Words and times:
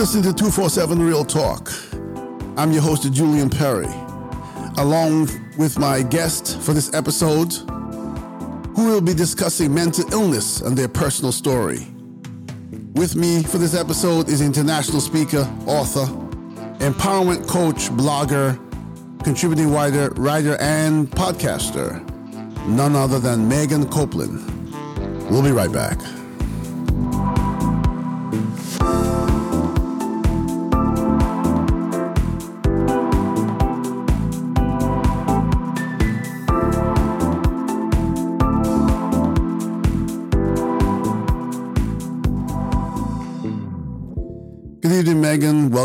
Listening 0.00 0.22
to 0.22 0.32
247 0.32 0.98
Real 1.02 1.26
Talk. 1.26 1.70
I'm 2.56 2.72
your 2.72 2.80
host, 2.80 3.12
Julian 3.12 3.50
Perry, 3.50 3.84
along 4.78 5.28
with 5.58 5.78
my 5.78 6.00
guest 6.00 6.58
for 6.62 6.72
this 6.72 6.94
episode, 6.94 7.52
who 8.74 8.86
will 8.86 9.02
be 9.02 9.12
discussing 9.12 9.74
mental 9.74 10.10
illness 10.10 10.62
and 10.62 10.74
their 10.74 10.88
personal 10.88 11.32
story. 11.32 11.86
With 12.94 13.14
me 13.14 13.42
for 13.42 13.58
this 13.58 13.74
episode 13.74 14.30
is 14.30 14.40
international 14.40 15.02
speaker, 15.02 15.46
author, 15.66 16.06
empowerment 16.78 17.46
coach, 17.46 17.90
blogger, 17.90 18.58
contributing 19.22 19.70
writer, 19.70 20.08
writer, 20.16 20.56
and 20.62 21.10
podcaster, 21.10 22.00
none 22.66 22.96
other 22.96 23.18
than 23.18 23.46
Megan 23.46 23.86
Copeland. 23.90 24.40
We'll 25.30 25.42
be 25.42 25.52
right 25.52 25.70
back. 25.70 25.98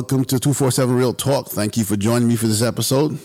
Welcome 0.06 0.26
to 0.26 0.40
247 0.40 0.96
Real 0.96 1.16
Talk. 1.16 1.48
Thank 1.48 1.78
you 1.78 1.84
for 1.84 1.96
joining 1.96 2.28
me 2.28 2.36
for 2.36 2.46
this 2.46 2.62
episode. 2.62 3.18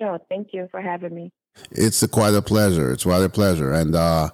Oh, 0.00 0.16
thank 0.30 0.54
you 0.54 0.66
for 0.70 0.80
having 0.80 1.14
me. 1.14 1.30
It's 1.70 2.02
a, 2.02 2.08
quite 2.08 2.32
a 2.32 2.40
pleasure. 2.40 2.90
It's 2.90 3.02
quite 3.02 3.22
a 3.22 3.28
pleasure. 3.28 3.72
And 3.72 3.94
uh, 3.94 4.30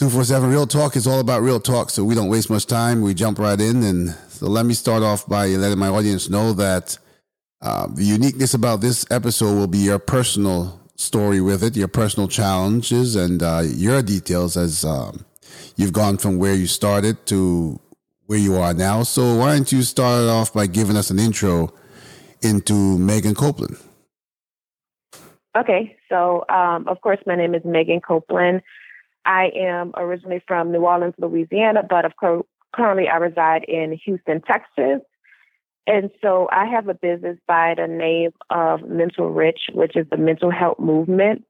247 0.00 0.50
Real 0.50 0.66
Talk 0.66 0.96
is 0.96 1.06
all 1.06 1.20
about 1.20 1.40
real 1.40 1.58
talk, 1.58 1.88
so 1.88 2.04
we 2.04 2.14
don't 2.14 2.28
waste 2.28 2.50
much 2.50 2.66
time. 2.66 3.00
We 3.00 3.14
jump 3.14 3.38
right 3.38 3.58
in. 3.58 3.82
And 3.82 4.10
so 4.28 4.48
let 4.48 4.66
me 4.66 4.74
start 4.74 5.02
off 5.02 5.26
by 5.26 5.46
letting 5.46 5.78
my 5.78 5.88
audience 5.88 6.28
know 6.28 6.52
that 6.52 6.98
uh, 7.62 7.86
the 7.86 8.04
uniqueness 8.04 8.52
about 8.52 8.82
this 8.82 9.06
episode 9.10 9.54
will 9.54 9.66
be 9.66 9.78
your 9.78 9.98
personal 9.98 10.78
story 10.96 11.40
with 11.40 11.64
it, 11.64 11.74
your 11.74 11.88
personal 11.88 12.28
challenges, 12.28 13.16
and 13.16 13.42
uh, 13.42 13.62
your 13.64 14.02
details 14.02 14.58
as 14.58 14.84
um, 14.84 15.24
you've 15.76 15.94
gone 15.94 16.18
from 16.18 16.36
where 16.36 16.54
you 16.54 16.66
started 16.66 17.24
to 17.28 17.80
where 18.28 18.38
you 18.38 18.56
are 18.56 18.74
now. 18.74 19.02
So 19.02 19.36
why 19.36 19.56
don't 19.56 19.72
you 19.72 19.82
start 19.82 20.28
off 20.28 20.52
by 20.52 20.66
giving 20.66 20.96
us 20.96 21.10
an 21.10 21.18
intro 21.18 21.72
into 22.42 22.98
Megan 22.98 23.34
Copeland? 23.34 23.78
Okay, 25.56 25.96
so 26.10 26.44
um, 26.50 26.86
of 26.86 27.00
course, 27.00 27.18
my 27.26 27.34
name 27.34 27.54
is 27.54 27.62
Megan 27.64 28.00
Copeland. 28.00 28.60
I 29.24 29.50
am 29.58 29.92
originally 29.96 30.42
from 30.46 30.70
New 30.70 30.84
Orleans, 30.84 31.14
Louisiana, 31.18 31.82
but 31.88 32.04
of 32.04 32.16
course, 32.16 32.44
currently 32.76 33.08
I 33.08 33.16
reside 33.16 33.64
in 33.64 33.98
Houston, 34.04 34.42
Texas. 34.42 35.00
And 35.86 36.10
so 36.20 36.48
I 36.52 36.66
have 36.66 36.86
a 36.88 36.94
business 36.94 37.38
by 37.48 37.74
the 37.78 37.86
name 37.86 38.32
of 38.50 38.86
Mental 38.86 39.30
Rich, 39.30 39.70
which 39.72 39.96
is 39.96 40.06
the 40.10 40.18
mental 40.18 40.50
health 40.50 40.78
movement 40.78 41.44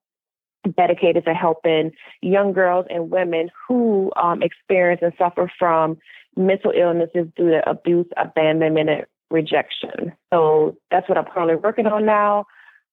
dedicated 0.76 1.24
to 1.24 1.34
helping 1.34 1.90
young 2.22 2.52
girls 2.52 2.86
and 2.88 3.10
women 3.10 3.50
who 3.66 4.12
um, 4.14 4.42
experience 4.42 5.00
and 5.02 5.12
suffer 5.18 5.50
from 5.58 5.98
mental 6.38 6.70
illnesses 6.70 7.26
due 7.36 7.50
to 7.50 7.68
abuse, 7.68 8.06
abandonment, 8.16 8.88
and 8.88 9.06
rejection. 9.30 10.12
So 10.32 10.76
that's 10.90 11.08
what 11.08 11.18
I'm 11.18 11.24
currently 11.26 11.56
working 11.56 11.86
on 11.86 12.06
now. 12.06 12.46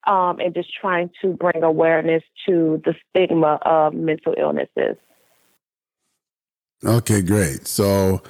Um, 0.08 0.40
and 0.40 0.54
just 0.54 0.70
trying 0.80 1.10
to 1.22 1.34
bring 1.34 1.64
awareness 1.64 2.22
to 2.48 2.82
the 2.86 2.94
stigma 3.10 3.58
of 3.64 3.94
mental 3.94 4.36
illnesses. 4.38 4.98
Okay, 6.84 7.24
great. 7.24 7.66
So 7.66 8.22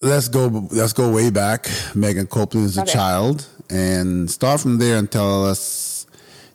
let's 0.00 0.28
go. 0.28 0.66
Let's 0.70 0.94
go 0.94 1.12
way 1.12 1.28
back. 1.28 1.68
Megan 1.94 2.26
Copeland 2.26 2.66
is 2.66 2.78
a 2.78 2.82
okay. 2.82 2.92
child, 2.92 3.46
and 3.68 4.30
start 4.30 4.60
from 4.60 4.78
there 4.78 4.96
and 4.96 5.10
tell 5.10 5.44
us, 5.44 6.06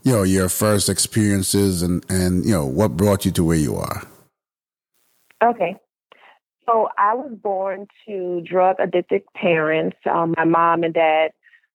you 0.01 0.12
know, 0.12 0.24
your 0.24 0.50
first 0.50 0.90
experiences 0.90 1.84
and 1.84 2.03
and 2.09 2.44
you 2.44 2.53
know 2.53 2.66
what 2.66 2.97
brought 2.97 3.24
you 3.24 3.31
to 3.34 3.44
where 3.44 3.57
you 3.57 3.75
are. 3.75 4.01
Okay. 5.44 5.75
So 6.69 6.89
I 6.97 7.13
was 7.13 7.31
born 7.41 7.88
to 8.05 8.41
drug 8.41 8.75
addicted 8.79 9.23
parents. 9.33 9.97
Um, 10.09 10.33
my 10.35 10.44
mom 10.44 10.83
and 10.83 10.94
dad 10.94 11.31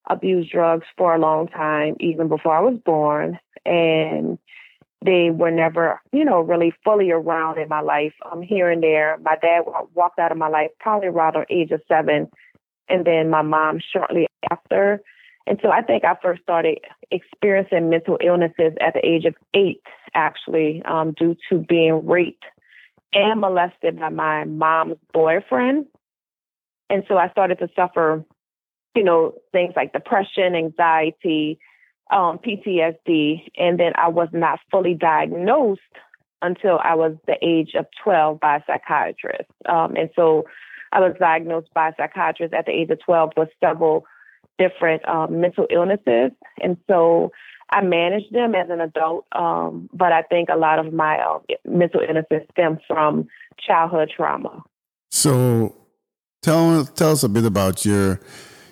abused 0.08 0.52
drugs 0.52 0.86
for 0.98 1.14
a 1.14 1.18
long 1.18 1.48
time, 1.48 1.96
even 1.98 2.28
before 2.28 2.54
I 2.54 2.60
was 2.60 2.78
born. 2.84 3.38
And 3.64 4.38
they 5.04 5.30
were 5.30 5.50
never, 5.50 6.00
you 6.12 6.24
know, 6.24 6.40
really 6.40 6.74
fully 6.84 7.10
around 7.10 7.58
in 7.58 7.68
my 7.68 7.80
life. 7.80 8.12
Um, 8.30 8.42
here 8.42 8.70
and 8.70 8.82
there. 8.82 9.18
My 9.22 9.36
dad 9.40 9.62
walked 9.94 10.18
out 10.18 10.30
of 10.30 10.38
my 10.38 10.48
life 10.48 10.70
probably 10.78 11.08
around 11.08 11.34
the 11.34 11.46
age 11.48 11.70
of 11.70 11.80
seven, 11.88 12.28
and 12.88 13.04
then 13.04 13.30
my 13.30 13.42
mom 13.42 13.80
shortly 13.80 14.26
after. 14.50 15.00
And 15.46 15.58
so 15.62 15.70
I 15.70 15.82
think 15.82 16.04
I 16.04 16.16
first 16.22 16.42
started 16.42 16.78
experiencing 17.10 17.88
mental 17.88 18.18
illnesses 18.22 18.74
at 18.80 18.94
the 18.94 19.04
age 19.04 19.24
of 19.24 19.34
eight, 19.54 19.82
actually, 20.14 20.82
um, 20.84 21.12
due 21.12 21.34
to 21.48 21.58
being 21.58 22.06
raped 22.06 22.44
and 23.12 23.40
molested 23.40 23.98
by 23.98 24.08
my 24.08 24.44
mom's 24.44 24.96
boyfriend. 25.12 25.86
And 26.88 27.04
so 27.08 27.16
I 27.16 27.30
started 27.30 27.58
to 27.58 27.68
suffer, 27.74 28.24
you 28.94 29.04
know, 29.04 29.34
things 29.52 29.74
like 29.76 29.92
depression, 29.92 30.54
anxiety, 30.54 31.58
um, 32.10 32.38
PTSD. 32.38 33.50
And 33.56 33.78
then 33.78 33.92
I 33.96 34.08
was 34.08 34.28
not 34.32 34.60
fully 34.70 34.94
diagnosed 34.94 35.80
until 36.42 36.78
I 36.82 36.94
was 36.94 37.16
the 37.26 37.36
age 37.40 37.74
of 37.78 37.86
12 38.02 38.40
by 38.40 38.56
a 38.56 38.60
psychiatrist. 38.66 39.50
Um, 39.68 39.94
and 39.96 40.10
so 40.16 40.44
I 40.92 41.00
was 41.00 41.14
diagnosed 41.18 41.68
by 41.74 41.88
a 41.88 41.92
psychiatrist 41.96 42.52
at 42.52 42.66
the 42.66 42.72
age 42.72 42.90
of 42.90 42.98
12 43.00 43.32
with 43.36 43.48
several 43.60 44.04
different 44.58 45.06
um, 45.08 45.40
mental 45.40 45.66
illnesses. 45.70 46.32
And 46.62 46.76
so 46.88 47.32
I 47.72 47.82
managed 47.82 48.32
them 48.32 48.54
as 48.54 48.68
an 48.70 48.80
adult, 48.80 49.26
um, 49.32 49.88
but 49.92 50.12
I 50.12 50.22
think 50.22 50.48
a 50.50 50.56
lot 50.56 50.78
of 50.78 50.92
my 50.92 51.18
uh, 51.18 51.38
mental 51.64 52.00
illnesses 52.00 52.46
stem 52.52 52.78
from 52.86 53.26
childhood 53.58 54.12
trauma. 54.14 54.62
So, 55.10 55.74
tell 56.42 56.84
tell 56.84 57.12
us 57.12 57.22
a 57.22 57.28
bit 57.28 57.44
about 57.44 57.84
your. 57.84 58.20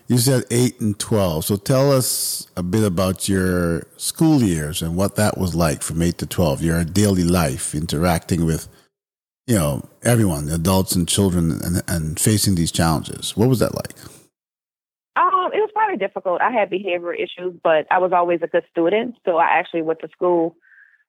You 0.07 0.19
said 0.19 0.43
eight 0.51 0.81
and 0.81 0.99
twelve. 0.99 1.45
So 1.45 1.55
tell 1.55 1.93
us 1.93 2.49
a 2.57 2.65
bit 2.65 2.83
about 2.83 3.29
your 3.29 3.87
school 3.97 4.43
years 4.43 4.83
and 4.83 4.97
what 4.97 5.15
that 5.15 5.39
was 5.39 5.55
like 5.55 5.83
from 5.83 6.03
eight 6.03 6.19
to 6.19 6.27
twelve. 6.27 6.61
Your 6.63 6.83
daily 6.83 7.23
life 7.23 7.77
interacting 7.77 8.45
with, 8.45 8.67
you 9.47 9.55
know, 9.55 9.89
everyone, 10.03 10.49
adults 10.49 10.97
and 10.97 11.07
children, 11.07 11.61
and, 11.63 11.83
and 11.87 12.19
facing 12.19 12.57
these 12.57 12.73
challenges. 12.73 13.37
What 13.37 13.49
was 13.49 13.61
that 13.61 13.77
like? 13.77 13.95
Was 15.91 15.99
probably 15.99 16.07
difficult. 16.07 16.41
I 16.41 16.53
had 16.53 16.71
behavior 16.71 17.13
issues, 17.13 17.59
but 17.63 17.87
I 17.91 17.99
was 17.99 18.13
always 18.13 18.41
a 18.43 18.47
good 18.47 18.65
student. 18.71 19.17
So 19.25 19.39
I 19.39 19.59
actually 19.59 19.83
went 19.83 20.01
to 20.01 20.09
school. 20.09 20.57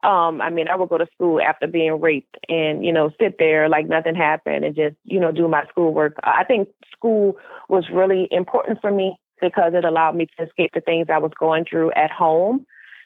Um, 0.04 0.42
I 0.42 0.50
mean, 0.50 0.68
I 0.68 0.76
would 0.76 0.90
go 0.90 0.98
to 0.98 1.08
school 1.14 1.40
after 1.40 1.68
being 1.68 2.02
raped 2.02 2.38
and, 2.50 2.84
you 2.84 2.92
know, 2.92 3.12
sit 3.20 3.36
there 3.38 3.70
like 3.70 3.88
nothing 3.88 4.16
happened 4.16 4.66
and 4.66 4.76
just, 4.76 4.96
you 5.04 5.20
know, 5.20 5.32
do 5.32 5.48
my 5.48 5.66
schoolwork. 5.70 6.16
I 6.24 6.44
think 6.44 6.70
school 6.92 7.38
was 7.70 7.86
really 7.94 8.28
important 8.32 8.80
for 8.82 8.92
me 8.92 9.18
because 9.40 9.74
it 9.76 9.86
allowed 9.86 10.16
me 10.16 10.28
to 10.38 10.46
escape 10.46 10.72
the 10.74 10.82
things 10.82 11.08
I 11.12 11.20
was 11.20 11.32
going 11.40 11.66
through 11.70 11.92
at 11.92 12.10
home. 12.10 12.66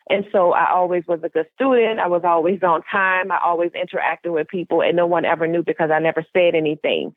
And 0.09 0.25
so 0.31 0.53
I 0.53 0.71
always 0.71 1.03
was 1.07 1.19
a 1.23 1.29
good 1.29 1.47
student. 1.55 1.99
I 1.99 2.07
was 2.07 2.21
always 2.23 2.61
on 2.63 2.83
time. 2.89 3.31
I 3.31 3.39
always 3.43 3.71
interacted 3.71 4.31
with 4.31 4.47
people 4.47 4.81
and 4.81 4.95
no 4.95 5.07
one 5.07 5.25
ever 5.25 5.47
knew 5.47 5.63
because 5.63 5.89
I 5.91 5.99
never 5.99 6.23
said 6.31 6.55
anything 6.55 7.13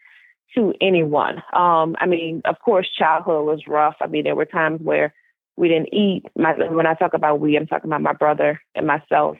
to 0.54 0.74
anyone. 0.80 1.42
Um, 1.52 1.96
I 2.00 2.06
mean, 2.06 2.42
of 2.44 2.58
course, 2.60 2.88
childhood 2.96 3.46
was 3.46 3.62
rough. 3.66 3.96
I 4.00 4.06
mean, 4.06 4.24
there 4.24 4.36
were 4.36 4.44
times 4.44 4.80
where 4.82 5.14
we 5.56 5.68
didn't 5.68 5.92
eat. 5.92 6.24
My, 6.36 6.54
when 6.70 6.86
I 6.86 6.94
talk 6.94 7.14
about 7.14 7.40
we, 7.40 7.56
I'm 7.56 7.66
talking 7.66 7.90
about 7.90 8.02
my 8.02 8.12
brother 8.12 8.60
and 8.74 8.86
myself. 8.86 9.36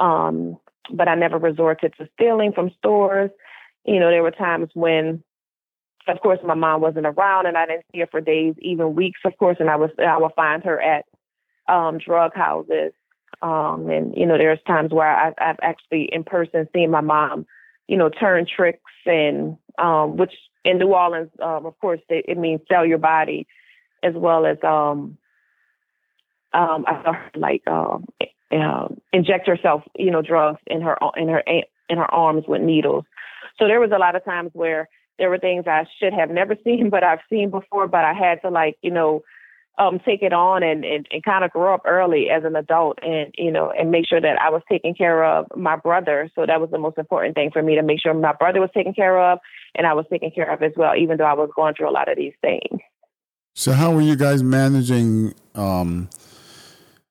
Um, 0.00 0.58
but 0.92 1.08
I 1.08 1.14
never 1.14 1.38
resorted 1.38 1.94
to 1.98 2.08
stealing 2.14 2.52
from 2.52 2.70
stores. 2.78 3.30
You 3.84 4.00
know, 4.00 4.10
there 4.10 4.22
were 4.22 4.30
times 4.30 4.68
when, 4.74 5.22
of 6.06 6.20
course, 6.20 6.38
my 6.44 6.54
mom 6.54 6.80
wasn't 6.80 7.06
around 7.06 7.46
and 7.46 7.56
I 7.56 7.66
didn't 7.66 7.86
see 7.92 8.00
her 8.00 8.08
for 8.10 8.20
days, 8.20 8.54
even 8.58 8.94
weeks, 8.94 9.20
of 9.24 9.36
course, 9.38 9.56
and 9.60 9.70
I 9.70 9.76
was 9.76 9.90
I 9.98 10.18
would 10.18 10.32
find 10.36 10.62
her 10.64 10.80
at 10.80 11.04
um, 11.68 11.98
drug 11.98 12.34
houses. 12.34 12.92
Um, 13.42 13.88
and 13.88 14.14
you 14.16 14.26
know, 14.26 14.38
there's 14.38 14.60
times 14.66 14.92
where 14.92 15.08
I, 15.08 15.32
I've 15.38 15.58
actually 15.62 16.08
in 16.12 16.24
person 16.24 16.68
seen 16.74 16.90
my 16.90 17.00
mom, 17.00 17.46
you 17.88 17.96
know, 17.96 18.08
turn 18.08 18.46
tricks 18.46 18.80
and 19.06 19.56
um, 19.78 20.16
which 20.16 20.32
in 20.64 20.78
New 20.78 20.94
Orleans, 20.94 21.30
um, 21.42 21.66
of 21.66 21.78
course, 21.80 22.00
they, 22.08 22.24
it 22.26 22.38
means 22.38 22.60
sell 22.70 22.86
your 22.86 22.98
body, 22.98 23.46
as 24.02 24.14
well 24.14 24.46
as 24.46 24.56
um, 24.62 25.18
um, 26.52 26.84
I 26.86 27.02
saw 27.02 27.12
her 27.12 27.30
like 27.34 27.66
um, 27.66 28.06
uh, 28.52 28.88
inject 29.12 29.46
herself, 29.46 29.82
you 29.96 30.10
know, 30.10 30.22
drugs 30.22 30.60
in 30.66 30.80
her 30.80 30.96
in 31.16 31.28
her 31.28 31.42
in 31.88 31.98
her 31.98 32.14
arms 32.14 32.44
with 32.46 32.62
needles. 32.62 33.04
So 33.58 33.66
there 33.66 33.80
was 33.80 33.90
a 33.94 33.98
lot 33.98 34.16
of 34.16 34.24
times 34.24 34.50
where 34.54 34.88
there 35.18 35.30
were 35.30 35.38
things 35.38 35.64
I 35.66 35.86
should 35.98 36.12
have 36.12 36.30
never 36.30 36.56
seen, 36.64 36.90
but 36.90 37.04
I've 37.04 37.20
seen 37.28 37.50
before. 37.50 37.88
But 37.88 38.04
I 38.04 38.14
had 38.14 38.40
to 38.42 38.50
like, 38.50 38.76
you 38.82 38.90
know, 38.90 39.22
um, 39.76 39.98
take 40.04 40.22
it 40.22 40.32
on 40.32 40.62
and, 40.62 40.84
and, 40.84 41.06
and 41.10 41.22
kind 41.24 41.44
of 41.44 41.50
grow 41.50 41.74
up 41.74 41.82
early 41.84 42.30
as 42.30 42.44
an 42.44 42.54
adult 42.54 42.98
and, 43.02 43.34
you 43.36 43.50
know, 43.50 43.70
and 43.70 43.90
make 43.90 44.06
sure 44.06 44.20
that 44.20 44.40
I 44.40 44.50
was 44.50 44.62
taking 44.70 44.94
care 44.94 45.24
of 45.24 45.46
my 45.56 45.76
brother. 45.76 46.30
So 46.34 46.46
that 46.46 46.60
was 46.60 46.70
the 46.70 46.78
most 46.78 46.96
important 46.96 47.34
thing 47.34 47.50
for 47.52 47.62
me 47.62 47.74
to 47.74 47.82
make 47.82 48.00
sure 48.00 48.14
my 48.14 48.32
brother 48.32 48.60
was 48.60 48.70
taken 48.72 48.94
care 48.94 49.18
of 49.18 49.40
and 49.74 49.86
I 49.86 49.94
was 49.94 50.06
taken 50.10 50.30
care 50.30 50.50
of 50.50 50.62
as 50.62 50.72
well, 50.76 50.94
even 50.94 51.16
though 51.16 51.24
I 51.24 51.34
was 51.34 51.50
going 51.56 51.74
through 51.74 51.90
a 51.90 51.92
lot 51.92 52.08
of 52.08 52.16
these 52.16 52.34
things. 52.40 52.80
So 53.56 53.72
how 53.72 53.92
were 53.92 54.00
you 54.00 54.16
guys 54.16 54.42
managing, 54.42 55.34
um, 55.54 56.08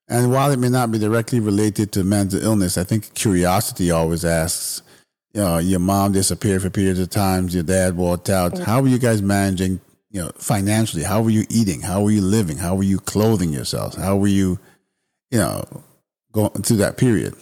and 0.07 0.31
while 0.31 0.51
it 0.51 0.59
may 0.59 0.69
not 0.69 0.91
be 0.91 0.99
directly 0.99 1.39
related 1.39 1.91
to 1.93 2.03
mental 2.03 2.41
illness, 2.41 2.77
I 2.77 2.83
think 2.83 3.13
curiosity 3.13 3.91
always 3.91 4.23
asks, 4.23 4.81
you 5.33 5.41
know, 5.41 5.57
your 5.57 5.79
mom 5.79 6.11
disappeared 6.11 6.61
for 6.61 6.69
periods 6.69 6.99
of 6.99 7.09
times, 7.09 7.55
your 7.55 7.63
dad 7.63 7.97
walked 7.97 8.29
out. 8.29 8.53
Mm-hmm. 8.53 8.63
How 8.63 8.81
were 8.81 8.87
you 8.87 8.99
guys 8.99 9.21
managing 9.21 9.81
you 10.13 10.21
know, 10.21 10.31
financially? 10.37 11.03
How 11.03 11.21
were 11.21 11.31
you 11.31 11.43
eating? 11.49 11.81
How 11.81 12.01
were 12.01 12.11
you 12.11 12.21
living? 12.21 12.57
How 12.57 12.75
were 12.75 12.83
you 12.83 12.99
clothing 12.99 13.51
yourselves? 13.51 13.97
How 13.97 14.15
were 14.15 14.27
you, 14.27 14.59
you 15.31 15.39
know, 15.39 15.65
going 16.31 16.51
through 16.51 16.77
that 16.77 16.97
period? 16.97 17.33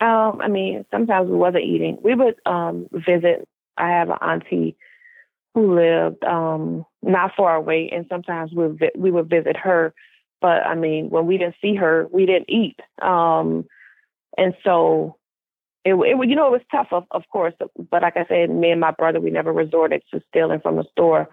Um, 0.00 0.40
I 0.40 0.48
mean, 0.48 0.86
sometimes 0.90 1.28
we 1.28 1.36
wasn't 1.36 1.64
eating. 1.64 1.98
We 2.02 2.14
would 2.14 2.36
um, 2.46 2.88
visit. 2.92 3.46
I 3.76 3.88
have 3.88 4.08
an 4.08 4.18
auntie 4.22 4.76
who 5.54 5.74
lived 5.74 6.22
um, 6.24 6.86
not 7.02 7.32
far 7.36 7.56
away, 7.56 7.90
and 7.92 8.06
sometimes 8.08 8.52
we 8.52 8.88
we 8.94 9.10
would 9.10 9.28
visit 9.28 9.56
her. 9.56 9.92
But 10.40 10.64
I 10.64 10.76
mean, 10.76 11.10
when 11.10 11.26
we 11.26 11.36
didn't 11.36 11.56
see 11.60 11.74
her, 11.74 12.06
we 12.10 12.26
didn't 12.26 12.48
eat. 12.48 12.78
Um, 13.02 13.66
and 14.38 14.54
so 14.64 15.16
it, 15.84 15.94
it, 15.94 16.28
you 16.28 16.36
know, 16.36 16.46
it 16.46 16.52
was 16.52 16.60
tough, 16.70 16.88
of, 16.92 17.04
of 17.10 17.24
course. 17.30 17.54
But 17.58 18.02
like 18.02 18.16
I 18.16 18.24
said, 18.26 18.50
me 18.50 18.70
and 18.70 18.80
my 18.80 18.92
brother, 18.92 19.20
we 19.20 19.30
never 19.30 19.52
resorted 19.52 20.02
to 20.12 20.22
stealing 20.28 20.60
from 20.60 20.76
the 20.76 20.84
store. 20.92 21.28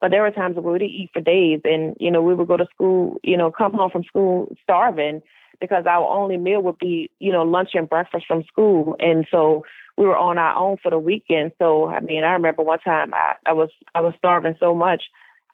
But 0.00 0.10
there 0.10 0.22
were 0.22 0.30
times 0.30 0.56
where 0.56 0.62
we 0.64 0.72
would 0.72 0.82
eat 0.82 1.10
for 1.12 1.20
days, 1.20 1.60
and 1.64 1.96
you 2.00 2.10
know 2.10 2.22
we 2.22 2.34
would 2.34 2.48
go 2.48 2.56
to 2.56 2.66
school, 2.74 3.20
you 3.22 3.36
know, 3.36 3.50
come 3.50 3.72
home 3.72 3.90
from 3.90 4.04
school 4.04 4.54
starving 4.62 5.22
because 5.60 5.84
our 5.86 6.06
only 6.08 6.38
meal 6.38 6.62
would 6.62 6.78
be, 6.78 7.10
you 7.18 7.30
know, 7.30 7.42
lunch 7.42 7.70
and 7.74 7.88
breakfast 7.88 8.24
from 8.26 8.44
school, 8.44 8.96
and 8.98 9.26
so 9.30 9.64
we 9.98 10.06
were 10.06 10.16
on 10.16 10.38
our 10.38 10.56
own 10.56 10.78
for 10.82 10.90
the 10.90 10.98
weekend. 10.98 11.52
So 11.58 11.88
I 11.88 12.00
mean, 12.00 12.24
I 12.24 12.32
remember 12.32 12.62
one 12.62 12.78
time 12.78 13.12
I, 13.12 13.34
I 13.46 13.52
was 13.52 13.70
I 13.94 14.00
was 14.00 14.14
starving 14.16 14.56
so 14.58 14.74
much, 14.74 15.04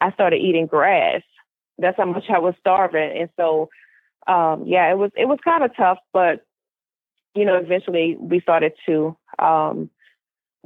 I 0.00 0.12
started 0.12 0.36
eating 0.38 0.66
grass. 0.66 1.22
That's 1.78 1.96
how 1.96 2.06
much 2.06 2.24
I 2.30 2.38
was 2.38 2.54
starving, 2.60 3.18
and 3.20 3.28
so 3.36 3.68
um, 4.26 4.64
yeah, 4.66 4.90
it 4.90 4.96
was 4.96 5.10
it 5.16 5.26
was 5.26 5.38
kind 5.44 5.64
of 5.64 5.74
tough, 5.76 5.98
but 6.12 6.44
you 7.34 7.44
know, 7.44 7.56
eventually 7.56 8.16
we 8.18 8.40
started 8.40 8.72
to 8.86 9.16
um, 9.38 9.90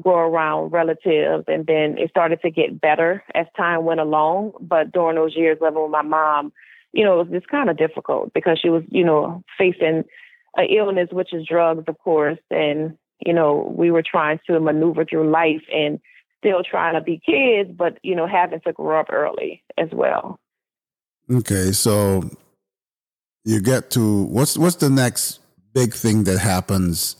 go 0.02 0.14
around 0.17 0.70
relatives 0.70 1.44
and 1.49 1.67
then 1.67 1.99
it 1.99 2.11
started 2.11 2.41
to 2.43 2.50
get 2.50 2.81
better 2.81 3.23
as 3.35 3.47
time 3.56 3.85
went 3.85 4.00
along. 4.00 4.52
But 4.61 4.93
during 4.93 5.17
those 5.17 5.37
years 5.37 5.58
living 5.61 5.82
with 5.82 5.91
my 5.91 6.02
mom, 6.02 6.52
you 6.93 7.05
know, 7.05 7.20
it 7.20 7.29
was 7.29 7.41
just 7.41 7.49
kind 7.49 7.70
of 7.70 7.76
difficult 7.76 8.32
because 8.35 8.58
she 8.61 8.69
was, 8.69 8.82
you 8.88 9.05
know, 9.05 9.43
facing 9.56 10.05
an 10.56 10.67
illness, 10.67 11.08
which 11.12 11.32
is 11.32 11.47
drugs, 11.47 11.85
of 11.87 11.99
course. 11.99 12.38
And, 12.50 12.97
you 13.25 13.32
know, 13.32 13.73
we 13.76 13.91
were 13.91 14.02
trying 14.02 14.41
to 14.47 14.58
maneuver 14.61 15.05
through 15.05 15.31
life 15.31 15.62
and 15.73 16.00
still 16.38 16.62
trying 16.62 16.94
to 16.94 17.00
be 17.00 17.20
kids, 17.25 17.70
but, 17.76 17.99
you 18.02 18.17
know, 18.17 18.26
having 18.26 18.61
to 18.61 18.73
grow 18.73 19.00
up 19.00 19.12
early 19.12 19.62
as 19.79 19.88
well. 19.93 20.38
Okay. 21.31 21.73
So 21.73 22.29
you 23.44 23.61
get 23.61 23.91
to 23.93 24.25
what's, 24.25 24.58
what's 24.58 24.76
the 24.76 24.91
next 24.91 25.41
big 25.73 25.94
thing 25.94 26.25
that 26.25 26.38
happens 26.38 27.17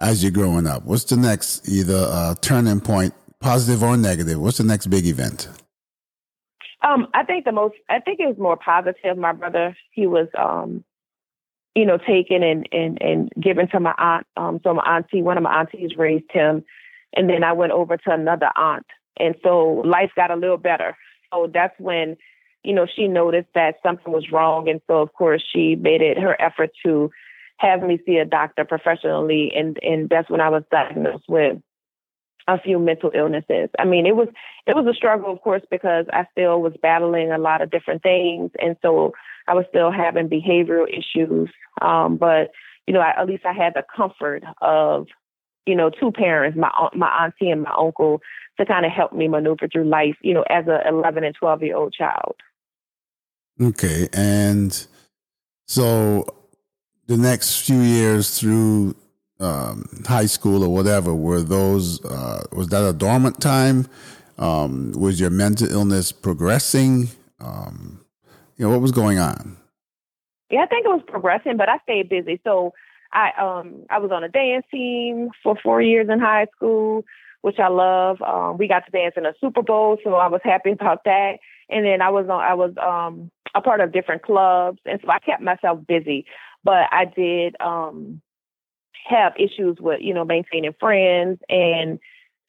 as 0.00 0.22
you're 0.22 0.32
growing 0.32 0.66
up? 0.66 0.84
What's 0.84 1.04
the 1.04 1.16
next 1.16 1.68
either 1.68 2.06
uh, 2.08 2.34
turning 2.40 2.80
point, 2.80 3.14
positive 3.40 3.82
or 3.82 3.96
negative? 3.96 4.40
What's 4.40 4.58
the 4.58 4.64
next 4.64 4.86
big 4.86 5.06
event? 5.06 5.48
Um, 6.82 7.08
I 7.12 7.24
think 7.24 7.44
the 7.44 7.52
most, 7.52 7.74
I 7.88 8.00
think 8.00 8.20
it 8.20 8.26
was 8.26 8.38
more 8.38 8.56
positive. 8.56 9.18
My 9.18 9.32
brother, 9.32 9.76
he 9.92 10.06
was, 10.06 10.28
um, 10.38 10.82
you 11.74 11.84
know, 11.84 11.98
taken 11.98 12.42
and, 12.42 12.68
and, 12.72 13.00
and 13.02 13.30
given 13.40 13.68
to 13.68 13.80
my 13.80 13.94
aunt. 13.98 14.26
Um, 14.36 14.60
so 14.64 14.74
my 14.74 14.82
auntie, 14.96 15.22
one 15.22 15.36
of 15.36 15.42
my 15.42 15.60
aunties 15.60 15.96
raised 15.96 16.30
him. 16.32 16.64
And 17.14 17.28
then 17.28 17.44
I 17.44 17.52
went 17.52 17.72
over 17.72 17.96
to 17.96 18.10
another 18.10 18.50
aunt. 18.56 18.86
And 19.18 19.34
so 19.42 19.82
life 19.84 20.10
got 20.16 20.30
a 20.30 20.36
little 20.36 20.56
better. 20.56 20.96
So 21.32 21.50
that's 21.52 21.78
when, 21.78 22.16
you 22.64 22.72
know, 22.74 22.86
she 22.86 23.08
noticed 23.08 23.48
that 23.54 23.76
something 23.82 24.12
was 24.12 24.32
wrong. 24.32 24.68
And 24.68 24.80
so, 24.86 25.00
of 25.00 25.12
course, 25.12 25.42
she 25.52 25.76
made 25.76 26.00
it 26.00 26.18
her 26.18 26.40
effort 26.40 26.70
to 26.84 27.10
have 27.60 27.82
me 27.82 28.00
see 28.06 28.16
a 28.16 28.24
doctor 28.24 28.64
professionally, 28.64 29.52
and 29.54 29.78
and 29.82 30.08
that's 30.08 30.30
when 30.30 30.40
I 30.40 30.48
was 30.48 30.62
diagnosed 30.70 31.24
with 31.28 31.58
a 32.48 32.58
few 32.58 32.78
mental 32.78 33.12
illnesses. 33.14 33.68
I 33.78 33.84
mean, 33.84 34.06
it 34.06 34.16
was 34.16 34.28
it 34.66 34.74
was 34.74 34.86
a 34.86 34.94
struggle, 34.94 35.30
of 35.32 35.42
course, 35.42 35.62
because 35.70 36.06
I 36.12 36.26
still 36.32 36.62
was 36.62 36.72
battling 36.82 37.30
a 37.30 37.38
lot 37.38 37.60
of 37.60 37.70
different 37.70 38.02
things, 38.02 38.50
and 38.58 38.76
so 38.80 39.12
I 39.46 39.54
was 39.54 39.66
still 39.68 39.90
having 39.90 40.28
behavioral 40.28 40.86
issues. 40.88 41.50
Um, 41.82 42.16
but 42.16 42.50
you 42.86 42.94
know, 42.94 43.00
I, 43.00 43.20
at 43.20 43.28
least 43.28 43.44
I 43.44 43.52
had 43.52 43.74
the 43.74 43.84
comfort 43.94 44.42
of 44.62 45.06
you 45.66 45.76
know 45.76 45.90
two 45.90 46.12
parents, 46.12 46.56
my 46.58 46.70
my 46.94 47.24
auntie 47.24 47.50
and 47.50 47.62
my 47.62 47.74
uncle, 47.78 48.22
to 48.58 48.64
kind 48.64 48.86
of 48.86 48.92
help 48.92 49.12
me 49.12 49.28
maneuver 49.28 49.68
through 49.68 49.84
life. 49.84 50.16
You 50.22 50.32
know, 50.32 50.44
as 50.48 50.66
a 50.66 50.80
11 50.88 51.24
and 51.24 51.34
12 51.34 51.62
year 51.62 51.76
old 51.76 51.92
child. 51.92 52.36
Okay, 53.60 54.08
and 54.14 54.86
so 55.68 56.39
the 57.10 57.16
next 57.16 57.66
few 57.66 57.80
years 57.80 58.38
through 58.38 58.94
um, 59.40 59.84
high 60.06 60.26
school 60.26 60.62
or 60.62 60.72
whatever 60.72 61.12
were 61.12 61.42
those 61.42 62.02
uh, 62.04 62.44
was 62.52 62.68
that 62.68 62.88
a 62.88 62.92
dormant 62.92 63.40
time? 63.40 63.88
Um, 64.38 64.92
was 64.92 65.18
your 65.18 65.30
mental 65.30 65.68
illness 65.68 66.12
progressing? 66.12 67.08
Um, 67.40 68.04
you 68.56 68.64
know 68.64 68.70
what 68.70 68.80
was 68.80 68.92
going 68.92 69.18
on? 69.18 69.56
Yeah 70.50 70.62
i 70.62 70.66
think 70.66 70.84
it 70.86 70.88
was 70.88 71.02
progressing 71.08 71.56
but 71.56 71.68
i 71.68 71.78
stayed 71.82 72.08
busy. 72.08 72.40
So 72.44 72.74
i 73.12 73.30
um 73.38 73.86
i 73.90 73.98
was 73.98 74.12
on 74.12 74.22
a 74.22 74.28
dance 74.28 74.66
team 74.70 75.30
for 75.42 75.56
four 75.60 75.82
years 75.82 76.08
in 76.08 76.20
high 76.20 76.46
school 76.54 77.04
which 77.42 77.58
i 77.58 77.68
love. 77.68 78.22
Um, 78.22 78.56
we 78.56 78.68
got 78.68 78.84
to 78.84 78.92
dance 78.92 79.14
in 79.16 79.26
a 79.26 79.34
super 79.40 79.62
bowl 79.62 79.98
so 80.04 80.14
i 80.14 80.28
was 80.28 80.42
happy 80.44 80.70
about 80.70 81.02
that. 81.06 81.38
And 81.68 81.84
then 81.84 82.02
i 82.02 82.10
was 82.10 82.26
on 82.28 82.40
i 82.40 82.54
was 82.54 82.72
um 82.80 83.32
a 83.52 83.60
part 83.60 83.80
of 83.80 83.90
different 83.92 84.22
clubs 84.22 84.78
and 84.84 85.00
so 85.02 85.10
i 85.10 85.18
kept 85.18 85.42
myself 85.42 85.80
busy 85.88 86.24
but 86.64 86.88
I 86.92 87.04
did 87.04 87.56
um, 87.60 88.20
have 89.06 89.32
issues 89.36 89.78
with, 89.80 90.00
you 90.00 90.14
know, 90.14 90.24
maintaining 90.24 90.74
friends 90.78 91.40
and 91.48 91.98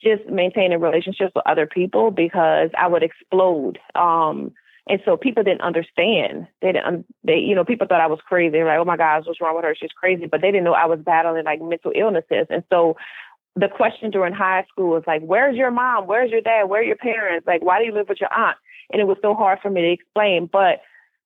just 0.04 0.26
maintaining 0.28 0.80
relationships 0.80 1.32
with 1.36 1.46
other 1.46 1.68
people 1.68 2.12
because 2.12 2.70
I 2.78 2.88
would 2.88 3.04
explode. 3.04 3.80
Um, 3.96 4.54
and 4.88 5.00
so 5.06 5.16
people 5.16 5.44
didn't 5.44 5.62
understand. 5.62 6.48
They 6.62 6.72
didn't. 6.72 7.06
They, 7.24 7.38
you 7.38 7.54
know, 7.56 7.64
people 7.64 7.88
thought 7.88 8.02
I 8.02 8.08
was 8.08 8.20
crazy. 8.28 8.64
Like, 8.64 8.80
"Oh 8.80 8.86
my 8.86 8.98
gosh, 8.98 9.24
what's 9.26 9.40
wrong 9.40 9.56
with 9.56 9.64
her? 9.64 9.76
She's 9.76 9.92
crazy." 9.92 10.26
But 10.26 10.42
they 10.42 10.52
didn't 10.52 10.64
know 10.64 10.74
I 10.74 10.86
was 10.88 11.00
battling 11.00 11.46
like 11.46 11.62
mental 11.62 11.92
illnesses. 11.96 12.48
And 12.50 12.64
so, 12.72 12.98
the 13.56 13.68
question 13.68 14.10
during 14.10 14.34
high 14.34 14.66
school 14.72 14.90
was 14.90 15.04
like, 15.06 15.22
"Where's 15.22 15.56
your 15.56 15.72
mom? 15.72 16.08
Where's 16.08 16.32
your 16.32 16.42
dad? 16.42 16.64
Where 16.64 16.82
are 16.82 16.84
your 16.84 16.96
parents? 16.96 17.46
Like, 17.46 17.62
why 17.62 17.80
do 17.80 17.86
you 17.86 17.94
live 17.94 18.10
with 18.10 18.20
your 18.20 18.34
aunt?" 18.34 18.58
And 18.92 19.00
it 19.00 19.06
was 19.06 19.18
so 19.22 19.36
hard 19.36 19.60
for 19.62 19.70
me 19.70 19.82
to 19.82 19.92
explain. 19.92 20.50
But 20.52 20.82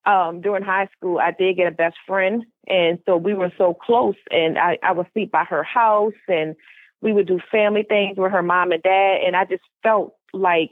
um, 0.06 0.40
during 0.40 0.62
high 0.62 0.88
school, 0.96 1.18
I 1.18 1.32
did 1.32 1.56
get 1.56 1.66
a 1.66 1.72
best 1.72 1.96
friend, 2.06 2.44
and 2.66 2.98
so 3.06 3.16
we 3.16 3.34
were 3.34 3.52
so 3.58 3.74
close. 3.74 4.14
And 4.30 4.56
I, 4.56 4.78
I 4.82 4.92
would 4.92 5.06
sleep 5.12 5.32
by 5.32 5.44
her 5.44 5.62
house, 5.62 6.14
and 6.28 6.54
we 7.02 7.12
would 7.12 7.26
do 7.26 7.40
family 7.50 7.82
things 7.82 8.16
with 8.16 8.32
her 8.32 8.42
mom 8.42 8.72
and 8.72 8.82
dad. 8.82 9.18
And 9.26 9.36
I 9.36 9.44
just 9.44 9.62
felt 9.82 10.14
like, 10.32 10.70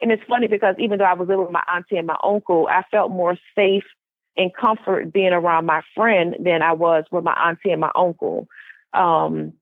and 0.00 0.12
it's 0.12 0.22
funny 0.28 0.46
because 0.46 0.76
even 0.78 0.98
though 0.98 1.04
I 1.04 1.14
was 1.14 1.28
living 1.28 1.44
with 1.44 1.52
my 1.52 1.64
auntie 1.72 1.96
and 1.96 2.06
my 2.06 2.16
uncle, 2.22 2.68
I 2.70 2.82
felt 2.90 3.10
more 3.10 3.36
safe 3.54 3.84
and 4.36 4.54
comfort 4.54 5.12
being 5.12 5.32
around 5.32 5.66
my 5.66 5.82
friend 5.94 6.36
than 6.40 6.62
I 6.62 6.72
was 6.72 7.04
with 7.10 7.24
my 7.24 7.34
auntie 7.34 7.72
and 7.72 7.80
my 7.80 7.90
uncle. 7.94 8.46
Um, 8.92 9.54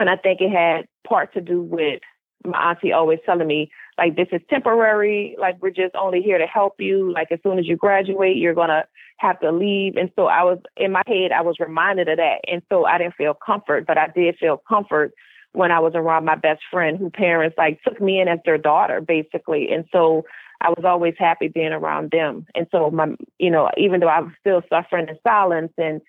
and 0.00 0.10
I 0.10 0.16
think 0.16 0.40
it 0.40 0.50
had 0.50 0.86
part 1.06 1.34
to 1.34 1.40
do 1.40 1.62
with 1.62 2.00
my 2.44 2.70
auntie 2.70 2.92
always 2.92 3.18
telling 3.26 3.46
me, 3.46 3.70
like, 3.96 4.16
this 4.16 4.28
is 4.32 4.40
temporary. 4.48 5.36
Like, 5.38 5.60
we're 5.60 5.70
just 5.70 5.94
only 5.94 6.22
here 6.22 6.38
to 6.38 6.46
help 6.46 6.74
you. 6.78 7.12
Like, 7.12 7.32
as 7.32 7.40
soon 7.42 7.58
as 7.58 7.66
you 7.66 7.76
graduate, 7.76 8.36
you're 8.36 8.54
going 8.54 8.68
to 8.68 8.84
have 9.18 9.40
to 9.40 9.50
leave. 9.50 9.96
And 9.96 10.10
so 10.14 10.26
I 10.26 10.44
was, 10.44 10.58
in 10.76 10.92
my 10.92 11.02
head, 11.06 11.32
I 11.32 11.42
was 11.42 11.56
reminded 11.58 12.08
of 12.08 12.18
that. 12.18 12.40
And 12.46 12.62
so 12.68 12.84
I 12.84 12.98
didn't 12.98 13.16
feel 13.16 13.34
comfort, 13.34 13.86
but 13.86 13.98
I 13.98 14.08
did 14.14 14.36
feel 14.38 14.62
comfort 14.68 15.12
when 15.52 15.72
I 15.72 15.80
was 15.80 15.92
around 15.94 16.24
my 16.24 16.36
best 16.36 16.60
friend 16.70 16.98
who 16.98 17.10
parents 17.10 17.56
like 17.58 17.82
took 17.82 18.00
me 18.00 18.20
in 18.20 18.28
as 18.28 18.38
their 18.44 18.58
daughter, 18.58 19.00
basically. 19.00 19.68
And 19.72 19.84
so 19.90 20.24
I 20.60 20.70
was 20.70 20.84
always 20.84 21.14
happy 21.18 21.48
being 21.48 21.72
around 21.72 22.10
them. 22.10 22.46
And 22.54 22.66
so 22.70 22.90
my, 22.90 23.08
you 23.38 23.50
know, 23.50 23.70
even 23.76 24.00
though 24.00 24.08
I 24.08 24.20
was 24.20 24.32
still 24.40 24.62
suffering 24.68 25.08
in 25.08 25.18
silence 25.24 25.72
and, 25.78 26.00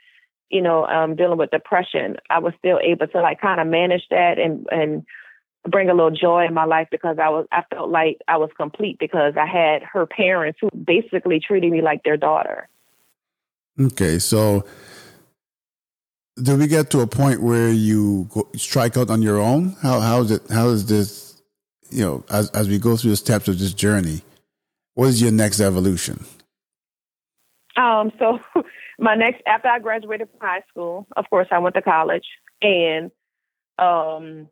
you 0.50 0.62
know, 0.62 0.86
um, 0.86 1.16
dealing 1.16 1.38
with 1.38 1.52
depression, 1.52 2.18
I 2.30 2.40
was 2.40 2.54
still 2.60 2.80
able 2.84 3.08
to 3.08 3.22
like 3.22 3.42
kind 3.42 3.62
of 3.62 3.68
manage 3.68 4.04
that 4.10 4.38
and, 4.38 4.66
and 4.72 5.06
bring 5.68 5.90
a 5.90 5.94
little 5.94 6.12
joy 6.12 6.46
in 6.46 6.54
my 6.54 6.66
life 6.66 6.88
because 6.92 7.18
I 7.22 7.30
was 7.30 7.46
I 7.52 7.64
felt 7.74 7.90
like 7.90 8.18
I 8.28 8.38
was 8.38 8.50
complete 8.56 8.98
because 9.00 9.34
I 9.38 9.46
had 9.46 9.84
her 9.84 10.06
parents 10.06 10.60
who 10.62 10.70
basically 10.72 11.40
treated 11.40 11.72
me 11.72 11.82
like 11.82 12.04
their 12.04 12.18
daughter. 12.18 12.70
Okay, 13.80 14.20
so 14.20 14.66
do 16.42 16.58
we 16.58 16.68
get 16.68 16.90
to 16.92 17.02
a 17.02 17.08
point 17.08 17.42
where 17.42 17.70
you 17.70 18.30
go, 18.32 18.48
strike 18.56 18.98
out 18.98 19.10
on 19.10 19.22
your 19.22 19.40
own? 19.40 19.76
How 19.82 20.00
how 20.00 20.22
is 20.22 20.32
it? 20.32 20.42
How 20.50 20.70
is 20.70 20.86
this? 20.86 21.42
You 21.90 22.04
know, 22.04 22.26
as 22.30 22.50
as 22.52 22.70
we 22.70 22.78
go 22.78 22.96
through 22.96 23.12
the 23.12 23.18
steps 23.18 23.48
of 23.48 23.60
this 23.60 23.74
journey, 23.74 24.22
what 24.94 25.08
is 25.08 25.22
your 25.22 25.32
next 25.32 25.60
evolution? 25.60 26.24
Um, 27.76 28.12
so 28.20 28.40
my 29.00 29.16
next 29.16 29.42
after 29.48 29.68
I 29.68 29.80
graduated 29.80 30.30
from 30.30 30.40
high 30.42 30.64
school, 30.70 31.08
of 31.16 31.30
course 31.30 31.48
I 31.52 31.60
went 31.60 31.76
to 31.76 31.82
college 31.82 32.26
and 32.62 33.12
um 33.78 34.50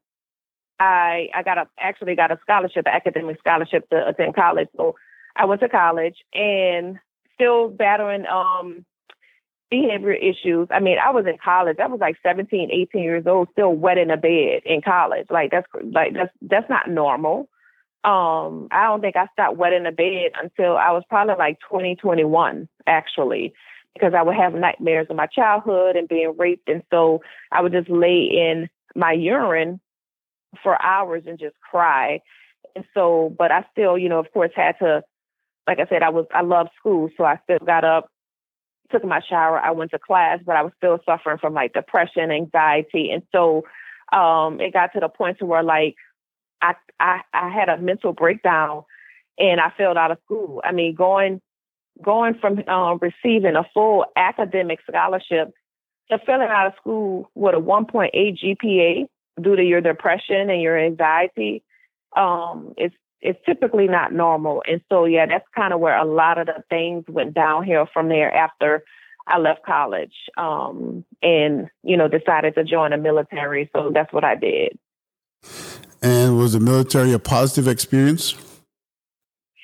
I 0.80 1.30
I 1.34 1.44
got 1.44 1.58
a 1.58 1.68
actually 1.80 2.16
got 2.16 2.32
a 2.32 2.40
scholarship, 2.42 2.86
an 2.86 2.94
academic 2.94 3.40
scholarship 3.40 3.90
to 3.90 4.08
attend 4.08 4.36
college. 4.36 4.70
So 4.76 4.96
I 5.36 5.46
went 5.46 5.62
to 5.62 5.70
college 5.70 6.18
and 6.34 7.00
still 7.36 7.70
battling 7.70 8.26
um 8.26 8.86
behavior 9.70 10.14
issues. 10.14 10.68
I 10.72 10.80
mean, 10.80 10.98
I 10.98 11.12
was 11.12 11.26
in 11.26 11.38
college. 11.44 11.78
I 11.80 11.88
was 11.88 12.00
like 12.00 12.16
17, 12.24 12.70
18 12.72 13.04
years 13.04 13.28
old, 13.28 13.50
still 13.52 13.74
wet 13.74 13.98
in 13.98 14.12
a 14.12 14.18
bed 14.18 14.62
in 14.66 14.82
college. 14.82 15.28
Like 15.30 15.52
that's 15.52 15.68
like 15.92 16.14
that's 16.14 16.32
that's 16.42 16.70
not 16.70 16.90
normal. 16.90 17.50
Um, 18.04 18.70
I 18.72 18.86
don't 18.86 19.02
think 19.02 19.18
I 19.18 19.28
stopped 19.34 19.58
wet 19.58 19.74
in 19.74 19.84
the 19.84 19.92
bed 19.92 20.32
until 20.42 20.78
I 20.78 20.92
was 20.92 21.04
probably 21.10 21.36
like 21.38 21.58
20, 21.70 21.98
actually, 22.86 23.54
because 23.94 24.14
I 24.14 24.22
would 24.22 24.36
have 24.36 24.54
nightmares 24.54 25.08
of 25.10 25.18
my 25.18 25.26
childhood 25.26 25.98
and 25.98 26.08
being 26.08 26.34
raped. 26.38 26.70
And 26.70 26.84
so 26.90 27.22
I 27.52 27.62
would 27.62 27.74
just 27.74 27.90
lay 27.90 28.22
in 28.24 28.70
my 28.96 29.12
urine 29.12 29.82
for 30.64 30.82
hours 30.84 31.24
and 31.28 31.40
just 31.40 31.56
cry. 31.60 32.22
And 32.76 32.86
so, 32.94 33.34
but 33.38 33.52
I 33.52 33.66
still, 33.72 33.98
you 33.98 34.10
know, 34.10 34.20
of 34.20 34.32
course, 34.32 34.52
had 34.56 34.78
to, 34.80 35.04
like 35.68 35.80
I 35.80 35.86
said, 35.88 36.04
I 36.04 36.10
was, 36.10 36.26
I 36.34 36.42
loved 36.42 36.70
school. 36.80 37.10
So 37.18 37.24
I 37.24 37.40
still 37.44 37.60
got 37.66 37.84
up, 37.84 38.10
took 38.92 39.04
my 39.04 39.22
shower, 39.28 39.60
I 39.60 39.72
went 39.72 39.92
to 39.92 40.00
class, 40.00 40.40
but 40.46 40.56
I 40.56 40.64
was 40.64 40.74
still 40.78 41.00
suffering 41.06 41.38
from 41.38 41.54
like 41.54 41.74
depression, 41.74 42.32
anxiety. 42.32 43.12
And 43.12 43.24
so, 43.34 43.64
um, 44.12 44.62
it 44.62 44.74
got 44.74 44.94
to 44.94 45.02
the 45.02 45.10
point 45.10 45.40
to 45.40 45.46
where 45.46 45.64
like 45.64 45.96
I, 46.62 46.76
I, 47.00 47.22
I 47.34 47.50
had 47.50 47.70
a 47.70 47.78
mental 47.78 48.14
breakdown 48.14 48.84
and 49.38 49.60
I 49.60 49.72
failed 49.78 49.98
out 49.98 50.12
of 50.12 50.20
school. 50.26 50.62
I 50.64 50.72
mean, 50.72 50.96
going, 50.96 51.42
going 52.02 52.36
from 52.36 52.64
um, 52.68 53.00
receiving 53.02 53.56
a 53.56 53.66
full 53.74 54.06
academic 54.16 54.80
scholarship 54.88 55.52
to 56.10 56.20
failing 56.26 56.48
out 56.50 56.68
of 56.68 56.74
school 56.80 57.30
with 57.36 57.56
a 57.56 57.60
1.8 57.60 58.12
GPA 58.14 59.08
due 59.42 59.56
to 59.56 59.64
your 59.64 59.82
depression 59.82 60.50
and 60.50 60.62
your 60.62 60.78
anxiety, 60.78 61.64
um, 62.16 62.74
it's 62.78 62.96
it's 63.22 63.40
typically 63.46 63.88
not 63.88 64.14
normal. 64.14 64.62
And 64.68 64.82
so, 64.90 65.06
yeah, 65.06 65.26
that's 65.26 65.48
kind 65.56 65.74
of 65.74 65.80
where 65.80 65.98
a 65.98 66.06
lot 66.06 66.38
of 66.38 66.46
the 66.46 66.64
things 66.70 67.04
went 67.08 67.34
downhill 67.34 67.88
from 67.92 68.10
there 68.10 68.34
after 68.34 68.84
I 69.28 69.40
left 69.40 69.66
college 69.66 70.14
um, 70.38 71.04
and, 71.22 71.68
you 71.84 71.98
know, 71.98 72.08
decided 72.08 72.54
to 72.56 72.64
join 72.64 72.92
the 72.92 72.98
military. 72.98 73.70
So 73.76 73.92
that's 73.94 74.14
what 74.14 74.24
I 74.24 74.36
did. 74.36 74.78
And 76.02 76.38
was 76.38 76.54
the 76.54 76.60
military 76.60 77.12
a 77.12 77.20
positive 77.20 77.68
experience? 77.68 78.36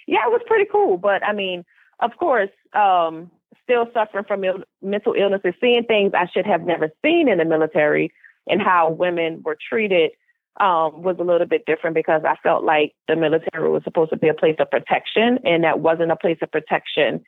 Yeah, 0.07 0.25
it 0.25 0.31
was 0.31 0.41
pretty 0.47 0.65
cool. 0.69 0.97
But 0.97 1.23
I 1.23 1.33
mean, 1.33 1.63
of 1.99 2.11
course, 2.17 2.49
um, 2.73 3.29
still 3.63 3.85
suffering 3.93 4.25
from 4.27 4.43
Ill- 4.43 4.63
mental 4.81 5.13
illnesses, 5.13 5.53
seeing 5.61 5.83
things 5.85 6.11
I 6.13 6.27
should 6.33 6.45
have 6.45 6.63
never 6.63 6.89
seen 7.05 7.29
in 7.29 7.37
the 7.37 7.45
military 7.45 8.11
and 8.47 8.61
how 8.61 8.91
women 8.91 9.41
were 9.43 9.57
treated 9.69 10.11
um, 10.59 11.01
was 11.01 11.15
a 11.19 11.23
little 11.23 11.47
bit 11.47 11.65
different 11.65 11.95
because 11.95 12.21
I 12.25 12.35
felt 12.43 12.63
like 12.63 12.93
the 13.07 13.15
military 13.15 13.69
was 13.69 13.83
supposed 13.83 14.11
to 14.11 14.17
be 14.17 14.27
a 14.27 14.33
place 14.33 14.55
of 14.59 14.69
protection, 14.69 15.39
and 15.43 15.63
that 15.63 15.79
wasn't 15.79 16.11
a 16.11 16.15
place 16.15 16.37
of 16.41 16.51
protection. 16.51 17.23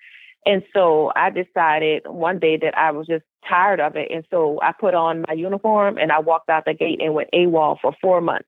And 0.46 0.62
so 0.74 1.12
I 1.16 1.32
decided 1.32 2.04
one 2.06 2.38
day 2.38 2.58
that 2.58 2.78
I 2.78 2.92
was 2.92 3.08
just 3.08 3.24
tired 3.50 3.80
of 3.80 3.96
it. 3.96 4.12
And 4.12 4.24
so 4.30 4.60
I 4.62 4.74
put 4.80 4.94
on 4.94 5.26
my 5.28 5.34
uniform 5.34 5.98
and 5.98 6.12
I 6.12 6.20
walked 6.20 6.50
out 6.50 6.66
the 6.66 6.76
gate 6.76 7.02
and 7.02 7.16
went 7.16 7.30
AWOL 7.34 7.80
for 7.82 7.96
four 8.00 8.22
months. 8.22 8.48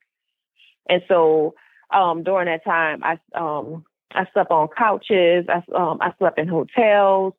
And 0.88 1.02
so 1.08 1.56
um, 1.92 2.24
during 2.24 2.46
that 2.46 2.64
time, 2.64 3.02
I 3.04 3.18
um, 3.34 3.84
I 4.14 4.28
slept 4.32 4.52
on 4.52 4.68
couches. 4.78 5.46
I 5.50 5.64
um, 5.76 5.98
I 6.02 6.14
slept 6.20 6.38
in 6.38 6.48
hotels 6.48 7.34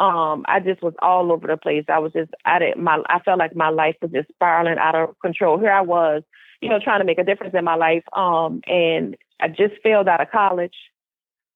um, 0.00 0.44
I 0.46 0.60
just 0.60 0.82
was 0.82 0.94
all 1.00 1.32
over 1.32 1.48
the 1.48 1.56
place. 1.56 1.84
I 1.88 1.98
was 1.98 2.12
just 2.12 2.30
I 2.44 2.58
did 2.60 2.76
my 2.76 3.02
I 3.08 3.18
felt 3.20 3.38
like 3.38 3.56
my 3.56 3.70
life 3.70 3.96
was 4.00 4.12
just 4.12 4.28
spiraling 4.28 4.78
out 4.78 4.94
of 4.94 5.18
control. 5.20 5.58
Here 5.58 5.72
I 5.72 5.80
was, 5.80 6.22
you 6.60 6.68
know, 6.68 6.78
trying 6.82 7.00
to 7.00 7.04
make 7.04 7.18
a 7.18 7.24
difference 7.24 7.54
in 7.56 7.64
my 7.64 7.74
life. 7.74 8.04
Um, 8.16 8.60
and 8.66 9.16
I 9.40 9.48
just 9.48 9.74
failed 9.82 10.08
out 10.08 10.20
of 10.20 10.30
college, 10.30 10.74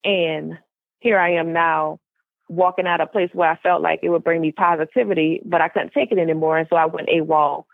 and 0.04 0.58
here 0.99 1.18
I 1.18 1.34
am 1.34 1.52
now, 1.52 2.00
walking 2.49 2.87
out 2.87 3.00
of 3.00 3.08
a 3.08 3.12
place 3.12 3.30
where 3.32 3.50
I 3.50 3.56
felt 3.56 3.82
like 3.82 4.00
it 4.02 4.08
would 4.08 4.25
bring 4.25 4.40
me 4.40 4.52
positivity, 4.52 5.40
but 5.44 5.61
I 5.61 5.68
couldn't 5.68 5.92
take 5.92 6.11
it 6.11 6.18
anymore, 6.18 6.58
and 6.58 6.68
so 6.68 6.76
I 6.76 6.87
went 6.87 7.08
AWOL 7.08 7.64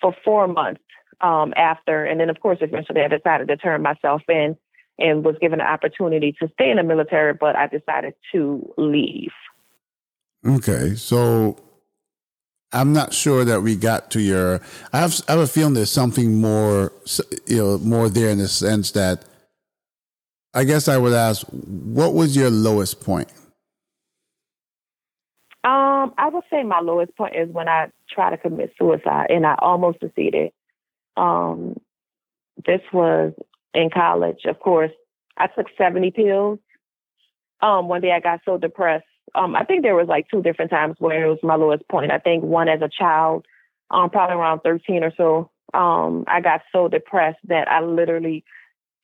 for 0.00 0.14
four 0.24 0.46
months 0.46 0.82
um, 1.20 1.54
after, 1.56 2.04
and 2.04 2.20
then 2.20 2.30
of 2.30 2.40
course 2.40 2.58
eventually 2.60 3.00
I 3.00 3.08
decided 3.08 3.48
to 3.48 3.56
turn 3.56 3.82
myself 3.82 4.22
in 4.28 4.56
and 4.98 5.24
was 5.24 5.36
given 5.40 5.60
an 5.60 5.66
opportunity 5.66 6.34
to 6.40 6.48
stay 6.54 6.70
in 6.70 6.76
the 6.76 6.82
military, 6.82 7.32
but 7.32 7.56
I 7.56 7.66
decided 7.66 8.14
to 8.32 8.74
leave. 8.76 9.30
Okay, 10.46 10.94
so 10.94 11.58
I'm 12.72 12.92
not 12.92 13.12
sure 13.12 13.44
that 13.44 13.62
we 13.62 13.76
got 13.76 14.10
to 14.12 14.20
your. 14.20 14.60
I 14.92 15.00
have 15.00 15.20
I 15.28 15.32
have 15.32 15.40
a 15.40 15.46
feeling 15.46 15.74
there's 15.74 15.90
something 15.90 16.40
more, 16.40 16.92
you 17.46 17.56
know, 17.56 17.78
more 17.78 18.08
there 18.08 18.30
in 18.30 18.38
the 18.38 18.48
sense 18.48 18.92
that. 18.92 19.24
I 20.54 20.64
guess 20.64 20.88
I 20.88 20.96
would 20.96 21.12
ask, 21.12 21.46
what 21.46 22.14
was 22.14 22.34
your 22.34 22.48
lowest 22.50 23.02
point? 23.02 23.30
Um, 25.62 26.14
I 26.16 26.30
would 26.32 26.44
say 26.50 26.62
my 26.62 26.80
lowest 26.80 27.14
point 27.16 27.36
is 27.36 27.50
when 27.50 27.68
I 27.68 27.90
tried 28.10 28.30
to 28.30 28.38
commit 28.38 28.72
suicide 28.78 29.26
and 29.28 29.46
I 29.46 29.56
almost 29.60 30.00
succeeded. 30.00 30.52
Um, 31.16 31.76
this 32.64 32.80
was 32.92 33.34
in 33.74 33.90
college, 33.90 34.46
of 34.46 34.58
course. 34.60 34.90
I 35.36 35.48
took 35.48 35.66
70 35.76 36.12
pills. 36.12 36.58
Um, 37.60 37.88
one 37.88 38.00
day 38.00 38.12
I 38.12 38.20
got 38.20 38.40
so 38.44 38.56
depressed 38.56 39.04
um, 39.34 39.56
I 39.56 39.64
think 39.64 39.82
there 39.82 39.96
was 39.96 40.08
like 40.08 40.28
two 40.30 40.42
different 40.42 40.70
times 40.70 40.96
where 40.98 41.26
it 41.26 41.28
was 41.28 41.38
my 41.42 41.56
lowest 41.56 41.86
point. 41.88 42.12
I 42.12 42.18
think 42.18 42.42
one 42.42 42.68
as 42.68 42.80
a 42.82 42.88
child, 42.88 43.46
um, 43.90 44.10
probably 44.10 44.36
around 44.36 44.60
13 44.60 45.02
or 45.02 45.12
so, 45.16 45.50
um, 45.74 46.24
I 46.26 46.40
got 46.40 46.62
so 46.72 46.88
depressed 46.88 47.38
that 47.48 47.68
I 47.68 47.80
literally 47.82 48.44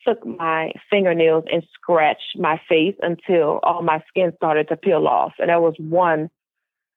took 0.06 0.24
my 0.26 0.72
fingernails 0.90 1.44
and 1.50 1.62
scratched 1.74 2.38
my 2.38 2.60
face 2.68 2.96
until 3.02 3.60
all 3.62 3.82
my 3.82 4.02
skin 4.08 4.32
started 4.36 4.68
to 4.68 4.76
peel 4.76 5.06
off. 5.06 5.32
And 5.38 5.48
that 5.48 5.62
was 5.62 5.74
one 5.78 6.30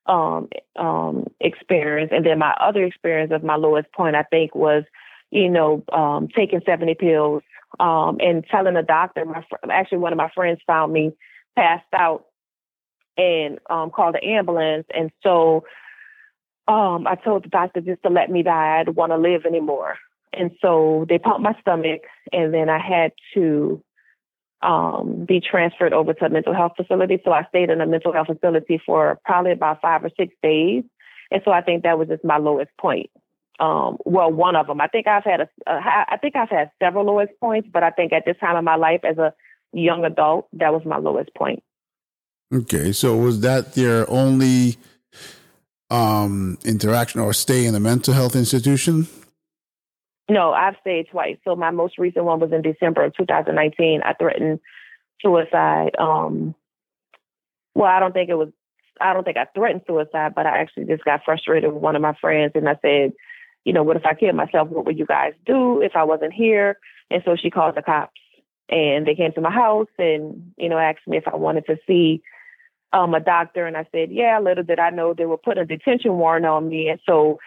um, 0.05 0.49
um, 0.75 1.27
experience. 1.39 2.11
And 2.13 2.25
then 2.25 2.39
my 2.39 2.55
other 2.59 2.83
experience 2.83 3.31
of 3.33 3.43
my 3.43 3.55
lowest 3.55 3.91
point, 3.91 4.15
I 4.15 4.23
think, 4.23 4.55
was, 4.55 4.83
you 5.31 5.49
know, 5.49 5.83
um, 5.91 6.27
taking 6.35 6.61
70 6.65 6.95
pills 6.95 7.43
um, 7.79 8.17
and 8.19 8.45
telling 8.49 8.75
the 8.75 8.83
doctor, 8.83 9.25
my 9.25 9.43
fr- 9.49 9.71
actually, 9.71 9.99
one 9.99 10.13
of 10.13 10.17
my 10.17 10.29
friends 10.33 10.59
found 10.65 10.93
me 10.93 11.11
passed 11.55 11.85
out 11.93 12.26
and 13.17 13.59
um, 13.69 13.89
called 13.89 14.15
the 14.15 14.23
ambulance. 14.23 14.85
And 14.93 15.11
so 15.23 15.65
um, 16.67 17.07
I 17.07 17.15
told 17.15 17.45
the 17.45 17.49
doctor 17.49 17.81
just 17.81 18.03
to 18.03 18.09
let 18.09 18.29
me 18.29 18.43
die. 18.43 18.79
I 18.79 18.83
don't 18.83 18.97
want 18.97 19.11
to 19.11 19.17
live 19.17 19.45
anymore. 19.45 19.95
And 20.33 20.51
so 20.61 21.05
they 21.09 21.17
pumped 21.17 21.41
my 21.41 21.55
stomach, 21.61 22.01
and 22.31 22.53
then 22.53 22.69
I 22.69 22.79
had 22.79 23.11
to 23.33 23.81
um, 24.61 25.25
be 25.27 25.39
transferred 25.39 25.93
over 25.93 26.13
to 26.13 26.25
a 26.25 26.29
mental 26.29 26.53
health 26.53 26.73
facility. 26.75 27.19
So 27.23 27.31
I 27.31 27.45
stayed 27.49 27.69
in 27.69 27.81
a 27.81 27.87
mental 27.87 28.13
health 28.13 28.27
facility 28.27 28.81
for 28.85 29.19
probably 29.25 29.51
about 29.51 29.81
five 29.81 30.03
or 30.03 30.11
six 30.17 30.33
days. 30.43 30.83
And 31.31 31.41
so 31.43 31.51
I 31.51 31.61
think 31.61 31.83
that 31.83 31.97
was 31.97 32.07
just 32.07 32.23
my 32.23 32.37
lowest 32.37 32.71
point. 32.79 33.09
Um, 33.59 33.97
well, 34.05 34.31
one 34.31 34.55
of 34.55 34.67
them. 34.67 34.81
I 34.81 34.87
think 34.87 35.07
I've 35.07 35.23
had 35.23 35.41
a, 35.41 35.49
a, 35.65 35.73
I 36.11 36.17
think 36.21 36.35
I've 36.35 36.49
had 36.49 36.71
several 36.81 37.05
lowest 37.05 37.33
points, 37.39 37.67
but 37.71 37.83
I 37.83 37.89
think 37.89 38.13
at 38.13 38.23
this 38.25 38.37
time 38.39 38.55
of 38.55 38.63
my 38.63 38.75
life 38.75 39.01
as 39.03 39.17
a 39.17 39.33
young 39.73 40.05
adult, 40.05 40.47
that 40.53 40.73
was 40.73 40.83
my 40.85 40.97
lowest 40.97 41.33
point. 41.35 41.63
Okay, 42.53 42.93
so 42.93 43.17
was 43.17 43.41
that 43.41 43.73
their 43.73 44.09
only 44.09 44.77
um, 45.89 46.57
interaction 46.63 47.19
or 47.19 47.33
stay 47.33 47.65
in 47.65 47.75
a 47.75 47.79
mental 47.79 48.13
health 48.13 48.35
institution? 48.35 49.07
No, 50.29 50.51
I've 50.51 50.75
stayed 50.81 51.07
twice. 51.09 51.37
So 51.43 51.55
my 51.55 51.71
most 51.71 51.97
recent 51.97 52.25
one 52.25 52.39
was 52.39 52.51
in 52.51 52.61
December 52.61 53.03
of 53.05 53.15
2019. 53.15 54.01
I 54.03 54.13
threatened 54.13 54.59
suicide. 55.21 55.91
Um, 55.97 56.55
well, 57.75 57.89
I 57.89 57.99
don't 57.99 58.13
think 58.13 58.29
it 58.29 58.35
was. 58.35 58.49
I 58.99 59.13
don't 59.13 59.23
think 59.23 59.37
I 59.37 59.45
threatened 59.53 59.83
suicide, 59.85 60.33
but 60.33 60.47
I 60.47 60.59
actually 60.59 60.85
just 60.85 61.05
got 61.05 61.21
frustrated 61.23 61.71
with 61.71 61.83
one 61.83 61.95
of 61.95 62.01
my 62.01 62.15
friends, 62.19 62.53
and 62.55 62.67
I 62.67 62.77
said, 62.81 63.13
you 63.63 63.71
know, 63.71 63.83
what 63.83 63.95
if 63.95 64.05
I 64.05 64.15
killed 64.15 64.35
myself? 64.35 64.69
What 64.69 64.85
would 64.85 64.97
you 64.97 65.05
guys 65.05 65.33
do 65.45 65.81
if 65.81 65.95
I 65.95 66.03
wasn't 66.03 66.33
here? 66.33 66.77
And 67.11 67.21
so 67.23 67.35
she 67.35 67.51
called 67.51 67.75
the 67.75 67.83
cops, 67.83 68.19
and 68.69 69.05
they 69.05 69.15
came 69.15 69.33
to 69.33 69.41
my 69.41 69.51
house, 69.51 69.87
and 69.99 70.53
you 70.57 70.67
know, 70.67 70.77
asked 70.77 71.07
me 71.07 71.17
if 71.17 71.27
I 71.27 71.35
wanted 71.35 71.65
to 71.67 71.77
see 71.85 72.23
um, 72.93 73.13
a 73.13 73.19
doctor, 73.19 73.65
and 73.65 73.77
I 73.77 73.87
said, 73.91 74.11
yeah. 74.11 74.39
Little 74.39 74.63
did 74.63 74.79
I 74.79 74.89
know 74.89 75.13
they 75.13 75.25
were 75.25 75.37
putting 75.37 75.63
a 75.63 75.65
detention 75.65 76.17
warrant 76.17 76.45
on 76.45 76.69
me, 76.69 76.89
and 76.89 76.99
so 77.05 77.39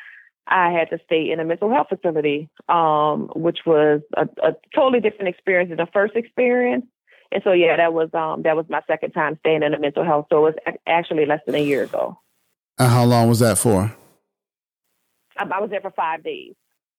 I 0.46 0.70
had 0.72 0.90
to 0.90 0.98
stay 1.04 1.30
in 1.30 1.40
a 1.40 1.44
mental 1.44 1.70
health 1.70 1.88
facility, 1.88 2.48
um, 2.68 3.30
which 3.34 3.60
was 3.64 4.00
a, 4.16 4.28
a, 4.42 4.56
totally 4.74 5.00
different 5.00 5.28
experience 5.28 5.68
than 5.68 5.78
the 5.78 5.88
first 5.92 6.16
experience. 6.16 6.86
And 7.32 7.42
so, 7.44 7.52
yeah, 7.52 7.76
that 7.76 7.92
was 7.92 8.12
um, 8.12 8.42
that 8.42 8.56
was 8.56 8.66
my 8.68 8.82
second 8.88 9.12
time 9.12 9.38
staying 9.40 9.62
in 9.62 9.72
a 9.72 9.78
mental 9.78 10.04
health. 10.04 10.26
So 10.30 10.46
it 10.46 10.56
was 10.56 10.74
actually 10.86 11.26
less 11.26 11.40
than 11.46 11.54
a 11.54 11.62
year 11.62 11.84
ago. 11.84 12.18
And 12.78 12.90
how 12.90 13.04
long 13.04 13.28
was 13.28 13.38
that 13.38 13.58
for? 13.58 13.94
I, 15.38 15.44
I 15.44 15.60
was 15.60 15.70
there 15.70 15.80
for 15.80 15.92
five 15.92 16.24
days. 16.24 16.54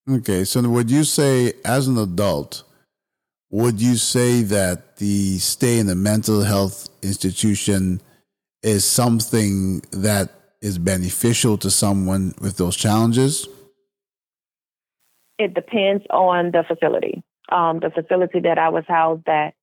Okay, 0.09 0.45
so 0.45 0.61
would 0.67 0.89
you 0.89 1.03
say, 1.03 1.53
as 1.65 1.87
an 1.87 1.97
adult, 1.97 2.63
would 3.49 3.81
you 3.81 3.97
say 3.97 4.41
that 4.43 4.97
the 4.97 5.37
stay 5.39 5.77
in 5.77 5.87
the 5.87 5.95
mental 5.95 6.41
health 6.41 6.89
institution 7.03 8.01
is 8.63 8.85
something 8.85 9.81
that 9.91 10.29
is 10.61 10.77
beneficial 10.77 11.57
to 11.57 11.71
someone 11.71 12.33
with 12.39 12.57
those 12.57 12.75
challenges? 12.75 13.47
It 15.37 15.53
depends 15.53 16.03
on 16.09 16.51
the 16.51 16.63
facility. 16.67 17.23
Um, 17.51 17.79
the 17.79 17.89
facility 17.89 18.41
that 18.41 18.59
I 18.59 18.69
was 18.69 18.83
housed 18.87 19.27
at, 19.27 19.53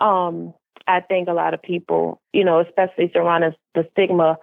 um, 0.00 0.54
I 0.86 1.00
think 1.00 1.28
a 1.28 1.32
lot 1.32 1.54
of 1.54 1.60
people, 1.60 2.20
you 2.32 2.44
know, 2.44 2.60
especially 2.60 3.10
surrounding 3.12 3.52
the 3.74 3.86
stigma 3.92 4.38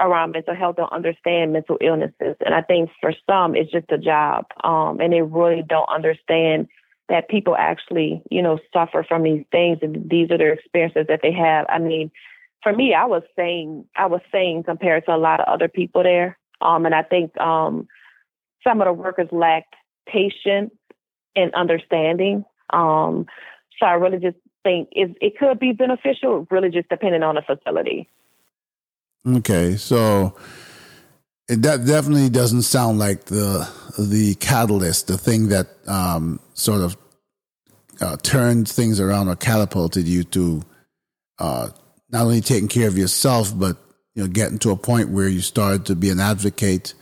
around 0.00 0.32
mental 0.32 0.56
health, 0.56 0.76
don't 0.76 0.92
understand 0.92 1.52
mental 1.52 1.78
illnesses. 1.80 2.36
And 2.44 2.54
I 2.54 2.62
think 2.62 2.90
for 3.00 3.12
some, 3.30 3.54
it's 3.54 3.70
just 3.70 3.92
a 3.92 3.98
job. 3.98 4.46
Um, 4.64 4.98
and 5.00 5.12
they 5.12 5.22
really 5.22 5.62
don't 5.68 5.88
understand 5.88 6.68
that 7.08 7.28
people 7.28 7.54
actually, 7.56 8.22
you 8.30 8.42
know, 8.42 8.58
suffer 8.72 9.04
from 9.06 9.22
these 9.22 9.44
things 9.52 9.78
and 9.82 10.08
these 10.10 10.30
are 10.30 10.38
their 10.38 10.54
experiences 10.54 11.06
that 11.08 11.20
they 11.22 11.32
have. 11.32 11.66
I 11.68 11.78
mean, 11.78 12.10
for 12.64 12.72
me, 12.72 12.94
I 12.94 13.04
was 13.04 13.22
saying, 13.36 13.84
I 13.94 14.06
was 14.06 14.22
saying 14.32 14.64
compared 14.64 15.04
to 15.04 15.14
a 15.14 15.18
lot 15.18 15.38
of 15.38 15.46
other 15.46 15.68
people 15.68 16.02
there. 16.02 16.36
Um, 16.60 16.86
and 16.86 16.94
I 16.94 17.02
think 17.02 17.38
um, 17.38 17.86
some 18.66 18.80
of 18.80 18.86
the 18.86 18.92
workers 18.92 19.28
lacked 19.30 19.74
patience 20.08 20.72
and 21.36 21.54
understanding. 21.54 22.44
Um, 22.70 23.26
so 23.78 23.86
I 23.86 23.92
really 23.92 24.18
just 24.18 24.38
think 24.62 24.88
it, 24.92 25.14
it 25.20 25.38
could 25.38 25.60
be 25.60 25.72
beneficial, 25.72 26.46
really 26.50 26.70
just 26.70 26.88
depending 26.88 27.22
on 27.22 27.34
the 27.34 27.42
facility. 27.42 28.08
Okay, 29.26 29.76
so 29.76 30.34
that 31.48 31.84
definitely 31.86 32.30
doesn't 32.30 32.62
sound 32.62 32.98
like 32.98 33.24
the 33.24 33.68
the 33.98 34.34
catalyst, 34.36 35.06
the 35.06 35.16
thing 35.16 35.48
that 35.48 35.68
um, 35.86 36.40
sort 36.52 36.82
of 36.82 36.96
uh, 38.00 38.16
turned 38.18 38.68
things 38.68 39.00
around 39.00 39.28
or 39.28 39.36
catapulted 39.36 40.06
you 40.06 40.24
to 40.24 40.62
uh, 41.38 41.68
not 42.14 42.22
only 42.22 42.40
taking 42.40 42.68
care 42.68 42.88
of 42.88 42.96
yourself, 42.96 43.52
but 43.54 43.76
you 44.14 44.22
know, 44.22 44.28
getting 44.28 44.58
to 44.60 44.70
a 44.70 44.76
point 44.76 45.10
where 45.10 45.28
you 45.28 45.40
started 45.40 45.84
to 45.86 45.94
be 45.94 46.08
an 46.08 46.20
advocate 46.20 46.94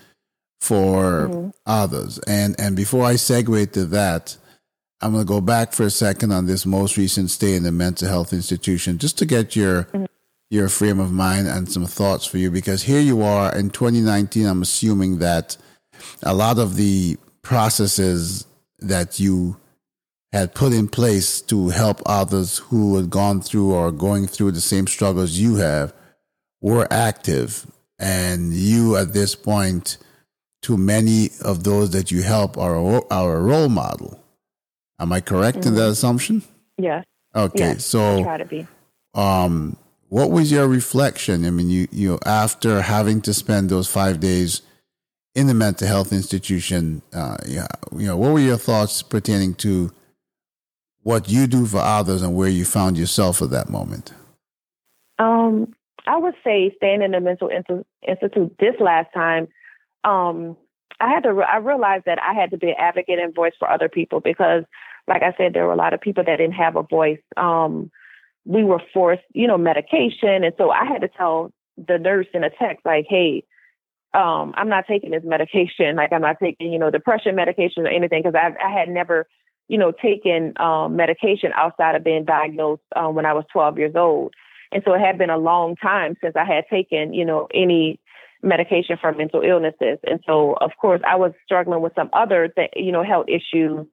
for 0.61 1.29
mm-hmm. 1.29 1.51
others. 1.67 2.19
And 2.27 2.59
and 2.59 2.75
before 2.75 3.05
I 3.05 3.15
segue 3.15 3.73
to 3.73 3.85
that, 3.87 4.37
I'm 5.01 5.13
going 5.13 5.25
to 5.25 5.29
go 5.29 5.41
back 5.41 5.73
for 5.73 5.85
a 5.85 5.91
second 5.91 6.33
on 6.33 6.47
this 6.47 6.67
most 6.67 6.97
recent 6.97 7.31
stay 7.31 7.55
in 7.55 7.63
the 7.63 7.73
mental 7.73 8.09
health 8.09 8.33
institution, 8.33 8.99
just 8.99 9.19
to 9.19 9.27
get 9.27 9.55
your 9.55 9.85
mm-hmm 9.85 10.07
your 10.53 10.69
frame 10.69 11.01
of 11.01 11.11
mind 11.11 11.49
and 11.49 11.73
some 11.73 11.87
thoughts 11.87 12.27
for 12.27 12.37
you 12.37 12.51
because 12.51 12.83
here 12.83 13.01
you 13.01 13.23
are 13.23 13.57
in 13.57 13.71
2019. 13.71 14.45
I'm 14.45 14.61
assuming 14.61 15.19
that 15.21 15.57
a 16.23 16.35
lot 16.35 16.59
of 16.59 16.77
the 16.77 17.17
processes 17.41 18.47
that 18.81 19.19
you 19.19 19.57
had 20.33 20.55
put 20.55 20.73
in 20.73 20.89
place 20.89 21.41
to 21.43 21.69
help 21.69 22.01
others 22.07 22.59
who 22.59 22.97
had 22.97 23.11
gone 23.11 23.41
through 23.41 23.73
or 23.73 23.93
going 23.93 24.27
through 24.27 24.53
the 24.53 24.61
same 24.61 24.87
struggles 24.87 25.33
you 25.33 25.57
have 25.57 25.93
were 26.61 26.89
active. 26.91 27.67
And 27.99 28.53
you, 28.53 28.97
at 28.97 29.13
this 29.13 29.35
point, 29.35 29.99
to 30.63 30.77
many 30.77 31.31
of 31.45 31.65
those 31.65 31.91
that 31.91 32.11
you 32.11 32.23
help, 32.23 32.57
are 32.57 32.77
a 32.77 33.41
role 33.41 33.69
model. 33.69 34.19
Am 34.99 35.13
I 35.13 35.21
correct 35.21 35.59
mm-hmm. 35.59 35.69
in 35.69 35.75
that 35.75 35.81
mm-hmm. 35.83 35.93
assumption? 35.93 36.43
Yes. 36.79 37.05
Okay. 37.35 37.59
Yes, 37.59 37.85
so, 37.85 38.23
try 38.23 38.39
to 38.39 38.45
be. 38.45 38.67
Um, 39.15 39.77
what 40.09 40.31
was 40.31 40.53
your 40.53 40.69
reflection? 40.69 41.47
I 41.47 41.51
mean, 41.51 41.71
you 41.71 41.89
you 41.91 42.19
after 42.27 42.83
having 42.83 43.21
to 43.23 43.33
spend 43.33 43.71
those 43.71 43.89
five 43.89 44.21
days 44.21 44.63
in 45.35 45.47
the 45.47 45.55
mental 45.55 45.89
health 45.89 46.13
institution, 46.13 47.03
uh, 47.15 47.39
yeah, 47.47 47.67
you 47.97 48.07
know, 48.07 48.17
what 48.17 48.33
were 48.33 48.41
your 48.41 48.59
thoughts 48.59 49.03
pertaining 49.03 49.55
to 49.55 49.91
what 51.03 51.29
you 51.29 51.47
do 51.47 51.67
for 51.67 51.79
others 51.79 52.23
and 52.23 52.37
where 52.37 52.49
you 52.49 52.65
found 52.65 52.97
yourself 52.97 53.43
at 53.43 53.51
that 53.51 53.69
moment? 53.69 54.13
Um, 55.19 55.75
I 56.07 56.17
would 56.17 56.35
say 56.45 56.73
staying 56.77 57.03
in 57.03 57.13
the 57.13 57.21
mental 57.21 57.49
institute 57.49 58.57
this 58.59 58.75
last 58.81 59.13
time, 59.15 59.49
um, 60.05 60.57
I 61.01 61.09
had 61.09 61.25
to. 61.25 61.31
I 61.31 61.57
realized 61.57 62.05
that 62.07 62.23
I 62.23 62.33
had 62.33 62.51
to 62.51 62.57
be 62.57 62.69
an 62.69 62.77
advocate 62.79 63.19
and 63.19 63.35
voice 63.35 63.55
for 63.59 63.69
other 63.71 63.89
people 63.89 64.21
because, 64.21 64.65
like 65.09 65.23
I 65.23 65.35
said, 65.37 65.53
there 65.53 65.67
were 65.67 65.73
a 65.73 65.77
lot 65.77 65.95
of 65.95 66.01
people 66.01 66.23
that 66.25 66.37
didn't 66.37 66.53
have 66.53 66.77
a 66.77 66.83
voice. 66.83 67.21
Um, 67.37 67.91
we 68.45 68.65
were 68.65 68.83
forced, 68.93 69.23
you 69.33 69.47
know, 69.47 69.59
medication. 69.59 70.45
And 70.45 70.53
so 70.59 70.71
I 70.71 70.85
had 70.85 71.01
to 71.01 71.09
tell 71.09 71.53
the 71.77 71.99
nurse 71.99 72.27
in 72.35 72.45
a 72.45 72.51
text, 72.51 72.85
like, 72.85 73.07
hey, 73.09 73.45
um, 74.15 74.53
I'm 74.57 74.69
not 74.69 74.85
taking 74.87 75.11
this 75.11 75.23
medication. 75.25 75.97
Like, 75.97 76.13
I'm 76.13 76.21
not 76.21 76.37
taking, 76.41 76.73
you 76.73 76.79
know, 76.79 76.91
depression 76.91 77.35
medication 77.35 77.87
or 77.87 77.91
anything 77.91 78.23
because 78.23 78.35
I, 78.35 78.53
I 78.65 78.71
had 78.71 78.89
never, 78.89 79.27
you 79.73 79.79
know, 79.79 79.91
taken 79.91 80.53
um, 80.61 80.97
medication 80.97 81.51
outside 81.57 81.95
of 81.95 82.05
being 82.05 82.27
diagnosed 82.27 82.83
um, 82.95 83.15
when 83.15 83.25
I 83.25 83.33
was 83.33 83.47
12 83.55 83.79
years 83.79 83.95
old. 83.97 84.35
And 84.71 84.83
so 84.85 84.93
it 84.93 85.01
had 85.01 85.17
been 85.17 85.31
a 85.31 85.39
long 85.39 85.77
time 85.77 86.15
since 86.23 86.35
I 86.37 86.45
had 86.45 86.65
taken, 86.69 87.15
you 87.15 87.25
know, 87.25 87.49
any 87.55 87.99
medication 88.43 88.99
for 89.01 89.15
mental 89.15 89.41
illnesses. 89.41 89.99
And 90.05 90.21
so, 90.27 90.59
of 90.61 90.73
course, 90.79 91.01
I 91.09 91.17
was 91.17 91.33
struggling 91.47 91.81
with 91.81 91.95
some 91.97 92.11
other, 92.13 92.49
th- 92.49 92.75
you 92.77 92.93
know, 92.93 93.03
health 93.03 93.27
issues. 93.29 93.87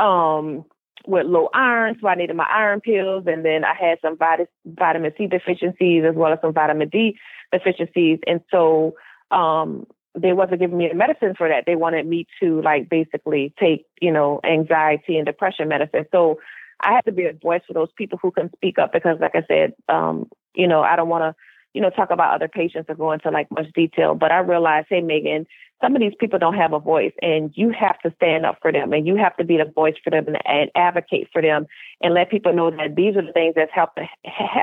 Um, 0.00 0.64
with 1.06 1.26
low 1.26 1.48
iron, 1.54 1.96
so 2.00 2.08
I 2.08 2.14
needed 2.14 2.36
my 2.36 2.46
iron 2.48 2.80
pills, 2.80 3.24
and 3.26 3.44
then 3.44 3.64
I 3.64 3.74
had 3.74 3.98
some 4.02 4.18
vitamin 4.18 5.12
C 5.16 5.26
deficiencies 5.26 6.04
as 6.08 6.14
well 6.14 6.32
as 6.32 6.38
some 6.42 6.52
vitamin 6.52 6.88
D 6.88 7.16
deficiencies, 7.50 8.18
and 8.26 8.40
so 8.50 8.94
um, 9.30 9.86
they 10.18 10.32
wasn't 10.32 10.60
giving 10.60 10.78
me 10.78 10.88
the 10.88 10.94
medicine 10.94 11.34
for 11.36 11.48
that. 11.48 11.64
They 11.66 11.76
wanted 11.76 12.06
me 12.06 12.26
to 12.40 12.60
like 12.62 12.88
basically 12.88 13.52
take 13.58 13.86
you 14.00 14.12
know 14.12 14.40
anxiety 14.44 15.16
and 15.16 15.26
depression 15.26 15.68
medicine. 15.68 16.06
So 16.12 16.38
I 16.80 16.92
had 16.92 17.04
to 17.06 17.12
be 17.12 17.24
a 17.24 17.32
voice 17.32 17.62
for 17.66 17.72
those 17.72 17.90
people 17.96 18.18
who 18.20 18.30
can 18.30 18.50
speak 18.54 18.78
up 18.78 18.92
because, 18.92 19.18
like 19.20 19.34
I 19.34 19.42
said, 19.48 19.74
um, 19.88 20.28
you 20.54 20.68
know 20.68 20.82
I 20.82 20.96
don't 20.96 21.08
want 21.08 21.22
to 21.22 21.34
you 21.74 21.80
know 21.80 21.90
talk 21.90 22.10
about 22.10 22.34
other 22.34 22.48
patients 22.48 22.86
or 22.88 22.94
go 22.94 23.12
into 23.12 23.30
like 23.30 23.50
much 23.50 23.72
detail, 23.74 24.14
but 24.14 24.32
I 24.32 24.38
realized, 24.38 24.86
hey 24.90 25.00
Megan, 25.00 25.46
some 25.80 25.94
of 25.94 26.00
these 26.00 26.14
people 26.18 26.38
don't 26.38 26.56
have 26.56 26.72
a 26.72 26.80
voice 26.80 27.12
and 27.22 27.52
you 27.54 27.70
have 27.70 27.98
to 28.00 28.12
stand 28.16 28.44
up 28.44 28.58
for 28.60 28.72
them 28.72 28.92
and 28.92 29.06
you 29.06 29.16
have 29.16 29.36
to 29.36 29.44
be 29.44 29.56
the 29.56 29.70
voice 29.70 29.94
for 30.02 30.10
them 30.10 30.26
and, 30.26 30.38
and 30.44 30.70
advocate 30.74 31.28
for 31.32 31.40
them 31.40 31.66
and 32.00 32.14
let 32.14 32.30
people 32.30 32.52
know 32.52 32.70
that 32.70 32.96
these 32.96 33.16
are 33.16 33.24
the 33.24 33.32
things 33.32 33.54
that's 33.54 33.72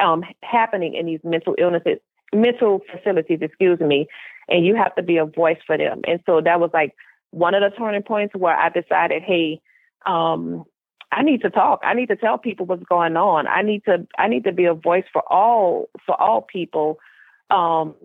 um, 0.01 0.23
happening 0.43 0.93
in 0.95 1.05
these 1.05 1.21
mental 1.23 1.55
illnesses, 1.57 1.99
mental 2.33 2.81
facilities, 2.91 3.39
excuse 3.41 3.79
me, 3.79 4.07
and 4.47 4.65
you 4.65 4.75
have 4.75 4.95
to 4.95 5.03
be 5.03 5.17
a 5.17 5.25
voice 5.25 5.57
for 5.65 5.77
them. 5.77 6.01
And 6.07 6.19
so 6.25 6.41
that 6.41 6.59
was 6.59 6.71
like 6.73 6.93
one 7.31 7.53
of 7.53 7.61
the 7.61 7.75
turning 7.77 8.03
points 8.03 8.35
where 8.35 8.55
I 8.55 8.69
decided, 8.69 9.23
hey, 9.23 9.61
um, 10.05 10.65
I 11.11 11.23
need 11.23 11.41
to 11.41 11.49
talk. 11.49 11.81
I 11.83 11.93
need 11.93 12.07
to 12.07 12.15
tell 12.15 12.38
people 12.38 12.65
what's 12.65 12.83
going 12.83 13.15
on. 13.15 13.47
I 13.47 13.61
need 13.61 13.83
to 13.85 14.07
I 14.17 14.27
need 14.27 14.43
to 14.43 14.51
be 14.51 14.65
a 14.65 14.73
voice 14.73 15.05
for 15.13 15.21
all 15.31 15.89
for 16.05 16.19
all 16.19 16.41
people 16.41 16.99
um, 17.49 17.95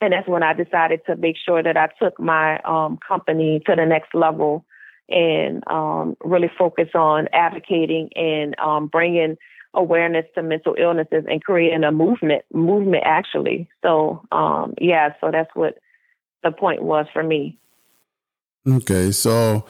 and 0.00 0.12
that's 0.12 0.28
when 0.28 0.42
I 0.42 0.52
decided 0.52 1.00
to 1.06 1.16
make 1.16 1.36
sure 1.36 1.62
that 1.62 1.76
I 1.76 1.88
took 2.00 2.18
my 2.20 2.60
um, 2.60 2.98
company 3.06 3.60
to 3.66 3.74
the 3.74 3.84
next 3.84 4.14
level 4.14 4.64
and 5.08 5.64
um, 5.66 6.16
really 6.22 6.50
focus 6.56 6.88
on 6.94 7.28
advocating 7.32 8.10
and 8.14 8.58
um, 8.60 8.86
bringing 8.86 9.36
awareness 9.78 10.26
to 10.34 10.42
mental 10.42 10.74
illnesses 10.78 11.24
and 11.28 11.42
creating 11.42 11.84
a 11.84 11.92
movement 11.92 12.44
movement 12.52 13.04
actually. 13.06 13.68
So 13.82 14.22
um, 14.32 14.74
yeah 14.80 15.14
so 15.20 15.30
that's 15.30 15.50
what 15.54 15.78
the 16.42 16.52
point 16.52 16.82
was 16.82 17.06
for 17.12 17.22
me. 17.22 17.58
Okay 18.66 19.12
so 19.12 19.64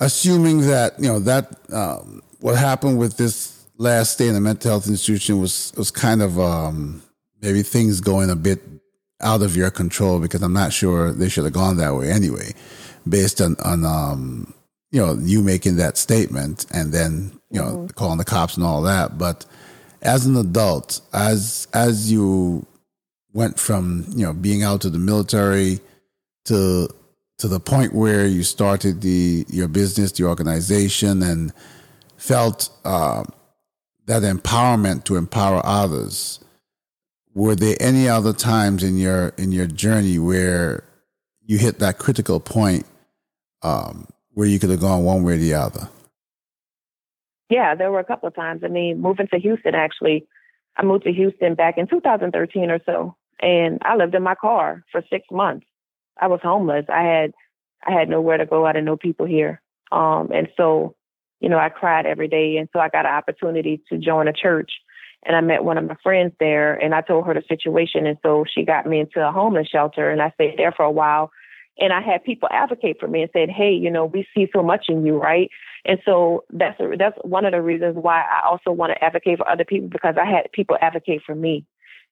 assuming 0.00 0.62
that 0.62 0.98
you 0.98 1.08
know 1.08 1.20
that 1.20 1.54
um, 1.72 2.22
what 2.40 2.56
happened 2.56 2.98
with 2.98 3.16
this 3.16 3.66
last 3.78 4.12
stay 4.12 4.28
in 4.28 4.34
the 4.34 4.40
mental 4.40 4.70
health 4.72 4.88
institution 4.88 5.40
was 5.40 5.72
was 5.76 5.90
kind 5.90 6.20
of 6.20 6.38
um, 6.38 7.02
maybe 7.40 7.62
things 7.62 8.00
going 8.00 8.30
a 8.30 8.36
bit 8.36 8.60
out 9.20 9.42
of 9.42 9.56
your 9.56 9.70
control 9.70 10.20
because 10.20 10.42
I'm 10.42 10.52
not 10.52 10.72
sure 10.72 11.12
they 11.12 11.28
should 11.28 11.44
have 11.44 11.52
gone 11.52 11.76
that 11.78 11.94
way 11.94 12.10
anyway, 12.10 12.52
based 13.08 13.40
on, 13.40 13.56
on 13.64 13.84
um, 13.84 14.54
you 14.90 15.04
know, 15.04 15.16
you 15.20 15.42
making 15.42 15.76
that 15.76 15.96
statement 15.96 16.66
and 16.72 16.92
then, 16.92 17.35
you 17.50 17.60
know, 17.60 17.66
mm-hmm. 17.66 17.86
calling 17.88 18.18
the 18.18 18.24
cops 18.24 18.56
and 18.56 18.64
all 18.64 18.82
that. 18.82 19.18
But 19.18 19.46
as 20.02 20.26
an 20.26 20.36
adult, 20.36 21.00
as 21.12 21.68
as 21.72 22.10
you 22.10 22.66
went 23.32 23.58
from, 23.58 24.06
you 24.10 24.24
know, 24.24 24.32
being 24.32 24.62
out 24.62 24.84
of 24.84 24.92
the 24.92 24.98
military 24.98 25.80
to 26.46 26.88
to 27.38 27.48
the 27.48 27.60
point 27.60 27.94
where 27.94 28.26
you 28.26 28.42
started 28.42 29.00
the 29.00 29.44
your 29.48 29.68
business, 29.68 30.12
the 30.12 30.24
organization, 30.24 31.22
and 31.22 31.52
felt 32.16 32.70
uh, 32.84 33.24
that 34.06 34.22
empowerment 34.22 35.04
to 35.04 35.16
empower 35.16 35.60
others 35.64 36.40
were 37.36 37.54
there 37.54 37.76
any 37.80 38.08
other 38.08 38.32
times 38.32 38.82
in 38.82 38.96
your 38.96 39.28
in 39.36 39.52
your 39.52 39.66
journey 39.66 40.18
where 40.18 40.82
you 41.44 41.58
hit 41.58 41.78
that 41.78 41.98
critical 41.98 42.40
point 42.40 42.86
um, 43.62 44.08
where 44.32 44.48
you 44.48 44.58
could 44.58 44.70
have 44.70 44.80
gone 44.80 45.04
one 45.04 45.22
way 45.22 45.34
or 45.34 45.36
the 45.36 45.52
other? 45.52 45.88
Yeah, 47.48 47.74
there 47.74 47.92
were 47.92 48.00
a 48.00 48.04
couple 48.04 48.28
of 48.28 48.34
times. 48.34 48.62
I 48.64 48.68
mean, 48.68 49.00
moving 49.00 49.28
to 49.28 49.38
Houston, 49.38 49.74
actually, 49.74 50.26
I 50.76 50.82
moved 50.82 51.04
to 51.04 51.12
Houston 51.12 51.54
back 51.54 51.78
in 51.78 51.86
2013 51.86 52.70
or 52.70 52.80
so, 52.84 53.16
and 53.40 53.78
I 53.82 53.96
lived 53.96 54.14
in 54.14 54.22
my 54.22 54.34
car 54.34 54.84
for 54.90 55.02
six 55.10 55.26
months. 55.30 55.66
I 56.20 56.26
was 56.28 56.40
homeless. 56.42 56.86
I 56.88 57.02
had 57.02 57.32
I 57.86 57.92
had 57.92 58.08
nowhere 58.08 58.38
to 58.38 58.46
go. 58.46 58.66
I 58.66 58.72
didn't 58.72 58.86
know 58.86 58.96
people 58.96 59.26
here, 59.26 59.60
um, 59.92 60.30
and 60.32 60.48
so 60.56 60.96
you 61.40 61.48
know 61.48 61.58
I 61.58 61.68
cried 61.68 62.06
every 62.06 62.28
day. 62.28 62.56
And 62.56 62.68
so 62.72 62.80
I 62.80 62.88
got 62.88 63.06
an 63.06 63.12
opportunity 63.12 63.80
to 63.90 63.98
join 63.98 64.28
a 64.28 64.32
church 64.32 64.70
and 65.26 65.36
I 65.36 65.40
met 65.40 65.64
one 65.64 65.76
of 65.76 65.84
my 65.84 65.96
friends 66.02 66.32
there 66.38 66.74
and 66.74 66.94
I 66.94 67.00
told 67.00 67.26
her 67.26 67.34
the 67.34 67.42
situation. 67.48 68.06
And 68.06 68.16
so 68.22 68.44
she 68.52 68.64
got 68.64 68.86
me 68.86 69.00
into 69.00 69.26
a 69.26 69.32
homeless 69.32 69.68
shelter 69.68 70.08
and 70.10 70.22
I 70.22 70.30
stayed 70.30 70.56
there 70.56 70.72
for 70.72 70.84
a 70.84 70.90
while. 70.90 71.30
And 71.78 71.92
I 71.92 72.00
had 72.00 72.24
people 72.24 72.48
advocate 72.50 72.98
for 73.00 73.08
me 73.08 73.22
and 73.22 73.30
said, 73.32 73.50
Hey, 73.50 73.72
you 73.72 73.90
know, 73.90 74.06
we 74.06 74.26
see 74.34 74.48
so 74.54 74.62
much 74.62 74.86
in 74.88 75.04
you, 75.04 75.18
right? 75.20 75.50
And 75.86 76.00
so 76.04 76.44
that's, 76.50 76.78
a, 76.80 76.96
that's 76.98 77.16
one 77.22 77.44
of 77.44 77.52
the 77.52 77.62
reasons 77.62 77.96
why 77.96 78.22
I 78.22 78.46
also 78.46 78.72
want 78.72 78.92
to 78.92 79.04
advocate 79.04 79.38
for 79.38 79.48
other 79.48 79.64
people 79.64 79.88
because 79.88 80.16
I 80.20 80.28
had 80.28 80.50
people 80.52 80.76
advocate 80.80 81.22
for 81.24 81.34
me 81.34 81.64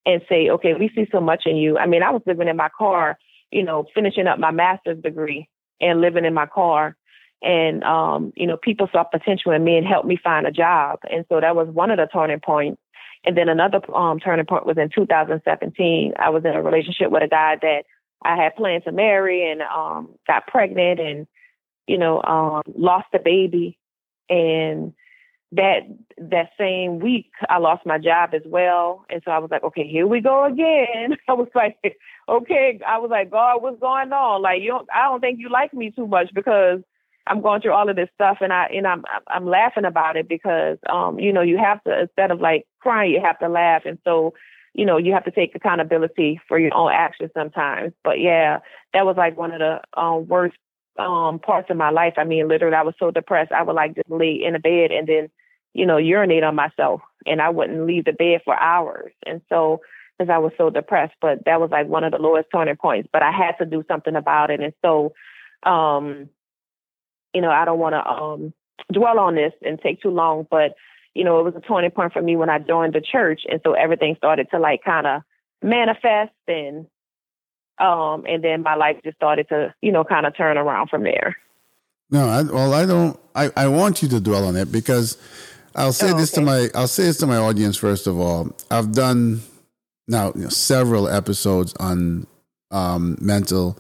and 0.07 0.23
say, 0.29 0.49
okay, 0.51 0.75
we 0.75 0.91
see 0.95 1.07
so 1.11 1.21
much 1.21 1.43
in 1.45 1.57
you. 1.57 1.77
I 1.77 1.87
mean, 1.87 2.03
I 2.03 2.11
was 2.11 2.23
living 2.25 2.49
in 2.49 2.57
my 2.57 2.69
car, 2.77 3.19
you 3.51 3.65
know, 3.65 3.87
finishing 3.95 4.27
up 4.27 4.39
my 4.39 4.53
master's 4.53 5.03
degree 5.03 5.49
and 5.81 6.01
living 6.01 6.25
in 6.25 6.35
my 6.35 6.47
car 6.47 6.97
and 7.45 7.85
um, 7.85 8.33
you 8.37 8.47
know, 8.47 8.57
people 8.57 8.89
saw 8.91 9.05
potential 9.05 9.53
in 9.53 9.63
me 9.63 9.77
and 9.77 9.87
helped 9.87 10.09
me 10.09 10.19
find 10.23 10.47
a 10.47 10.51
job. 10.51 11.01
And 11.11 11.27
so 11.29 11.41
that 11.41 11.55
was 11.55 11.69
one 11.69 11.91
of 11.91 11.99
the 11.99 12.09
turning 12.11 12.41
points. 12.41 12.81
And 13.27 13.37
then 13.37 13.49
another 13.49 13.81
um, 13.95 14.19
turning 14.19 14.47
point 14.47 14.67
was 14.67 14.79
in 14.79 14.89
2017. 14.95 16.15
I 16.19 16.31
was 16.31 16.45
in 16.45 16.53
a 16.53 16.63
relationship 16.63 17.11
with 17.11 17.23
a 17.23 17.29
guy 17.29 17.57
that 17.61 17.85
I 18.25 18.37
had 18.37 18.57
planned 18.57 18.85
to 18.85 18.93
marry 18.93 19.51
and 19.51 19.61
um, 19.63 20.15
got 20.27 20.47
pregnant 20.47 21.01
and, 21.01 21.27
you 21.87 21.99
know, 21.99 22.23
um, 22.23 22.63
lost 22.75 23.09
a 23.15 23.19
baby. 23.19 23.79
And 24.29 24.95
that 25.53 25.81
that 26.19 26.51
same 26.59 26.99
week 26.99 27.31
I 27.49 27.59
lost 27.59 27.87
my 27.87 27.99
job 27.99 28.31
as 28.35 28.43
well. 28.45 29.05
And 29.09 29.23
so 29.25 29.31
I 29.31 29.39
was 29.39 29.51
like, 29.51 29.63
okay, 29.63 29.87
here 29.87 30.07
we 30.07 30.21
go 30.21 30.45
again. 30.45 31.17
I 31.29 31.33
was 31.33 31.49
like, 31.55 31.77
okay, 32.29 32.81
I 32.87 32.99
was 32.99 33.11
like, 33.11 33.31
God, 33.31 33.63
what's 33.63 33.81
going 33.81 34.13
on? 34.13 34.43
Like 34.43 34.63
you 34.63 34.69
don't 34.69 34.89
I 34.95 35.05
don't 35.05 35.21
think 35.21 35.39
you 35.39 35.49
like 35.49 35.73
me 35.73 35.91
too 35.91 36.07
much 36.07 36.33
because 36.35 36.81
I'm 37.27 37.41
going 37.41 37.63
through 37.63 37.73
all 37.73 37.89
of 37.89 37.97
this 37.97 38.09
stuff 38.15 38.39
and 38.41 38.53
I 38.53 38.67
and 38.67 38.87
I'm 38.87 39.05
I'm 39.29 39.47
laughing 39.47 39.85
about 39.85 40.17
it 40.17 40.29
because 40.29 40.79
um 40.91 41.19
you 41.19 41.33
know 41.33 41.43
you 41.43 41.59
have 41.59 41.83
to 41.85 42.01
instead 42.03 42.31
of 42.31 42.41
like 42.41 42.67
crying 42.81 43.13
you 43.13 43.21
have 43.21 43.39
to 43.39 43.49
laugh 43.49 43.83
and 43.85 43.99
so 44.05 44.35
you 44.75 44.85
know 44.85 44.99
you 44.99 45.13
have 45.13 45.25
to 45.25 45.31
take 45.31 45.55
accountability 45.55 46.41
for 46.49 46.59
your 46.59 46.75
own 46.75 46.93
actions 46.93 47.31
sometimes 47.33 47.93
but 48.03 48.21
yeah 48.21 48.59
that 48.93 49.07
was 49.07 49.17
like 49.17 49.39
one 49.39 49.53
of 49.53 49.61
the 49.61 49.81
um 49.99 50.27
worst 50.27 50.57
um 50.99 51.39
parts 51.39 51.71
of 51.71 51.77
my 51.77 51.91
life. 51.91 52.15
I 52.17 52.25
mean 52.25 52.49
literally 52.49 52.77
I 52.77 52.83
was 52.83 52.95
so 52.99 53.11
depressed. 53.11 53.53
I 53.53 53.63
would 53.63 53.75
like 53.77 53.95
just 53.95 54.11
lay 54.11 54.43
in 54.45 54.55
a 54.55 54.61
bed 54.61 54.91
and 54.91 55.07
then 55.07 55.29
you 55.73 55.87
know 55.87 55.97
urinate 55.97 56.45
on 56.45 56.55
myself 56.55 57.01
and 57.27 57.41
I 57.41 57.51
wouldn't 57.51 57.87
leave 57.87 58.05
the 58.05 58.13
bed 58.13 58.43
for 58.45 58.59
hours. 58.59 59.13
And 59.27 59.41
so 59.49 59.81
because 60.19 60.31
I 60.31 60.39
was 60.39 60.53
so 60.57 60.71
depressed 60.71 61.15
but 61.21 61.45
that 61.47 61.61
was 61.61 61.71
like 61.71 61.89
one 61.89 62.05
of 62.05 62.13
the 62.13 62.19
lowest 62.19 62.49
turning 62.53 62.77
points 62.77 63.09
but 63.13 63.23
I 63.23 63.33
had 63.33 63.57
to 63.59 63.67
do 63.67 63.85
something 63.89 64.17
about 64.17 64.51
it. 64.51 64.61
And 64.61 64.73
so 64.83 65.15
um 65.65 66.29
you 67.35 67.41
know, 67.41 67.51
I 67.51 67.65
don't 67.65 67.81
want 67.81 67.95
to 67.95 68.07
um, 68.09 68.55
dwell 68.93 69.19
on 69.19 69.35
this 69.35 69.53
and 69.63 69.79
take 69.81 70.01
too 70.01 70.11
long, 70.11 70.47
but 70.51 70.75
you 71.15 71.25
know, 71.25 71.41
it 71.41 71.43
was 71.43 71.55
a 71.57 71.61
turning 71.61 71.91
point 71.91 72.13
for 72.13 72.23
me 72.23 72.37
when 72.37 72.49
I 72.49 72.59
joined 72.59 72.95
the 72.95 73.01
church, 73.01 73.43
and 73.49 73.61
so 73.65 73.73
everything 73.73 74.15
started 74.17 74.49
to 74.51 74.59
like 74.59 74.83
kind 74.85 75.07
of 75.07 75.23
manifest, 75.63 76.33
and 76.49 76.87
um, 77.79 78.25
and 78.27 78.43
then 78.43 78.63
my 78.63 78.75
life 78.75 78.97
just 79.05 79.17
started 79.17 79.49
to, 79.49 79.75
you 79.81 79.93
know, 79.93 80.05
kind 80.05 80.27
of 80.27 80.37
turn 80.37 80.57
around 80.57 80.89
from 80.89 81.03
there. 81.03 81.37
No, 82.11 82.29
I, 82.29 82.43
well, 82.43 82.73
I 82.73 82.87
don't. 82.87 83.19
I, 83.35 83.51
I 83.57 83.67
want 83.69 84.03
you 84.03 84.09
to 84.11 84.21
dwell 84.21 84.47
on 84.47 84.57
it 84.57 84.71
because 84.71 85.19
I'll 85.75 85.93
say 85.93 86.13
oh, 86.13 86.17
this 86.17 86.33
okay. 86.33 86.45
to 86.45 86.47
my 86.47 86.69
I'll 86.75 86.89
say 86.89 87.05
this 87.05 87.19
to 87.19 87.27
my 87.27 87.37
audience 87.37 87.77
first 87.77 88.07
of 88.07 88.19
all. 88.19 88.55
I've 88.71 88.93
done 88.93 89.43
now 90.07 90.33
you 90.35 90.43
know, 90.43 90.49
several 90.49 91.09
episodes 91.09 91.75
on 91.81 92.27
um, 92.71 93.17
mental 93.21 93.79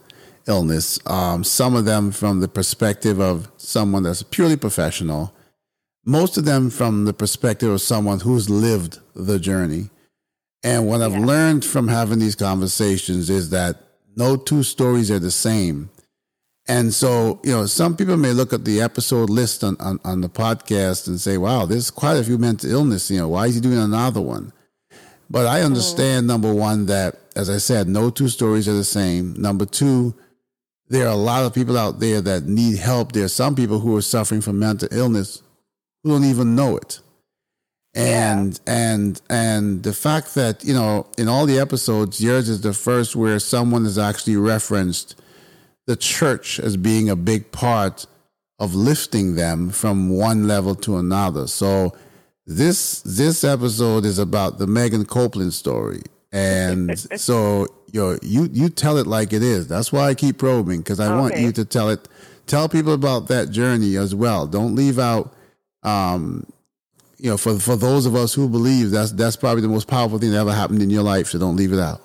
illness. 0.48 0.98
Um, 1.06 1.44
some 1.44 1.76
of 1.76 1.84
them 1.84 2.10
from 2.10 2.40
the 2.40 2.48
perspective 2.48 3.20
of 3.20 3.50
someone 3.56 4.02
that's 4.02 4.22
purely 4.22 4.56
professional, 4.56 5.34
most 6.04 6.36
of 6.36 6.44
them 6.44 6.70
from 6.70 7.04
the 7.04 7.14
perspective 7.14 7.70
of 7.70 7.80
someone 7.80 8.20
who's 8.20 8.50
lived 8.50 8.98
the 9.14 9.38
journey. 9.38 9.90
And 10.64 10.88
what 10.88 11.02
I've 11.02 11.12
yeah. 11.12 11.26
learned 11.26 11.64
from 11.64 11.88
having 11.88 12.18
these 12.18 12.34
conversations 12.34 13.28
is 13.28 13.50
that 13.50 13.76
no 14.16 14.36
two 14.36 14.62
stories 14.62 15.10
are 15.10 15.18
the 15.18 15.30
same. 15.30 15.90
And 16.66 16.94
so, 16.94 17.40
you 17.44 17.52
know, 17.52 17.66
some 17.66 17.94
people 17.94 18.16
may 18.16 18.32
look 18.32 18.54
at 18.54 18.64
the 18.64 18.80
episode 18.80 19.28
list 19.28 19.62
on, 19.62 19.76
on, 19.78 20.00
on 20.02 20.22
the 20.22 20.30
podcast 20.30 21.06
and 21.06 21.20
say, 21.20 21.36
wow, 21.36 21.66
there's 21.66 21.90
quite 21.90 22.16
a 22.16 22.24
few 22.24 22.38
mental 22.38 22.70
illness. 22.70 23.10
You 23.10 23.18
know, 23.18 23.28
why 23.28 23.46
is 23.46 23.56
he 23.56 23.60
doing 23.60 23.78
another 23.78 24.22
one? 24.22 24.52
But 25.28 25.46
I 25.46 25.58
mm-hmm. 25.58 25.66
understand, 25.66 26.26
number 26.26 26.52
one, 26.52 26.86
that, 26.86 27.18
as 27.36 27.50
I 27.50 27.58
said, 27.58 27.86
no 27.86 28.08
two 28.08 28.28
stories 28.28 28.66
are 28.66 28.72
the 28.72 28.84
same. 28.84 29.34
Number 29.34 29.66
two, 29.66 30.14
there 30.88 31.06
are 31.06 31.12
a 31.12 31.16
lot 31.16 31.44
of 31.44 31.52
people 31.52 31.76
out 31.76 32.00
there 32.00 32.22
that 32.22 32.44
need 32.44 32.78
help. 32.78 33.12
There 33.12 33.24
are 33.24 33.28
some 33.28 33.54
people 33.54 33.80
who 33.80 33.94
are 33.96 34.02
suffering 34.02 34.40
from 34.40 34.58
mental 34.58 34.88
illness 34.90 35.42
who 36.02 36.10
don't 36.10 36.24
even 36.24 36.54
know 36.54 36.78
it. 36.78 37.00
And 37.94 38.60
yeah. 38.66 38.74
and 38.74 39.22
and 39.30 39.82
the 39.84 39.92
fact 39.92 40.34
that, 40.34 40.64
you 40.64 40.74
know, 40.74 41.06
in 41.16 41.28
all 41.28 41.46
the 41.46 41.58
episodes, 41.58 42.20
yours 42.20 42.48
is 42.48 42.60
the 42.62 42.72
first 42.72 43.14
where 43.14 43.38
someone 43.38 43.84
has 43.84 43.98
actually 43.98 44.36
referenced 44.36 45.14
the 45.86 45.96
church 45.96 46.58
as 46.58 46.76
being 46.76 47.08
a 47.08 47.16
big 47.16 47.52
part 47.52 48.06
of 48.58 48.74
lifting 48.74 49.34
them 49.34 49.70
from 49.70 50.08
one 50.08 50.48
level 50.48 50.74
to 50.74 50.96
another. 50.96 51.46
So 51.46 51.94
this 52.46 53.02
this 53.02 53.44
episode 53.44 54.04
is 54.04 54.18
about 54.18 54.58
the 54.58 54.66
Megan 54.66 55.04
Copeland 55.04 55.52
story. 55.52 56.02
And 56.32 56.98
so 57.20 57.66
yo, 57.92 58.18
you 58.22 58.48
you 58.52 58.68
tell 58.68 58.98
it 58.98 59.06
like 59.06 59.32
it 59.32 59.42
is. 59.42 59.68
That's 59.68 59.92
why 59.92 60.08
I 60.08 60.14
keep 60.14 60.38
probing 60.38 60.80
because 60.80 61.00
I 61.00 61.06
okay. 61.06 61.20
want 61.20 61.38
you 61.38 61.52
to 61.52 61.64
tell 61.64 61.90
it. 61.90 62.08
Tell 62.46 62.68
people 62.68 62.92
about 62.92 63.28
that 63.28 63.50
journey 63.50 63.96
as 63.96 64.14
well. 64.14 64.46
Don't 64.46 64.74
leave 64.74 64.98
out. 64.98 65.32
Um, 65.82 66.46
you 67.24 67.30
know, 67.30 67.38
for 67.38 67.58
for 67.58 67.74
those 67.74 68.04
of 68.04 68.14
us 68.14 68.34
who 68.34 68.48
believe 68.48 68.90
that's 68.90 69.12
that's 69.12 69.36
probably 69.36 69.62
the 69.62 69.68
most 69.68 69.88
powerful 69.88 70.18
thing 70.18 70.30
that 70.32 70.38
ever 70.38 70.52
happened 70.52 70.82
in 70.82 70.90
your 70.90 71.02
life. 71.02 71.28
So 71.28 71.38
don't 71.38 71.56
leave 71.56 71.72
it 71.72 71.78
out. 71.78 72.02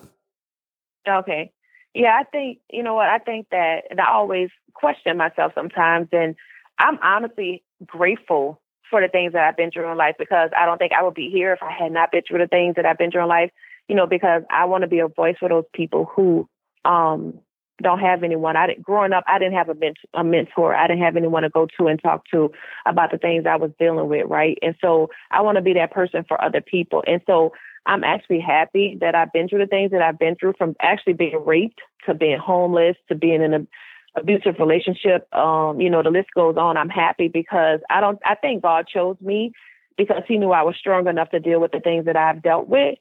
Okay. 1.08 1.52
Yeah, 1.94 2.18
I 2.20 2.24
think 2.24 2.60
you 2.72 2.84
know 2.84 2.94
what 2.94 3.10
I 3.10 3.20
think 3.20 3.48
that, 3.52 3.84
and 3.90 4.00
I 4.00 4.10
always 4.12 4.50
question 4.74 5.18
myself 5.18 5.52
sometimes, 5.54 6.08
and 6.14 6.36
I'm 6.80 6.98
honestly 7.04 7.64
grateful 7.86 8.62
for 8.90 9.02
the 9.02 9.10
things 9.10 9.34
that 9.34 9.44
I've 9.44 9.58
been 9.58 9.72
through 9.72 9.92
in 9.92 9.98
life 9.98 10.16
because 10.18 10.52
I 10.58 10.66
don't 10.66 10.78
think 10.78 10.94
I 10.94 11.04
would 11.04 11.14
be 11.14 11.30
here 11.30 11.54
if 11.54 11.62
I 11.62 11.72
had 11.72 11.92
not 11.92 12.12
been 12.12 12.22
through 12.28 12.40
the 12.40 12.48
things 12.48 12.76
that 12.76 12.86
I've 12.86 12.98
been 12.98 13.12
through 13.12 13.24
in 13.24 13.28
life 13.28 13.52
you 13.90 13.96
know, 13.96 14.06
because 14.06 14.44
I 14.50 14.66
want 14.66 14.84
to 14.84 14.88
be 14.88 15.00
a 15.00 15.08
voice 15.08 15.36
for 15.40 15.50
those 15.50 15.66
people 15.74 16.06
who 16.06 16.48
um, 16.86 17.40
don't 17.82 18.00
have 18.00 18.24
anyone. 18.24 18.56
I 18.56 18.68
didn't, 18.68 18.84
growing 18.84 19.14
up, 19.14 19.24
I 19.28 19.40
didn't 19.40 19.56
have 19.56 19.70
a, 19.70 19.76
ment- 19.76 19.98
a 20.14 20.24
mentor. 20.24 20.76
I 20.76 20.88
didn't 20.88 21.04
have 21.04 21.16
anyone 21.16 21.44
to 21.44 21.50
go 21.50 21.68
to 21.78 21.88
and 21.88 22.02
talk 22.02 22.26
to 22.32 22.52
about 22.86 23.12
the 23.12 23.18
things 23.18 23.46
I 23.46 23.56
was 23.56 23.72
dealing 23.80 24.08
with, 24.10 24.28
right? 24.28 24.58
And 24.62 24.76
so 24.82 25.10
I 25.32 25.42
want 25.42 25.58
to 25.58 25.62
be 25.62 25.74
that 25.74 25.92
person 25.92 26.26
for 26.28 26.42
other 26.44 26.62
people. 26.62 27.04
And 27.08 27.22
so 27.26 27.54
I'm 27.86 28.04
actually 28.04 28.40
happy 28.40 28.98
that 29.02 29.16
I've 29.16 29.32
been 29.34 29.48
through 29.48 29.60
the 29.60 29.68
things 29.68 29.92
that 29.92 30.02
I've 30.02 30.20
been 30.20 30.36
through 30.36 30.54
from 30.58 30.76
actually 30.82 31.14
being 31.14 31.44
raped 31.46 31.82
to 32.06 32.14
being 32.14 32.38
homeless 32.38 32.96
to 33.08 33.16
being 33.16 33.42
in 33.42 33.54
an 33.54 33.68
abusive 34.16 34.56
relationship. 34.60 35.34
Um, 35.34 35.80
you 35.80 35.90
know, 35.90 36.04
the 36.04 36.10
list 36.10 36.30
goes 36.36 36.58
on. 36.58 36.78
I'm 36.78 36.90
happy 36.90 37.28
because 37.28 37.80
I 37.90 38.02
don't, 38.02 38.20
I 38.26 38.36
think 38.36 38.64
God 38.64 38.88
chose 38.88 39.18
me 39.22 39.54
because 39.98 40.24
he 40.28 40.38
knew 40.38 40.52
I 40.52 40.64
was 40.64 40.76
strong 40.78 41.08
enough 41.08 41.30
to 41.32 41.40
deal 41.40 41.60
with 41.60 41.72
the 41.72 41.80
things 41.80 42.06
that 42.06 42.16
I've 42.16 42.42
dealt 42.42 42.68
with. 42.68 42.98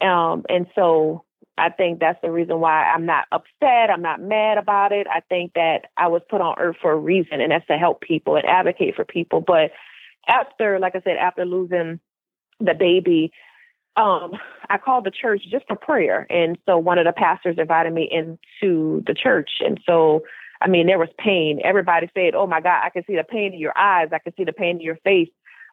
Um, 0.00 0.44
and 0.48 0.66
so 0.74 1.24
I 1.58 1.70
think 1.70 2.00
that's 2.00 2.20
the 2.22 2.30
reason 2.30 2.60
why 2.60 2.84
I'm 2.84 3.06
not 3.06 3.26
upset. 3.32 3.90
I'm 3.90 4.02
not 4.02 4.20
mad 4.20 4.58
about 4.58 4.92
it. 4.92 5.06
I 5.06 5.20
think 5.20 5.54
that 5.54 5.86
I 5.96 6.08
was 6.08 6.22
put 6.28 6.40
on 6.40 6.56
earth 6.58 6.76
for 6.80 6.92
a 6.92 6.96
reason, 6.96 7.40
and 7.40 7.50
that's 7.50 7.66
to 7.68 7.78
help 7.78 8.00
people 8.00 8.36
and 8.36 8.44
advocate 8.46 8.94
for 8.94 9.04
people. 9.04 9.40
But 9.40 9.70
after, 10.28 10.78
like 10.78 10.94
I 10.94 11.00
said, 11.00 11.16
after 11.16 11.44
losing 11.44 12.00
the 12.60 12.74
baby, 12.74 13.32
um, 13.96 14.32
I 14.68 14.76
called 14.78 15.04
the 15.04 15.10
church 15.10 15.42
just 15.50 15.66
for 15.66 15.76
prayer. 15.76 16.26
And 16.28 16.58
so 16.66 16.76
one 16.76 16.98
of 16.98 17.06
the 17.06 17.12
pastors 17.12 17.56
invited 17.58 17.92
me 17.92 18.08
into 18.10 19.02
the 19.06 19.14
church. 19.14 19.50
And 19.60 19.80
so, 19.86 20.24
I 20.60 20.68
mean, 20.68 20.86
there 20.86 20.98
was 20.98 21.08
pain. 21.18 21.60
Everybody 21.64 22.10
said, 22.14 22.34
Oh 22.34 22.46
my 22.46 22.60
God, 22.60 22.82
I 22.84 22.90
can 22.90 23.04
see 23.06 23.16
the 23.16 23.24
pain 23.24 23.54
in 23.54 23.58
your 23.58 23.76
eyes. 23.76 24.08
I 24.12 24.18
can 24.18 24.34
see 24.36 24.44
the 24.44 24.52
pain 24.52 24.76
in 24.76 24.82
your 24.82 24.96
face 24.96 25.28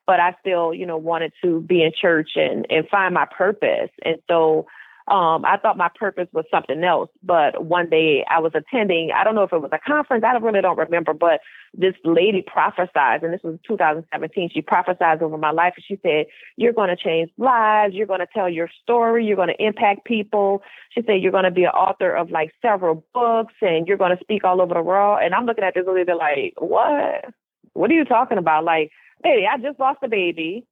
but 0.06 0.19
I 0.19 0.36
still, 0.41 0.74
you 0.74 0.86
know, 0.86 0.98
wanted 0.98 1.34
to 1.43 1.62
be 1.62 1.84
in 1.84 1.91
church 2.00 2.32
and, 2.36 2.65
and 2.69 2.88
find 2.89 3.13
my 3.13 3.26
purpose. 3.26 3.89
And 4.04 4.17
so 4.30 4.67
um, 5.08 5.44
I 5.44 5.58
thought 5.58 5.78
my 5.78 5.89
purpose 5.94 6.28
was 6.32 6.46
something 6.50 6.84
else. 6.84 7.10
But 7.22 7.66
one 7.66 7.89
day 7.89 8.24
I 8.30 8.39
was 8.39 8.54
attending, 8.56 9.12
I 9.12 9.24
don't 9.24 9.36
know 9.36 9.44
if 9.44 9.52
it 9.52 9.62
was 9.62 9.72
a 9.74 9.80
conference, 9.80 10.24
I 10.24 10.38
really 10.38 10.62
don't 10.62 10.78
remember, 10.78 11.13
but 11.13 11.42
this 11.74 11.96
lady 12.06 12.42
prophesied, 12.42 13.24
and 13.24 13.34
this 13.34 13.42
was 13.44 13.60
2017. 13.68 14.52
She 14.54 14.62
prophesied 14.62 15.22
over 15.22 15.38
my 15.38 15.52
life, 15.52 15.74
and 15.76 15.84
she 15.86 16.00
said, 16.04 16.28
You're 16.56 16.72
going 16.72 16.89
to 16.89 16.96
change 16.96 17.32
lives. 17.38 17.96
You're 17.96 18.08
going 18.08 18.20
to 18.20 18.28
tell 18.34 18.48
your 18.48 18.70
story. 18.82 19.26
You're 19.26 19.36
going 19.36 19.54
to 19.56 19.63
impact 19.63 20.06
people. 20.06 20.62
She 20.92 21.02
said, 21.06 21.22
You're 21.22 21.32
going 21.32 21.44
to 21.46 21.52
be 21.52 21.63
an 21.63 21.72
author 21.72 22.16
of 22.16 22.32
like 22.32 22.52
several 22.62 23.04
books, 23.13 23.56
and 23.62 23.88
you're 23.88 23.98
going 23.98 24.16
to 24.16 24.24
speak 24.24 24.44
all 24.44 24.62
over 24.62 24.74
the 24.74 24.82
world. 24.82 25.20
And 25.22 25.34
I'm 25.34 25.46
looking 25.46 25.63
at 25.63 25.74
this 25.74 25.86
lady 25.88 26.13
like, 26.13 26.54
What? 26.58 27.26
What 27.74 27.89
are 27.89 27.96
you 27.96 28.06
talking 28.06 28.38
about? 28.38 28.63
Like, 28.63 28.92
Lady, 29.26 29.48
I 29.48 29.58
just 29.58 29.80
lost 29.80 30.00
a 30.04 30.08
baby. 30.08 30.66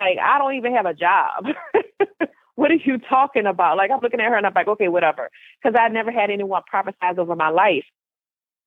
Like, 0.00 0.18
I 0.22 0.38
don't 0.38 0.54
even 0.54 0.74
have 0.74 0.86
a 0.86 0.94
job. 0.94 1.46
what 2.56 2.70
are 2.70 2.74
you 2.74 2.98
talking 2.98 3.46
about? 3.46 3.76
Like, 3.76 3.90
I'm 3.90 4.00
looking 4.00 4.20
at 4.20 4.28
her 4.28 4.36
and 4.36 4.46
I'm 4.46 4.54
like, 4.54 4.68
okay, 4.68 4.88
whatever. 4.88 5.30
Because 5.62 5.78
I 5.78 5.88
never 5.88 6.10
had 6.10 6.30
anyone 6.30 6.62
prophesize 6.72 7.18
over 7.18 7.34
my 7.34 7.48
life. 7.48 7.84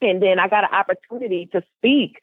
And 0.02 0.22
then 0.22 0.40
I 0.40 0.48
got 0.48 0.64
an 0.64 0.76
opportunity 0.76 1.50
to 1.54 1.64
speak 1.78 2.20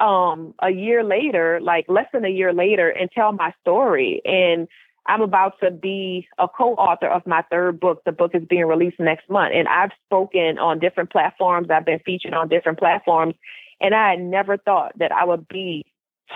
um, 0.00 0.54
a 0.60 0.70
year 0.70 1.04
later, 1.04 1.60
like 1.62 1.86
less 1.88 2.06
than 2.12 2.24
a 2.24 2.28
year 2.28 2.52
later, 2.52 2.88
and 2.88 3.10
tell 3.10 3.32
my 3.32 3.54
story. 3.62 4.20
And 4.24 4.68
I'm 5.06 5.22
about 5.22 5.54
to 5.62 5.70
be 5.70 6.26
a 6.38 6.48
co-author 6.48 7.08
of 7.08 7.26
my 7.26 7.42
third 7.50 7.78
book. 7.78 8.02
The 8.04 8.12
book 8.12 8.32
is 8.34 8.42
being 8.48 8.64
released 8.64 8.98
next 8.98 9.28
month, 9.30 9.52
and 9.54 9.68
I've 9.68 9.90
spoken 10.06 10.58
on 10.58 10.78
different 10.78 11.10
platforms. 11.10 11.68
I've 11.70 11.84
been 11.84 12.00
featured 12.00 12.34
on 12.34 12.48
different 12.48 12.78
platforms, 12.78 13.34
and 13.80 13.94
I 13.94 14.10
had 14.10 14.20
never 14.20 14.56
thought 14.56 14.98
that 14.98 15.12
I 15.12 15.24
would 15.24 15.46
be 15.48 15.84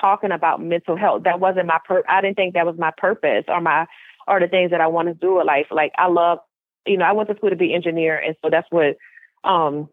talking 0.00 0.30
about 0.30 0.62
mental 0.62 0.96
health. 0.96 1.22
That 1.24 1.40
wasn't 1.40 1.66
my 1.66 1.78
per. 1.84 2.02
I 2.08 2.20
didn't 2.20 2.36
think 2.36 2.54
that 2.54 2.66
was 2.66 2.76
my 2.78 2.92
purpose 2.96 3.44
or 3.48 3.60
my 3.60 3.86
or 4.28 4.40
the 4.40 4.48
things 4.48 4.70
that 4.70 4.80
I 4.80 4.86
want 4.88 5.08
to 5.08 5.14
do 5.14 5.40
in 5.40 5.46
life. 5.46 5.66
Like 5.70 5.92
I 5.96 6.08
love, 6.08 6.38
you 6.86 6.96
know, 6.96 7.04
I 7.04 7.12
went 7.12 7.28
to 7.28 7.36
school 7.36 7.50
to 7.50 7.56
be 7.56 7.74
engineer, 7.74 8.18
and 8.18 8.36
so 8.42 8.50
that's 8.50 8.68
what 8.70 8.96
um 9.44 9.88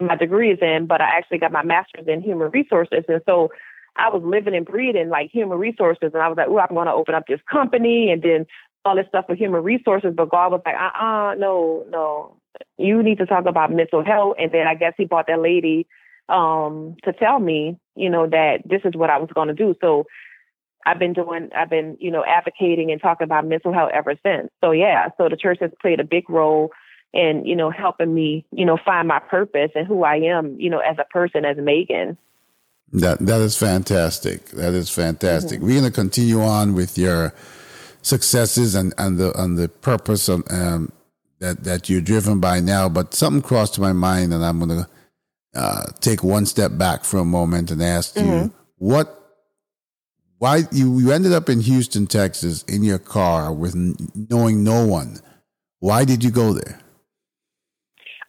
my 0.00 0.16
degree 0.16 0.50
is 0.50 0.58
in. 0.62 0.86
But 0.86 1.00
I 1.00 1.16
actually 1.16 1.38
got 1.38 1.52
my 1.52 1.64
master's 1.64 2.06
in 2.08 2.22
human 2.22 2.50
resources, 2.50 3.04
and 3.08 3.22
so 3.26 3.50
I 3.96 4.08
was 4.08 4.22
living 4.24 4.54
and 4.54 4.66
breathing 4.66 5.08
like 5.08 5.30
human 5.30 5.58
resources, 5.58 6.10
and 6.14 6.22
I 6.22 6.28
was 6.28 6.36
like, 6.36 6.48
oh, 6.48 6.58
I'm 6.58 6.74
going 6.74 6.86
to 6.86 6.92
open 6.92 7.14
up 7.14 7.24
this 7.28 7.40
company, 7.50 8.10
and 8.10 8.22
then 8.22 8.46
all 8.84 8.96
this 8.96 9.06
stuff 9.08 9.26
with 9.28 9.38
human 9.38 9.62
resources. 9.62 10.14
But 10.16 10.30
God 10.30 10.52
was 10.52 10.62
like, 10.64 10.74
uh, 10.74 11.04
uh 11.04 11.34
no, 11.34 11.84
no, 11.90 12.36
you 12.78 13.02
need 13.02 13.18
to 13.18 13.26
talk 13.26 13.46
about 13.46 13.72
mental 13.72 14.04
health. 14.04 14.36
And 14.38 14.50
then 14.52 14.66
I 14.66 14.74
guess 14.74 14.94
He 14.96 15.04
brought 15.04 15.26
that 15.26 15.40
lady 15.40 15.86
um 16.28 16.96
to 17.04 17.12
tell 17.12 17.40
me, 17.40 17.76
you 17.96 18.08
know, 18.08 18.28
that 18.28 18.62
this 18.64 18.80
is 18.84 18.94
what 18.94 19.10
I 19.10 19.18
was 19.18 19.30
going 19.34 19.48
to 19.48 19.54
do. 19.54 19.74
So 19.80 20.06
I've 20.86 20.98
been 20.98 21.12
doing, 21.12 21.50
I've 21.56 21.70
been, 21.70 21.96
you 22.00 22.10
know, 22.10 22.24
advocating 22.24 22.90
and 22.90 23.00
talking 23.00 23.24
about 23.24 23.46
mental 23.46 23.72
health 23.72 23.90
ever 23.92 24.14
since. 24.24 24.50
So 24.62 24.70
yeah, 24.70 25.08
so 25.18 25.28
the 25.28 25.36
church 25.36 25.58
has 25.60 25.70
played 25.80 26.00
a 26.00 26.04
big 26.04 26.28
role 26.30 26.70
in, 27.12 27.44
you 27.44 27.56
know, 27.56 27.70
helping 27.70 28.14
me, 28.14 28.46
you 28.52 28.64
know, 28.64 28.78
find 28.82 29.06
my 29.08 29.18
purpose 29.18 29.70
and 29.74 29.86
who 29.86 30.04
I 30.04 30.16
am, 30.16 30.58
you 30.58 30.70
know, 30.70 30.78
as 30.78 30.96
a 30.98 31.04
person, 31.04 31.44
as 31.44 31.56
Megan. 31.56 32.16
That 32.92 33.18
that 33.20 33.40
is 33.40 33.56
fantastic. 33.56 34.46
That 34.46 34.74
is 34.74 34.90
fantastic. 34.90 35.58
Mm-hmm. 35.58 35.66
We're 35.66 35.80
going 35.80 35.92
to 35.92 36.00
continue 36.00 36.40
on 36.40 36.74
with 36.74 36.96
your 36.98 37.34
successes 38.02 38.74
and, 38.74 38.94
and 38.96 39.18
the 39.18 39.38
and 39.40 39.58
the 39.58 39.68
purpose 39.68 40.28
of, 40.28 40.42
um, 40.50 40.92
that 41.40 41.64
that 41.64 41.88
you're 41.88 42.00
driven 42.00 42.40
by 42.40 42.60
now. 42.60 42.88
But 42.88 43.14
something 43.14 43.42
crossed 43.42 43.78
my 43.78 43.92
mind, 43.92 44.32
and 44.32 44.44
I'm 44.44 44.58
going 44.58 44.80
to 44.80 44.88
uh, 45.54 45.86
take 46.00 46.24
one 46.24 46.46
step 46.46 46.78
back 46.78 47.04
for 47.04 47.18
a 47.18 47.24
moment 47.24 47.70
and 47.70 47.82
ask 47.82 48.14
mm-hmm. 48.14 48.28
you 48.28 48.54
what. 48.78 49.19
Why 50.40 50.62
you, 50.72 50.98
you 50.98 51.12
ended 51.12 51.34
up 51.34 51.50
in 51.50 51.60
Houston, 51.60 52.06
Texas, 52.06 52.62
in 52.62 52.82
your 52.82 52.98
car 52.98 53.52
with 53.52 53.74
knowing 53.74 54.64
no 54.64 54.86
one? 54.86 55.18
Why 55.80 56.06
did 56.06 56.24
you 56.24 56.30
go 56.30 56.54
there? 56.54 56.80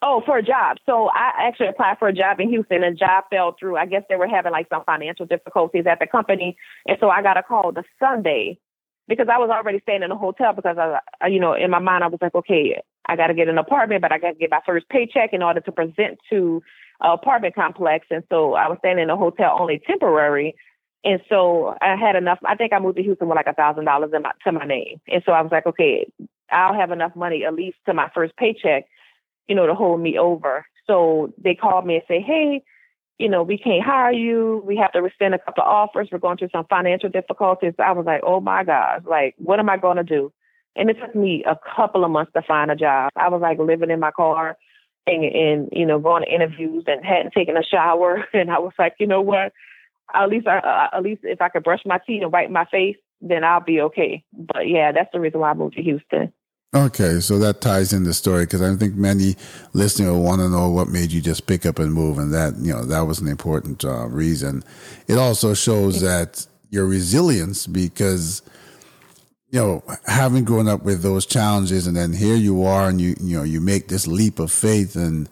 Oh, 0.02 0.22
for 0.26 0.38
a 0.38 0.44
job. 0.44 0.76
So 0.86 1.10
I 1.16 1.32
actually 1.48 1.70
applied 1.70 2.00
for 2.00 2.10
a 2.10 2.14
job 2.14 2.42
in 2.42 2.50
Houston 2.50 2.84
and 2.84 3.00
job 3.00 3.24
fell 3.30 3.56
through. 3.58 3.78
I 3.78 3.86
guess 3.86 4.04
they 4.10 4.18
were 4.18 4.28
having 4.28 4.52
like 4.52 4.68
some 4.68 4.84
financial 4.84 5.26
difficulties 5.26 5.86
at 5.90 6.00
the 6.00 6.06
company. 6.06 6.58
And 6.86 6.98
so 7.00 7.08
I 7.08 7.22
got 7.22 7.38
a 7.38 7.44
call 7.44 7.72
the 7.72 7.86
Sunday 7.98 8.60
because 9.08 9.28
I 9.32 9.38
was 9.38 9.50
already 9.50 9.80
staying 9.80 10.04
in 10.04 10.12
a 10.12 10.18
hotel 10.18 10.52
because 10.52 10.76
I, 10.78 11.28
you 11.28 11.40
know, 11.40 11.54
in 11.54 11.72
my 11.72 11.80
mind, 11.80 12.04
I 12.04 12.08
was 12.08 12.20
like, 12.22 12.36
okay, 12.36 12.82
I 13.06 13.16
got 13.16 13.28
to 13.28 13.34
get 13.34 13.48
an 13.48 13.58
apartment, 13.58 14.02
but 14.02 14.12
I 14.12 14.18
got 14.18 14.32
to 14.32 14.38
get 14.38 14.52
my 14.52 14.60
first 14.66 14.90
paycheck 14.90 15.30
in 15.32 15.42
order 15.42 15.62
to 15.62 15.72
present 15.72 16.20
to 16.30 16.62
an 17.00 17.12
apartment 17.12 17.56
complex. 17.56 18.08
And 18.12 18.26
so 18.30 18.56
I 18.56 18.68
was 18.68 18.80
staying 18.80 19.00
in 19.00 19.10
a 19.10 19.16
hotel 19.16 19.56
only 19.58 19.82
temporary. 19.88 20.56
And 21.04 21.22
so 21.30 21.76
I 21.82 21.96
had 21.96 22.16
enough. 22.16 22.40
I 22.46 22.56
think 22.56 22.74
I 22.74 22.80
moved 22.80 22.98
to 22.98 23.04
Houston 23.04 23.28
with 23.28 23.36
like 23.36 23.48
a 23.48 23.54
thousand 23.54 23.86
dollars 23.86 24.12
to 24.12 24.52
my 24.52 24.66
name. 24.66 25.02
And 25.08 25.24
so 25.26 25.32
I 25.32 25.42
was 25.42 25.52
like, 25.52 25.66
okay, 25.66 26.12
I'll 26.52 26.76
have 26.76 26.92
enough 26.92 27.16
money 27.16 27.44
at 27.46 27.56
least 27.56 27.78
to 27.86 27.94
my 27.94 28.10
first 28.14 28.36
paycheck 28.38 28.86
you 29.52 29.56
know, 29.56 29.68
to 29.68 29.76
hold 29.76 30.00
me 30.00 30.18
over. 30.18 30.66
So 30.88 31.34
they 31.38 31.56
called 31.56 31.86
me 31.86 31.96
and 31.96 32.04
say, 32.08 32.22
hey, 32.22 32.64
you 33.18 33.28
know, 33.28 33.44
we 33.44 33.58
can't 33.58 33.84
hire 33.84 34.14
you. 34.14 34.64
We 34.66 34.78
have 34.78 34.94
to 34.94 35.02
rescind 35.02 35.36
a 35.36 35.40
couple 35.40 35.64
of 35.64 35.68
offers. 35.68 36.08
We're 36.10 36.20
going 36.20 36.38
through 36.38 36.50
some 36.54 36.66
financial 36.70 37.10
difficulties. 37.10 37.74
I 37.78 37.92
was 37.92 38.06
like, 38.06 38.22
oh 38.26 38.40
my 38.40 38.64
gosh, 38.64 39.02
like, 39.06 39.36
what 39.38 39.60
am 39.60 39.70
I 39.70 39.76
going 39.76 39.98
to 39.98 40.04
do? 40.04 40.32
And 40.78 40.90
it 40.90 40.96
took 41.02 41.14
me 41.14 41.44
a 41.46 41.58
couple 41.76 42.06
of 42.06 42.12
months 42.12 42.32
to 42.34 42.42
find 42.42 42.72
a 42.72 42.78
job. 42.78 43.12
I 43.18 43.28
was 43.28 43.42
like 43.42 43.60
living 43.60 43.92
in 43.92 44.00
my 44.00 44.12
car 44.12 44.58
and, 45.06 45.24
and 45.26 45.70
you 45.74 45.86
know, 45.86 46.00
going 46.00 46.24
to 46.24 46.34
interviews 46.34 46.86
and 46.88 47.06
hadn't 47.06 47.34
taken 47.34 47.58
a 47.58 47.64
shower. 47.64 48.24
And 48.34 48.50
I 48.50 48.60
was 48.60 48.74
like, 48.80 48.96
you 49.00 49.08
know 49.08 49.22
what? 49.22 49.52
At 50.14 50.30
least, 50.30 50.48
I, 50.48 50.60
uh, 50.60 50.98
at 50.98 51.04
least 51.04 51.22
if 51.24 51.42
I 51.42 51.50
could 51.50 51.64
brush 51.64 51.82
my 51.86 52.00
teeth 52.06 52.22
and 52.22 52.32
wipe 52.32 52.50
my 52.50 52.66
face, 52.66 52.98
then 53.22 53.44
I'll 53.44 53.62
be 53.62 53.82
okay. 53.82 54.24
But 54.34 54.68
yeah, 54.68 54.92
that's 54.92 55.12
the 55.14 55.20
reason 55.20 55.40
why 55.40 55.52
I 55.52 55.54
moved 55.54 55.76
to 55.76 55.84
Houston. 55.84 56.34
Okay, 56.74 57.20
so 57.20 57.38
that 57.40 57.60
ties 57.60 57.92
in 57.92 58.06
the 58.06 58.14
story 58.14 58.46
because 58.46 58.62
I 58.62 58.74
think 58.78 58.96
many 58.96 59.36
listeners 59.74 60.08
will 60.08 60.24
want 60.24 60.40
to 60.40 60.48
know 60.48 60.70
what 60.70 60.88
made 60.88 61.12
you 61.12 61.20
just 61.20 61.46
pick 61.46 61.66
up 61.66 61.80
and 61.80 61.94
move, 61.94 62.18
and 62.18 62.34
that 62.34 62.56
you 62.62 62.72
know 62.72 62.86
that 62.86 63.02
was 63.02 63.20
an 63.20 63.28
important 63.28 63.84
uh, 63.84 64.08
reason. 64.08 64.64
It 65.08 65.18
also 65.18 65.54
shows 65.54 66.00
that 66.00 66.48
your 66.70 66.86
resilience 66.86 67.68
because 67.68 68.42
you 69.50 69.60
know 69.60 69.84
having 70.06 70.46
grown 70.46 70.70
up 70.70 70.84
with 70.84 71.02
those 71.02 71.26
challenges, 71.26 71.88
and 71.88 71.98
then 71.98 72.14
here 72.14 72.38
you 72.38 72.64
are, 72.64 72.88
and 72.88 73.02
you 73.02 73.16
you 73.20 73.36
know 73.36 73.44
you 73.44 73.60
make 73.60 73.90
this 73.90 74.08
leap 74.08 74.40
of 74.40 74.50
faith, 74.50 74.96
and 74.96 75.30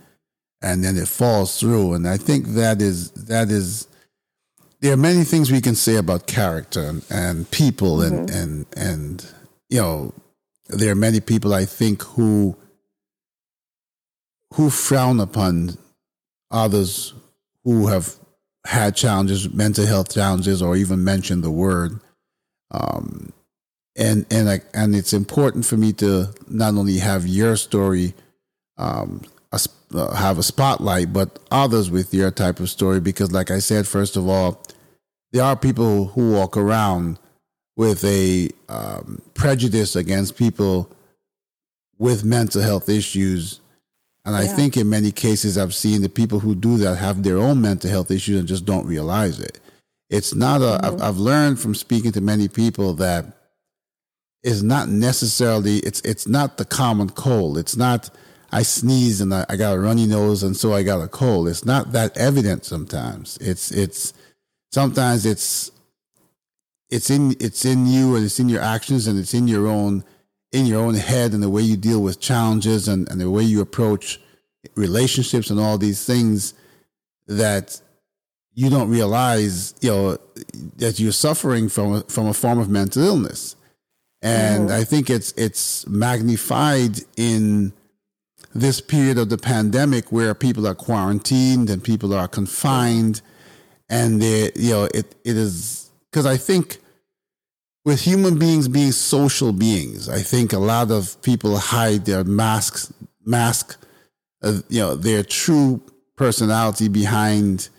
and 0.61 0.83
then 0.83 0.97
it 0.97 1.07
falls 1.07 1.57
through, 1.57 1.93
and 1.93 2.05
I 2.05 2.17
think 2.17 2.47
that 2.47 2.81
is 2.81 3.11
that 3.11 3.49
is 3.49 3.87
there 4.81 4.93
are 4.93 4.97
many 4.97 5.23
things 5.23 5.51
we 5.51 5.61
can 5.61 5.75
say 5.75 5.95
about 5.95 6.27
character 6.27 6.81
and, 6.81 7.05
and 7.09 7.51
people 7.51 8.01
and 8.01 8.29
mm-hmm. 8.29 8.37
and 8.37 8.65
and 8.77 9.33
you 9.69 9.79
know 9.79 10.13
there 10.67 10.91
are 10.91 10.95
many 10.95 11.19
people 11.19 11.53
I 11.53 11.65
think 11.65 12.03
who 12.03 12.55
who 14.53 14.69
frown 14.69 15.19
upon 15.19 15.77
others 16.51 17.13
who 17.63 17.87
have 17.87 18.15
had 18.65 18.95
challenges, 18.95 19.51
mental 19.53 19.85
health 19.85 20.13
challenges, 20.13 20.61
or 20.61 20.75
even 20.75 21.03
mention 21.03 21.41
the 21.41 21.51
word. 21.51 21.99
Um, 22.71 23.31
and 23.95 24.25
and 24.31 24.49
I, 24.49 24.61
and 24.73 24.95
it's 24.95 25.13
important 25.13 25.65
for 25.65 25.77
me 25.77 25.93
to 25.93 26.33
not 26.47 26.75
only 26.75 26.97
have 26.97 27.27
your 27.27 27.57
story, 27.57 28.13
um, 28.77 29.21
a, 29.51 29.59
uh, 29.93 30.15
have 30.15 30.37
a 30.37 30.43
spotlight, 30.43 31.13
but 31.13 31.39
others 31.51 31.89
with 31.89 32.13
your 32.13 32.31
type 32.31 32.59
of 32.59 32.69
story 32.69 32.99
because, 32.99 33.31
like 33.31 33.51
I 33.51 33.59
said, 33.59 33.87
first 33.87 34.15
of 34.15 34.27
all, 34.27 34.61
there 35.31 35.43
are 35.43 35.55
people 35.55 36.05
who 36.05 36.33
walk 36.33 36.57
around 36.57 37.19
with 37.75 38.03
a 38.03 38.49
um, 38.67 39.21
prejudice 39.33 39.95
against 39.95 40.37
people 40.37 40.91
with 41.97 42.23
mental 42.23 42.61
health 42.61 42.89
issues. 42.89 43.61
And 44.25 44.35
I 44.35 44.47
think 44.47 44.75
in 44.75 44.89
many 44.89 45.11
cases, 45.11 45.57
I've 45.57 45.73
seen 45.73 46.01
the 46.01 46.09
people 46.09 46.39
who 46.39 46.55
do 46.55 46.77
that 46.77 46.95
have 46.95 47.23
their 47.23 47.37
own 47.37 47.61
mental 47.61 47.89
health 47.89 48.11
issues 48.11 48.39
and 48.39 48.47
just 48.47 48.65
don't 48.65 48.85
realize 48.85 49.39
it. 49.39 49.59
It's 50.09 50.35
not 50.35 50.61
a, 50.61 50.65
mm-hmm. 50.65 50.85
I've, 50.85 51.01
I've 51.01 51.17
learned 51.17 51.59
from 51.59 51.73
speaking 51.73 52.11
to 52.13 52.21
many 52.21 52.47
people 52.47 52.93
that 52.95 53.25
it's 54.43 54.61
not 54.61 54.89
necessarily, 54.89 55.77
it's, 55.77 56.01
it's 56.01 56.27
not 56.27 56.57
the 56.57 56.65
common 56.65 57.09
cold. 57.09 57.57
It's 57.57 57.77
not, 57.77 58.09
I 58.51 58.63
sneeze 58.63 59.21
and 59.21 59.33
I, 59.33 59.45
I 59.49 59.55
got 59.55 59.75
a 59.75 59.79
runny 59.79 60.07
nose 60.07 60.43
and 60.43 60.55
so 60.55 60.73
I 60.73 60.83
got 60.83 61.01
a 61.01 61.07
cold. 61.07 61.47
It's 61.47 61.65
not 61.65 61.91
that 61.91 62.17
evident 62.17 62.65
sometimes. 62.65 63.37
It's, 63.41 63.71
it's, 63.71 64.13
sometimes 64.71 65.25
it's 65.25 65.71
it's 66.89 67.09
in 67.09 67.35
it's 67.39 67.65
in 67.65 67.85
you 67.85 68.15
and 68.15 68.25
it's 68.25 68.39
in 68.39 68.49
your 68.49 68.61
actions 68.61 69.07
and 69.07 69.19
it's 69.19 69.33
in 69.33 69.47
your 69.47 69.67
own 69.67 70.03
in 70.51 70.65
your 70.65 70.81
own 70.81 70.95
head 70.95 71.33
and 71.33 71.43
the 71.43 71.49
way 71.49 71.61
you 71.61 71.77
deal 71.77 72.01
with 72.01 72.19
challenges 72.19 72.87
and, 72.87 73.07
and 73.09 73.21
the 73.21 73.29
way 73.29 73.43
you 73.43 73.61
approach 73.61 74.19
relationships 74.75 75.49
and 75.49 75.59
all 75.59 75.77
these 75.77 76.03
things 76.05 76.53
that 77.27 77.79
you 78.53 78.69
don't 78.69 78.89
realize 78.89 79.75
you 79.81 79.91
know 79.91 80.17
that 80.77 80.99
you're 80.99 81.11
suffering 81.11 81.69
from 81.69 82.03
from 82.03 82.27
a 82.27 82.33
form 82.33 82.59
of 82.59 82.69
mental 82.69 83.03
illness 83.03 83.55
and 84.21 84.69
mm. 84.69 84.73
i 84.73 84.83
think 84.83 85.09
it's 85.09 85.31
it's 85.33 85.87
magnified 85.87 86.99
in 87.15 87.71
this 88.53 88.81
period 88.81 89.17
of 89.17 89.29
the 89.29 89.37
pandemic 89.37 90.11
where 90.11 90.33
people 90.33 90.67
are 90.67 90.75
quarantined 90.75 91.69
and 91.69 91.83
people 91.83 92.13
are 92.13 92.27
confined 92.27 93.21
and 93.89 94.21
they 94.21 94.51
you 94.55 94.71
know 94.71 94.83
it 94.93 95.15
it 95.23 95.37
is 95.37 95.89
because 96.11 96.25
I 96.25 96.37
think 96.37 96.79
with 97.85 98.01
human 98.01 98.37
beings 98.37 98.67
being 98.67 98.91
social 98.91 99.51
beings, 99.51 100.09
I 100.09 100.19
think 100.19 100.53
a 100.53 100.59
lot 100.59 100.91
of 100.91 101.21
people 101.21 101.57
hide 101.57 102.05
their 102.05 102.23
masks, 102.23 102.93
mask, 103.25 103.77
uh, 104.43 104.59
you 104.69 104.79
know, 104.79 104.95
their 104.95 105.23
true 105.23 105.81
personality 106.15 106.87
behind 106.87 107.69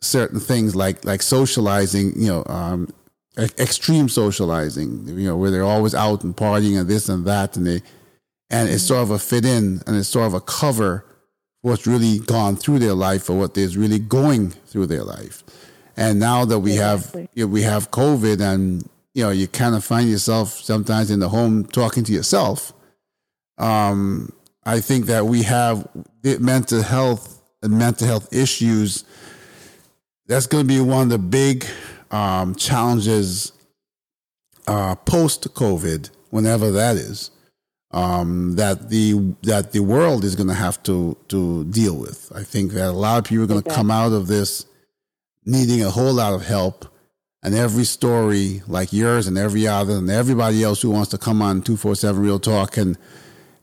certain 0.00 0.40
things 0.40 0.76
like 0.76 1.04
like 1.04 1.22
socializing, 1.22 2.12
you 2.20 2.28
know, 2.28 2.44
um, 2.46 2.92
extreme 3.38 4.08
socializing, 4.08 5.06
you 5.08 5.28
know, 5.28 5.36
where 5.36 5.50
they're 5.50 5.64
always 5.64 5.94
out 5.94 6.22
and 6.24 6.36
partying 6.36 6.78
and 6.78 6.88
this 6.88 7.08
and 7.08 7.24
that, 7.24 7.56
and 7.56 7.66
they 7.66 7.82
and 8.50 8.68
it's 8.68 8.84
sort 8.84 9.02
of 9.02 9.10
a 9.10 9.18
fit 9.18 9.44
in 9.44 9.82
and 9.86 9.96
it's 9.96 10.08
sort 10.08 10.26
of 10.26 10.34
a 10.34 10.40
cover 10.40 11.06
for 11.62 11.70
what's 11.70 11.86
really 11.86 12.18
gone 12.18 12.56
through 12.56 12.78
their 12.78 12.94
life 12.94 13.28
or 13.30 13.38
what 13.38 13.56
is 13.56 13.76
really 13.76 13.98
going 13.98 14.50
through 14.50 14.86
their 14.86 15.02
life. 15.02 15.42
And 15.96 16.18
now 16.18 16.44
that 16.44 16.58
we 16.58 16.72
exactly. 16.72 17.22
have 17.22 17.30
you 17.34 17.46
know, 17.46 17.52
we 17.52 17.62
have 17.62 17.90
COVID, 17.90 18.40
and 18.40 18.88
you 19.14 19.22
know, 19.22 19.30
you 19.30 19.46
kind 19.46 19.74
of 19.74 19.84
find 19.84 20.10
yourself 20.10 20.50
sometimes 20.50 21.10
in 21.10 21.20
the 21.20 21.28
home 21.28 21.64
talking 21.64 22.04
to 22.04 22.12
yourself. 22.12 22.72
Um, 23.58 24.32
I 24.64 24.80
think 24.80 25.06
that 25.06 25.26
we 25.26 25.42
have 25.42 25.88
mental 26.24 26.82
health 26.82 27.40
and 27.62 27.78
mental 27.78 28.06
health 28.06 28.32
issues. 28.32 29.04
That's 30.26 30.46
going 30.46 30.64
to 30.64 30.68
be 30.68 30.80
one 30.80 31.04
of 31.04 31.08
the 31.10 31.18
big 31.18 31.66
um, 32.10 32.54
challenges 32.54 33.52
uh, 34.66 34.94
post 34.94 35.52
COVID, 35.54 36.10
whenever 36.30 36.72
that 36.72 36.96
is, 36.96 37.30
um, 37.94 38.56
that 38.56 38.90
the 38.90 39.34
that 39.44 39.70
the 39.70 39.78
world 39.78 40.24
is 40.24 40.34
going 40.34 40.48
to 40.48 40.54
have 40.54 40.82
to 40.82 41.16
to 41.28 41.64
deal 41.64 41.96
with. 41.96 42.30
I 42.34 42.42
think 42.42 42.72
that 42.72 42.88
a 42.88 42.92
lot 42.92 43.18
of 43.18 43.24
people 43.24 43.44
are 43.44 43.46
going 43.46 43.62
to 43.62 43.70
come 43.70 43.90
out 43.90 44.12
of 44.12 44.26
this 44.26 44.66
needing 45.46 45.82
a 45.82 45.90
whole 45.90 46.12
lot 46.12 46.34
of 46.34 46.44
help, 46.44 46.86
and 47.44 47.54
every 47.54 47.84
story 47.84 48.62
like 48.66 48.92
yours 48.92 49.28
and 49.28 49.38
every 49.38 49.68
other 49.68 49.94
and 49.94 50.10
everybody 50.10 50.64
else 50.64 50.82
who 50.82 50.90
wants 50.90 51.10
to 51.10 51.18
come 51.18 51.40
on 51.40 51.62
two 51.62 51.76
four 51.76 51.94
seven 51.94 52.20
Real 52.20 52.40
Talk 52.40 52.76
and 52.76 52.98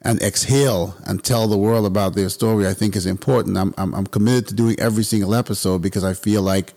and 0.01 0.21
exhale 0.21 0.95
and 1.05 1.21
tell 1.21 1.47
the 1.49 1.57
world 1.57 1.85
about 1.85 2.15
their 2.15 2.29
story. 2.29 2.65
I 2.65 2.73
think 2.73 2.95
is 2.95 3.05
important. 3.05 3.57
I'm 3.57 3.73
I'm, 3.77 3.93
I'm 3.93 4.07
committed 4.07 4.47
to 4.47 4.55
doing 4.55 4.79
every 4.79 5.03
single 5.03 5.35
episode 5.35 5.81
because 5.81 6.05
I 6.05 6.13
feel 6.13 6.41
like 6.41 6.73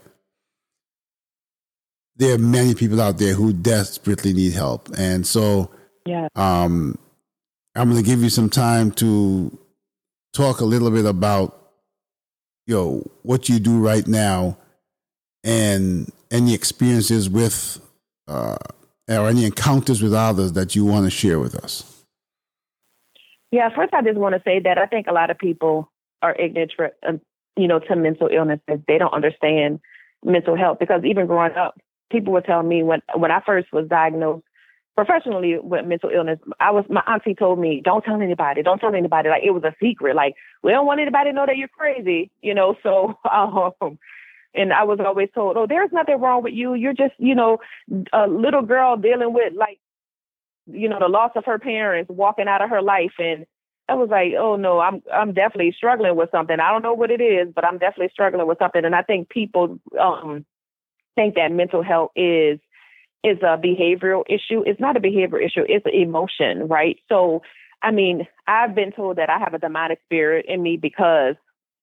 there 2.17 2.35
are 2.35 2.39
many 2.39 2.75
people 2.75 3.01
out 3.01 3.19
there 3.19 3.35
who 3.35 3.53
desperately 3.53 4.33
need 4.33 4.55
help, 4.55 4.89
and 4.99 5.25
so 5.25 5.71
yeah. 6.05 6.27
Um, 6.35 6.99
I'm 7.77 7.91
going 7.91 8.03
to 8.03 8.09
give 8.09 8.23
you 8.23 8.29
some 8.29 8.49
time 8.49 8.91
to 8.93 9.57
talk 10.33 10.61
a 10.61 10.65
little 10.65 10.91
bit 10.91 11.05
about 11.05 11.61
you 12.67 12.75
know 12.75 13.11
what 13.23 13.49
you 13.49 13.59
do 13.59 13.79
right 13.79 14.07
now 14.07 14.57
and 15.43 16.11
any 16.31 16.55
experiences 16.55 17.29
with 17.29 17.81
uh, 18.29 18.57
or 19.09 19.29
any 19.29 19.45
encounters 19.45 20.03
with 20.03 20.15
others 20.15 20.53
that 20.53 20.75
you 20.75 20.85
want 20.85 21.05
to 21.05 21.11
share 21.11 21.39
with 21.39 21.55
us. 21.55 22.05
Yeah, 23.51 23.69
first 23.75 23.93
I 23.93 24.03
just 24.03 24.19
want 24.19 24.35
to 24.35 24.43
say 24.45 24.61
that 24.61 24.79
I 24.79 24.87
think 24.87 25.07
a 25.07 25.13
lot 25.13 25.31
of 25.31 25.39
people 25.39 25.91
are 26.23 26.35
ignorant, 26.35 26.73
for, 26.75 26.91
uh, 27.07 27.13
you 27.57 27.69
know, 27.69 27.79
to 27.79 27.97
mental 27.97 28.29
illnesses. 28.33 28.81
They 28.89 28.99
don't 28.99 29.13
understand 29.13 29.81
mental 30.25 30.57
health 30.57 30.79
because 30.81 31.03
even 31.05 31.27
growing 31.27 31.55
up, 31.55 31.79
people 32.11 32.33
were 32.33 32.41
telling 32.41 32.67
me 32.67 32.83
when 32.83 33.03
when 33.15 33.31
I 33.31 33.41
first 33.45 33.73
was 33.73 33.87
diagnosed 33.89 34.45
professionally 34.95 35.59
with 35.59 35.87
mental 35.87 36.11
illness, 36.11 36.39
I 36.61 36.71
was 36.71 36.85
my 36.89 37.03
auntie 37.07 37.35
told 37.35 37.59
me, 37.59 37.81
Don't 37.85 38.05
tell 38.05 38.21
anybody, 38.21 38.63
don't 38.63 38.79
tell 38.79 38.95
anybody. 38.95 39.29
Like 39.29 39.43
it 39.45 39.51
was 39.51 39.65
a 39.65 39.75
secret. 39.83 40.17
Like 40.17 40.35
we 40.63 40.73
don't 40.73 40.87
want 40.87 41.01
anybody 41.01 41.31
to 41.31 41.35
know 41.35 41.47
that 41.47 41.57
you're 41.57 41.69
crazy, 41.69 42.31
you 42.43 42.55
know. 42.55 42.77
So 42.83 43.19
um 43.31 43.99
and 44.55 44.73
I 44.73 44.85
was 44.85 45.01
always 45.05 45.29
told, 45.35 45.57
Oh, 45.57 45.67
there's 45.67 45.93
nothing 45.93 46.21
wrong 46.21 46.43
with 46.43 46.55
you. 46.55 46.75
You're 46.75 46.95
just, 46.95 47.15
you 47.19 47.35
know, 47.35 47.59
a 48.13 48.27
little 48.29 48.63
girl 48.63 48.97
dealing 48.97 49.33
with 49.33 49.53
like, 49.55 49.81
you 50.67 50.89
know, 50.89 50.99
the 51.01 51.09
loss 51.09 51.33
of 51.37 51.45
her 51.47 51.59
parents, 51.59 52.11
walking 52.11 52.49
out 52.49 52.63
of 52.63 52.71
her 52.71 52.83
life 52.83 53.15
and 53.19 53.47
I 53.89 53.95
was 53.95 54.09
like, 54.09 54.33
oh 54.39 54.57
no, 54.57 54.81
I'm 54.81 55.03
I'm 55.13 55.35
definitely 55.35 55.75
struggling 55.77 56.17
with 56.17 56.31
something. 56.31 56.59
I 56.59 56.71
don't 56.73 56.83
know 56.83 56.95
what 56.95 57.11
it 57.11 57.21
is, 57.21 57.49
but 57.55 57.67
I'm 57.67 57.79
definitely 57.79 58.11
struggling 58.13 58.47
with 58.47 58.59
something. 58.59 58.83
And 58.83 58.95
I 58.95 59.03
think 59.03 59.29
people 59.29 59.79
um 60.01 60.47
think 61.17 61.35
that 61.35 61.53
mental 61.53 61.83
health 61.83 62.13
is 62.17 62.59
is 63.25 63.39
a 63.43 63.59
behavioral 63.59 64.23
issue. 64.29 64.63
It's 64.67 64.81
not 64.81 64.97
a 64.97 65.01
behavior 65.01 65.41
issue, 65.41 65.65
it's 65.69 65.87
an 65.87 65.95
emotion, 65.95 66.69
right? 66.69 66.99
So, 67.09 67.43
I 67.83 67.91
mean, 67.91 68.27
I've 68.47 68.75
been 68.75 68.93
told 68.93 69.17
that 69.17 69.31
I 69.31 69.39
have 69.39 69.55
a 69.55 69.59
demonic 69.59 70.01
spirit 70.05 70.47
in 70.49 70.63
me 70.63 70.77
because 70.77 71.35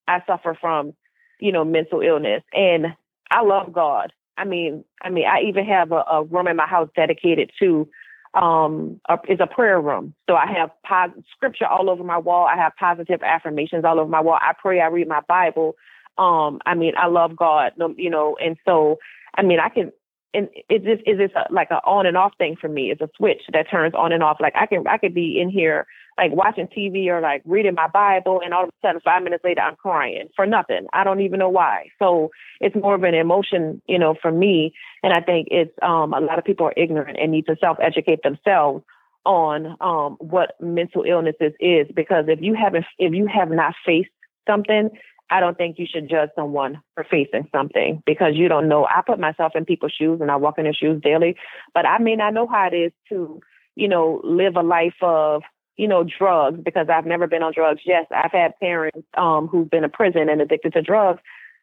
I 0.07 0.23
suffer 0.27 0.57
from, 0.59 0.93
you 1.39 1.51
know, 1.51 1.63
mental 1.65 2.01
illness. 2.01 2.43
And 2.53 2.87
I 3.31 3.41
love 3.43 3.73
God. 3.73 4.13
I 4.37 4.45
mean, 4.45 4.83
I 5.01 5.09
mean, 5.09 5.25
I 5.27 5.41
even 5.47 5.65
have 5.65 5.91
a, 5.91 6.03
a 6.11 6.23
room 6.23 6.47
in 6.47 6.55
my 6.55 6.67
house 6.67 6.89
dedicated 6.95 7.51
to 7.59 7.87
um 8.33 9.01
a, 9.09 9.17
is 9.27 9.39
a 9.41 9.47
prayer 9.47 9.81
room. 9.81 10.13
So 10.29 10.35
I 10.35 10.45
have 10.47 11.11
scripture 11.35 11.67
all 11.67 11.89
over 11.89 12.03
my 12.03 12.17
wall. 12.17 12.47
I 12.47 12.55
have 12.55 12.73
positive 12.79 13.21
affirmations 13.23 13.83
all 13.83 13.99
over 13.99 14.09
my 14.09 14.21
wall. 14.21 14.37
I 14.39 14.53
pray, 14.59 14.79
I 14.79 14.87
read 14.87 15.07
my 15.07 15.21
Bible. 15.27 15.75
Um, 16.17 16.59
I 16.65 16.75
mean, 16.75 16.93
I 16.97 17.07
love 17.07 17.35
God, 17.35 17.73
you 17.97 18.09
know, 18.09 18.37
and 18.41 18.57
so 18.65 18.99
I 19.35 19.43
mean, 19.43 19.59
I 19.59 19.69
can 19.69 19.91
and 20.33 20.47
it 20.69 20.83
just 20.83 21.01
is 21.05 21.17
this 21.17 21.31
like 21.49 21.69
a 21.71 21.81
on 21.85 22.05
and 22.05 22.15
off 22.15 22.33
thing 22.37 22.55
for 22.59 22.69
me. 22.69 22.91
It's 22.91 23.01
a 23.01 23.09
switch 23.17 23.41
that 23.53 23.69
turns 23.69 23.93
on 23.93 24.11
and 24.11 24.23
off. 24.23 24.37
Like 24.39 24.53
I 24.55 24.65
can 24.65 24.87
I 24.87 24.97
could 24.97 25.13
be 25.13 25.39
in 25.39 25.49
here 25.49 25.85
like 26.17 26.31
watching 26.31 26.67
TV 26.67 27.07
or 27.07 27.21
like 27.21 27.41
reading 27.45 27.73
my 27.75 27.87
Bible, 27.87 28.41
and 28.43 28.53
all 28.53 28.63
of 28.63 28.69
a 28.69 28.87
sudden 28.87 29.01
five 29.03 29.23
minutes 29.23 29.43
later 29.43 29.61
I'm 29.61 29.75
crying 29.75 30.29
for 30.35 30.45
nothing. 30.45 30.87
I 30.93 31.03
don't 31.03 31.21
even 31.21 31.39
know 31.39 31.49
why. 31.49 31.87
So 31.99 32.31
it's 32.59 32.75
more 32.75 32.95
of 32.95 33.03
an 33.03 33.13
emotion, 33.13 33.81
you 33.87 33.99
know, 33.99 34.15
for 34.21 34.31
me. 34.31 34.73
And 35.03 35.13
I 35.13 35.21
think 35.21 35.49
it's 35.51 35.73
um 35.81 36.13
a 36.13 36.21
lot 36.21 36.39
of 36.39 36.45
people 36.45 36.65
are 36.65 36.73
ignorant 36.77 37.17
and 37.19 37.31
need 37.31 37.45
to 37.47 37.57
self 37.59 37.77
educate 37.81 38.23
themselves 38.23 38.83
on 39.25 39.77
um 39.81 40.17
what 40.19 40.55
mental 40.59 41.03
illnesses 41.03 41.53
is 41.59 41.87
because 41.93 42.25
if 42.27 42.41
you 42.41 42.55
haven't 42.55 42.85
if 42.97 43.13
you 43.13 43.27
have 43.27 43.51
not 43.51 43.75
faced 43.85 44.09
something 44.47 44.89
I 45.31 45.39
don't 45.39 45.57
think 45.57 45.79
you 45.79 45.87
should 45.91 46.09
judge 46.09 46.29
someone 46.35 46.81
for 46.93 47.05
facing 47.09 47.47
something 47.53 48.03
because 48.05 48.33
you 48.35 48.49
don't 48.49 48.67
know. 48.67 48.85
I 48.85 49.01
put 49.05 49.17
myself 49.17 49.53
in 49.55 49.63
people's 49.63 49.93
shoes 49.97 50.19
and 50.19 50.29
I 50.29 50.35
walk 50.35 50.57
in 50.57 50.65
their 50.65 50.73
shoes 50.73 51.01
daily, 51.01 51.37
but 51.73 51.85
I 51.85 51.99
may 51.99 52.17
not 52.17 52.33
know 52.33 52.47
how 52.47 52.67
it 52.67 52.75
is 52.75 52.91
to, 53.09 53.39
you 53.75 53.87
know, 53.87 54.19
live 54.25 54.57
a 54.57 54.61
life 54.61 55.01
of, 55.01 55.43
you 55.77 55.87
know, 55.87 56.03
drugs 56.03 56.59
because 56.61 56.87
I've 56.89 57.05
never 57.05 57.27
been 57.27 57.43
on 57.43 57.53
drugs. 57.53 57.81
Yes, 57.85 58.05
I've 58.13 58.33
had 58.33 58.59
parents 58.59 59.07
um, 59.17 59.47
who've 59.47 59.69
been 59.69 59.85
in 59.85 59.89
prison 59.89 60.27
and 60.27 60.41
addicted 60.41 60.73
to 60.73 60.81
drugs, 60.81 61.21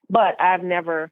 but 0.09 0.41
I've 0.41 0.63
never 0.63 1.11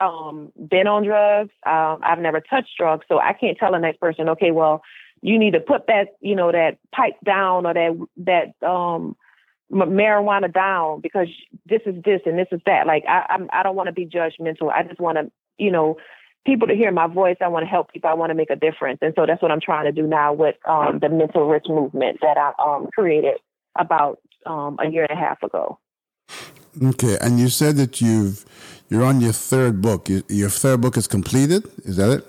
um, 0.00 0.52
been 0.68 0.86
on 0.86 1.04
drugs. 1.04 1.50
Um, 1.66 2.00
I've 2.02 2.18
never 2.18 2.40
touched 2.42 2.76
drugs. 2.78 3.06
So 3.08 3.18
I 3.18 3.32
can't 3.32 3.56
tell 3.56 3.72
the 3.72 3.78
next 3.78 4.00
person, 4.00 4.28
okay, 4.28 4.50
well, 4.50 4.82
you 5.22 5.38
need 5.38 5.54
to 5.54 5.60
put 5.60 5.86
that, 5.86 6.08
you 6.20 6.36
know, 6.36 6.52
that 6.52 6.76
pipe 6.94 7.16
down 7.24 7.64
or 7.64 7.72
that, 7.72 8.06
that, 8.18 8.66
um, 8.66 9.16
marijuana 9.70 10.52
down 10.52 11.00
because 11.00 11.28
this 11.66 11.80
is 11.86 12.02
this 12.04 12.20
and 12.26 12.38
this 12.38 12.48
is 12.52 12.60
that. 12.66 12.86
Like 12.86 13.04
I 13.08 13.26
I'm, 13.30 13.48
I 13.52 13.62
don't 13.62 13.76
want 13.76 13.88
to 13.88 13.92
be 13.92 14.06
judgmental. 14.06 14.72
I 14.72 14.82
just 14.82 15.00
want 15.00 15.18
to 15.18 15.30
you 15.58 15.70
know 15.70 15.96
people 16.46 16.68
to 16.68 16.74
hear 16.74 16.90
my 16.90 17.06
voice. 17.06 17.36
I 17.40 17.48
want 17.48 17.64
to 17.64 17.68
help 17.68 17.92
people. 17.92 18.10
I 18.10 18.14
want 18.14 18.30
to 18.30 18.34
make 18.34 18.50
a 18.50 18.56
difference, 18.56 18.98
and 19.02 19.12
so 19.16 19.26
that's 19.26 19.42
what 19.42 19.50
I'm 19.50 19.60
trying 19.60 19.86
to 19.86 19.92
do 19.92 20.06
now 20.06 20.32
with 20.32 20.56
um, 20.66 20.98
the 21.00 21.08
Mental 21.08 21.46
Rich 21.46 21.66
movement 21.68 22.18
that 22.22 22.36
I 22.36 22.52
um, 22.62 22.88
created 22.94 23.38
about 23.78 24.20
um, 24.46 24.78
a 24.80 24.90
year 24.90 25.06
and 25.08 25.16
a 25.16 25.20
half 25.20 25.42
ago. 25.42 25.78
Okay, 26.82 27.16
and 27.20 27.38
you 27.38 27.48
said 27.48 27.76
that 27.76 28.00
you've 28.00 28.44
you're 28.88 29.04
on 29.04 29.20
your 29.20 29.32
third 29.32 29.80
book. 29.80 30.08
Your 30.28 30.50
third 30.50 30.80
book 30.80 30.96
is 30.96 31.06
completed. 31.06 31.64
Is 31.84 31.96
that 31.96 32.10
it? 32.10 32.26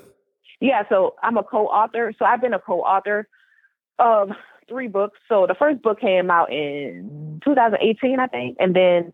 Yeah. 0.59 0.83
So 0.89 1.15
I'm 1.23 1.37
a 1.37 1.43
co-author. 1.43 2.13
So 2.17 2.25
I've 2.25 2.41
been 2.41 2.53
a 2.53 2.59
co-author 2.59 3.27
of 3.99 4.29
three 4.71 4.87
books. 4.87 5.19
So 5.27 5.45
the 5.47 5.55
first 5.55 5.81
book 5.81 5.99
came 5.99 6.31
out 6.31 6.51
in 6.51 7.41
2018, 7.43 8.19
I 8.19 8.27
think, 8.27 8.57
and 8.59 8.75
then 8.75 9.13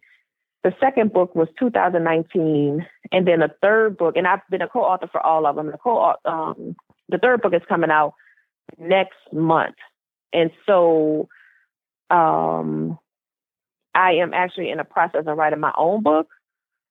the 0.64 0.74
second 0.80 1.14
book 1.14 1.36
was 1.36 1.48
2019, 1.60 2.86
and 3.12 3.28
then 3.28 3.40
the 3.40 3.52
third 3.62 3.98
book, 3.98 4.16
and 4.16 4.28
I've 4.28 4.42
been 4.50 4.62
a 4.62 4.68
co-author 4.68 5.08
for 5.12 5.26
all 5.26 5.46
of 5.46 5.56
them. 5.56 5.68
The 5.68 5.78
co 5.78 6.14
um, 6.26 6.76
the 7.10 7.18
third 7.18 7.42
book 7.42 7.54
is 7.54 7.62
coming 7.68 7.90
out 7.90 8.14
next 8.78 9.18
month, 9.32 9.76
and 10.34 10.52
so 10.66 11.30
um, 12.10 13.00
I 13.96 14.14
am 14.14 14.34
actually 14.34 14.70
in 14.70 14.78
the 14.78 14.84
process 14.84 15.24
of 15.26 15.38
writing 15.38 15.60
my 15.60 15.74
own 15.78 16.04
book 16.04 16.28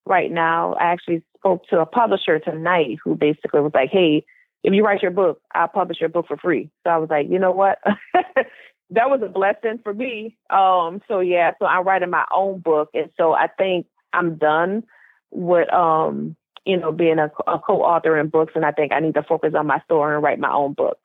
right 0.07 0.31
now. 0.31 0.74
I 0.74 0.85
actually 0.85 1.22
spoke 1.37 1.66
to 1.68 1.81
a 1.81 1.87
publisher 1.87 2.38
tonight 2.38 2.98
who 3.05 3.14
basically 3.14 3.61
was 3.61 3.72
like, 3.74 3.90
"Hey, 3.90 4.24
if 4.62 4.73
you 4.75 4.85
write 4.85 5.03
your 5.03 5.11
book, 5.11 5.40
I'll 5.55 5.69
publish 5.69 6.01
your 6.01 6.09
book 6.09 6.27
for 6.29 6.37
free. 6.37 6.71
So 6.85 6.90
I 6.90 6.97
was 6.99 7.11
like, 7.11 7.29
you 7.31 7.38
know 7.38 7.53
what? 7.53 7.79
that 8.90 9.11
was 9.11 9.21
a 9.25 9.29
blessing 9.29 9.81
for 9.83 9.92
me. 9.92 10.37
Um, 10.51 11.01
so 11.09 11.21
yeah, 11.21 11.53
so 11.59 11.66
I'm 11.66 11.85
writing 11.85 12.11
my 12.11 12.25
own 12.33 12.61
book. 12.61 12.90
And 12.95 13.11
so 13.16 13.33
I 13.33 13.49
think 13.49 13.87
I'm 14.12 14.37
done 14.37 14.85
with, 15.31 15.73
um, 15.73 16.37
you 16.64 16.77
know, 16.77 16.92
being 16.92 17.19
a, 17.19 17.31
a 17.47 17.59
co-author 17.59 18.19
in 18.19 18.29
books. 18.29 18.53
And 18.55 18.64
I 18.64 18.73
think 18.73 18.92
I 18.92 19.01
need 19.01 19.14
to 19.14 19.23
focus 19.23 19.55
on 19.57 19.66
my 19.66 19.81
story 19.85 20.14
and 20.14 20.25
write 20.25 20.38
my 20.38 20.53
own 20.53 20.73
book. 20.73 20.99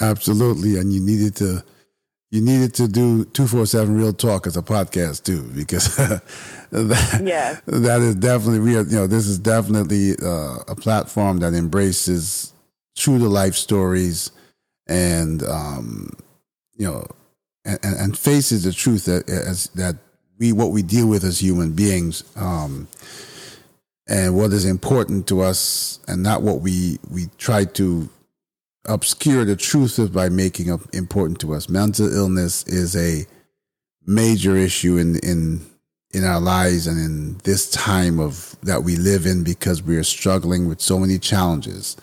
Absolutely. 0.00 0.78
And 0.78 0.92
you 0.92 1.00
needed 1.00 1.36
to, 1.36 1.64
you 2.30 2.40
needed 2.40 2.74
to 2.74 2.88
do 2.88 3.24
247 3.24 3.96
Real 3.96 4.12
Talk 4.12 4.46
as 4.46 4.56
a 4.56 4.62
podcast 4.62 5.24
too, 5.24 5.42
because 5.54 5.96
that, 6.70 7.22
yeah. 7.24 7.58
that 7.66 8.00
is 8.00 8.16
definitely 8.16 8.60
real. 8.60 8.86
You 8.86 8.96
know, 8.96 9.06
this 9.06 9.26
is 9.26 9.38
definitely 9.38 10.12
uh, 10.22 10.58
a 10.68 10.74
platform 10.76 11.38
that 11.38 11.54
embraces 11.54 12.52
true 12.96 13.18
to 13.18 13.28
life 13.28 13.54
stories 13.54 14.30
and 14.86 15.42
um, 15.44 16.10
you 16.76 16.86
know 16.86 17.06
and, 17.64 17.78
and, 17.82 18.18
faces 18.18 18.64
the 18.64 18.72
truth 18.72 19.06
that 19.06 19.28
as 19.28 19.68
that 19.70 19.96
we 20.38 20.52
what 20.52 20.70
we 20.70 20.82
deal 20.82 21.06
with 21.08 21.24
as 21.24 21.40
human 21.40 21.72
beings 21.72 22.24
um, 22.36 22.86
and 24.08 24.36
what 24.36 24.52
is 24.52 24.64
important 24.64 25.26
to 25.26 25.40
us 25.40 26.00
and 26.08 26.22
not 26.22 26.42
what 26.42 26.60
we 26.60 26.98
we 27.10 27.26
try 27.38 27.64
to 27.64 28.08
obscure 28.86 29.44
the 29.44 29.56
truth 29.56 29.98
of 29.98 30.12
by 30.12 30.28
making 30.28 30.72
it 30.72 30.80
important 30.92 31.40
to 31.40 31.54
us. 31.54 31.68
Mental 31.68 32.12
illness 32.12 32.62
is 32.66 32.96
a 32.96 33.26
major 34.06 34.56
issue 34.56 34.96
in 34.96 35.16
in 35.20 35.66
in 36.12 36.24
our 36.24 36.40
lives 36.40 36.86
and 36.86 36.98
in 36.98 37.36
this 37.38 37.68
time 37.70 38.20
of 38.20 38.56
that 38.62 38.84
we 38.84 38.96
live 38.96 39.26
in 39.26 39.42
because 39.42 39.82
we 39.82 39.96
are 39.96 40.04
struggling 40.04 40.68
with 40.68 40.80
so 40.80 40.98
many 40.98 41.18
challenges 41.18 41.96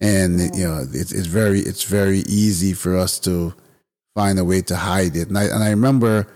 and 0.00 0.40
you 0.56 0.64
know 0.68 0.86
it's, 0.92 1.12
it's 1.12 1.26
very 1.26 1.60
it's 1.60 1.84
very 1.84 2.20
easy 2.20 2.72
for 2.72 2.96
us 2.96 3.18
to 3.18 3.54
find 4.14 4.38
a 4.38 4.44
way 4.44 4.62
to 4.62 4.76
hide 4.76 5.16
it 5.16 5.28
and 5.28 5.38
I, 5.38 5.44
and 5.44 5.62
I 5.64 5.70
remember 5.70 6.26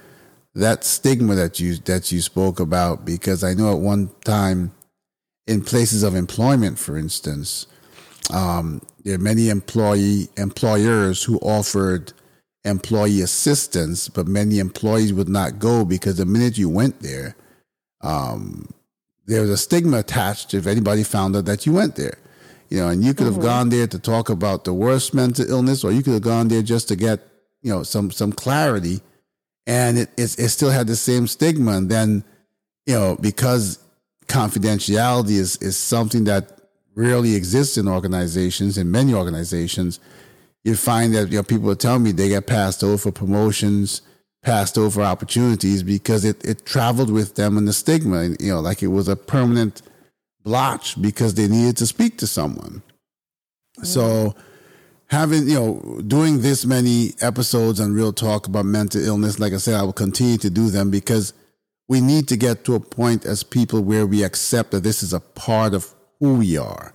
that 0.54 0.84
stigma 0.84 1.34
that 1.36 1.60
you 1.60 1.76
that 1.78 2.12
you 2.12 2.20
spoke 2.22 2.60
about 2.60 3.04
because 3.04 3.44
I 3.44 3.54
know 3.54 3.72
at 3.72 3.80
one 3.80 4.10
time 4.24 4.72
in 5.46 5.62
places 5.62 6.02
of 6.02 6.14
employment 6.14 6.78
for 6.78 6.96
instance 6.98 7.66
Um, 8.32 8.80
there 9.04 9.16
are 9.16 9.18
many 9.18 9.48
employee 9.50 10.28
employers 10.36 11.24
who 11.24 11.38
offered 11.40 12.12
employee 12.64 13.22
assistance, 13.22 14.08
but 14.08 14.26
many 14.26 14.58
employees 14.58 15.12
would 15.12 15.28
not 15.28 15.58
go 15.58 15.84
because 15.84 16.16
the 16.16 16.26
minute 16.26 16.58
you 16.58 16.68
went 16.70 17.00
there, 17.00 17.36
um, 18.02 18.68
there 19.26 19.42
was 19.42 19.50
a 19.50 19.56
stigma 19.58 19.98
attached 19.98 20.54
if 20.54 20.66
anybody 20.66 21.04
found 21.04 21.36
out 21.36 21.46
that 21.46 21.66
you 21.66 21.74
went 21.74 21.96
there. 21.96 22.18
You 22.74 22.80
know, 22.80 22.88
and 22.88 23.04
you 23.04 23.14
could 23.14 23.26
have 23.26 23.34
mm-hmm. 23.34 23.44
gone 23.44 23.68
there 23.68 23.86
to 23.86 24.00
talk 24.00 24.30
about 24.30 24.64
the 24.64 24.74
worst 24.74 25.14
mental 25.14 25.48
illness, 25.48 25.84
or 25.84 25.92
you 25.92 26.02
could 26.02 26.14
have 26.14 26.22
gone 26.22 26.48
there 26.48 26.60
just 26.60 26.88
to 26.88 26.96
get, 26.96 27.20
you 27.62 27.72
know, 27.72 27.84
some 27.84 28.10
some 28.10 28.32
clarity, 28.32 29.00
and 29.64 29.96
it 29.96 30.08
it, 30.16 30.36
it 30.40 30.48
still 30.48 30.70
had 30.70 30.88
the 30.88 30.96
same 30.96 31.28
stigma. 31.28 31.76
And 31.76 31.88
then, 31.88 32.24
you 32.84 32.94
know, 32.94 33.16
because 33.20 33.78
confidentiality 34.26 35.38
is 35.38 35.56
is 35.58 35.76
something 35.76 36.24
that 36.24 36.58
rarely 36.96 37.36
exists 37.36 37.78
in 37.78 37.86
organizations, 37.86 38.76
in 38.76 38.90
many 38.90 39.14
organizations, 39.14 40.00
you 40.64 40.74
find 40.74 41.14
that 41.14 41.30
you 41.30 41.36
know 41.36 41.44
people 41.44 41.70
are 41.70 41.76
telling 41.76 42.02
me 42.02 42.10
they 42.10 42.30
get 42.30 42.48
passed 42.48 42.82
over 42.82 42.98
for 42.98 43.12
promotions, 43.12 44.02
passed 44.42 44.76
over 44.76 45.00
opportunities 45.00 45.84
because 45.84 46.24
it, 46.24 46.44
it 46.44 46.66
traveled 46.66 47.12
with 47.12 47.36
them 47.36 47.56
in 47.56 47.66
the 47.66 47.72
stigma, 47.72 48.18
and, 48.18 48.36
you 48.40 48.50
know, 48.52 48.58
like 48.58 48.82
it 48.82 48.88
was 48.88 49.06
a 49.06 49.14
permanent 49.14 49.80
blotch 50.44 51.00
because 51.00 51.34
they 51.34 51.48
needed 51.48 51.76
to 51.78 51.86
speak 51.86 52.18
to 52.18 52.26
someone. 52.26 52.82
Mm-hmm. 53.78 53.84
So 53.84 54.34
having, 55.08 55.48
you 55.48 55.54
know, 55.54 56.00
doing 56.06 56.42
this 56.42 56.64
many 56.64 57.14
episodes 57.20 57.80
on 57.80 57.92
Real 57.92 58.12
Talk 58.12 58.46
about 58.46 58.66
mental 58.66 59.02
illness, 59.02 59.40
like 59.40 59.52
I 59.52 59.56
said, 59.56 59.74
I 59.74 59.82
will 59.82 59.92
continue 59.92 60.38
to 60.38 60.50
do 60.50 60.70
them 60.70 60.90
because 60.90 61.32
we 61.88 62.00
need 62.00 62.28
to 62.28 62.36
get 62.36 62.64
to 62.64 62.74
a 62.74 62.80
point 62.80 63.24
as 63.24 63.42
people 63.42 63.82
where 63.82 64.06
we 64.06 64.22
accept 64.22 64.70
that 64.70 64.82
this 64.82 65.02
is 65.02 65.12
a 65.12 65.20
part 65.20 65.74
of 65.74 65.92
who 66.20 66.36
we 66.36 66.56
are 66.56 66.94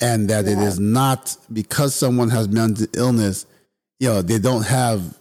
and 0.00 0.28
that 0.28 0.44
yeah. 0.44 0.52
it 0.52 0.58
is 0.58 0.78
not 0.78 1.36
because 1.52 1.94
someone 1.94 2.30
has 2.30 2.48
mental 2.48 2.86
illness, 2.94 3.46
you 3.98 4.08
know, 4.08 4.22
they 4.22 4.38
don't 4.38 4.66
have 4.66 5.18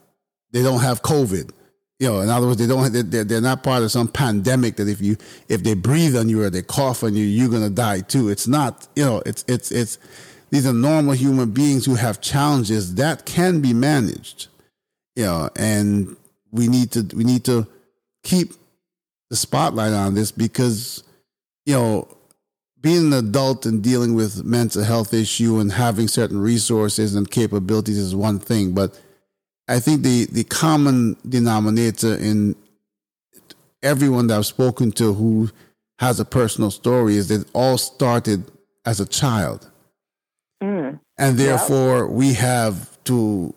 they 0.52 0.64
don't 0.64 0.82
have 0.82 1.02
COVID. 1.02 1.52
You 2.00 2.10
know, 2.10 2.20
in 2.22 2.30
other 2.30 2.46
words, 2.46 2.60
they 2.60 2.68
don't 2.68 3.10
they're, 3.10 3.24
they're 3.24 3.42
not 3.42 3.64
part 3.64 3.82
of 3.82 3.92
some 3.92 4.08
pandemic 4.08 4.76
that 4.76 4.88
if 4.88 5.02
you 5.02 5.18
if 5.50 5.64
they 5.64 5.74
breathe 5.74 6.16
on 6.16 6.30
you 6.30 6.44
or 6.44 6.50
they 6.50 6.62
cough 6.62 7.04
on 7.04 7.16
you, 7.16 7.26
you're 7.26 7.50
gonna 7.50 7.72
die 7.72 8.02
too. 8.02 8.30
It's 8.30 8.48
not. 8.48 8.88
You 8.96 9.06
know, 9.06 9.24
it's 9.26 9.44
it's 9.48 9.72
it's 9.72 9.98
these 10.52 10.68
are 10.68 10.74
normal 10.74 11.14
human 11.14 11.52
beings 11.52 11.86
who 11.86 11.96
have 11.96 12.22
challenges 12.22 12.96
that 12.96 13.26
can 13.26 13.62
be 13.62 13.74
managed. 13.74 14.48
You 15.16 15.24
know, 15.24 15.50
and 15.56 16.16
we 16.52 16.68
need 16.68 16.92
to 16.92 17.08
we 17.16 17.24
need 17.24 17.44
to 17.46 17.66
keep 18.24 18.54
the 19.32 19.36
spotlight 19.36 19.94
on 19.94 20.14
this 20.14 20.32
because 20.32 21.04
you 21.66 21.74
know 21.74 22.08
being 22.80 23.08
an 23.08 23.14
adult 23.14 23.66
and 23.66 23.84
dealing 23.84 24.14
with 24.14 24.44
mental 24.46 24.84
health 24.84 25.16
issue 25.16 25.60
and 25.60 25.72
having 25.72 26.08
certain 26.08 26.40
resources 26.40 27.16
and 27.16 27.30
capabilities 27.30 27.98
is 27.98 28.16
one 28.16 28.38
thing, 28.40 28.74
but 28.74 29.00
I 29.68 29.80
think 29.80 30.04
the 30.04 30.26
the 30.26 30.44
common 30.44 31.18
denominator 31.28 32.16
in 32.16 32.56
everyone 33.84 34.28
that 34.28 34.38
I've 34.38 34.46
spoken 34.46 34.92
to 34.94 35.14
who 35.14 35.50
has 36.00 36.20
a 36.20 36.26
personal 36.26 36.72
story 36.72 37.16
is 37.16 37.28
that 37.28 37.42
it 37.42 37.48
all 37.54 37.78
started 37.78 38.50
as 38.86 39.00
a 39.00 39.06
child. 39.06 39.70
Mm. 40.62 41.00
And 41.18 41.38
therefore, 41.38 42.08
we 42.08 42.34
have 42.34 43.04
to 43.06 43.54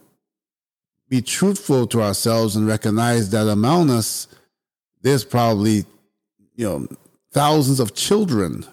be 1.08 1.20
truthful 1.20 1.86
to 1.88 2.02
ourselves 2.02 2.56
and 2.56 2.66
recognize 2.66 3.30
that 3.30 3.46
among 3.48 3.90
us, 3.90 4.28
there's 5.02 5.24
probably, 5.24 5.84
you 6.54 6.66
know, 6.66 6.86
thousands 7.32 7.80
of 7.80 7.94
children 7.94 8.64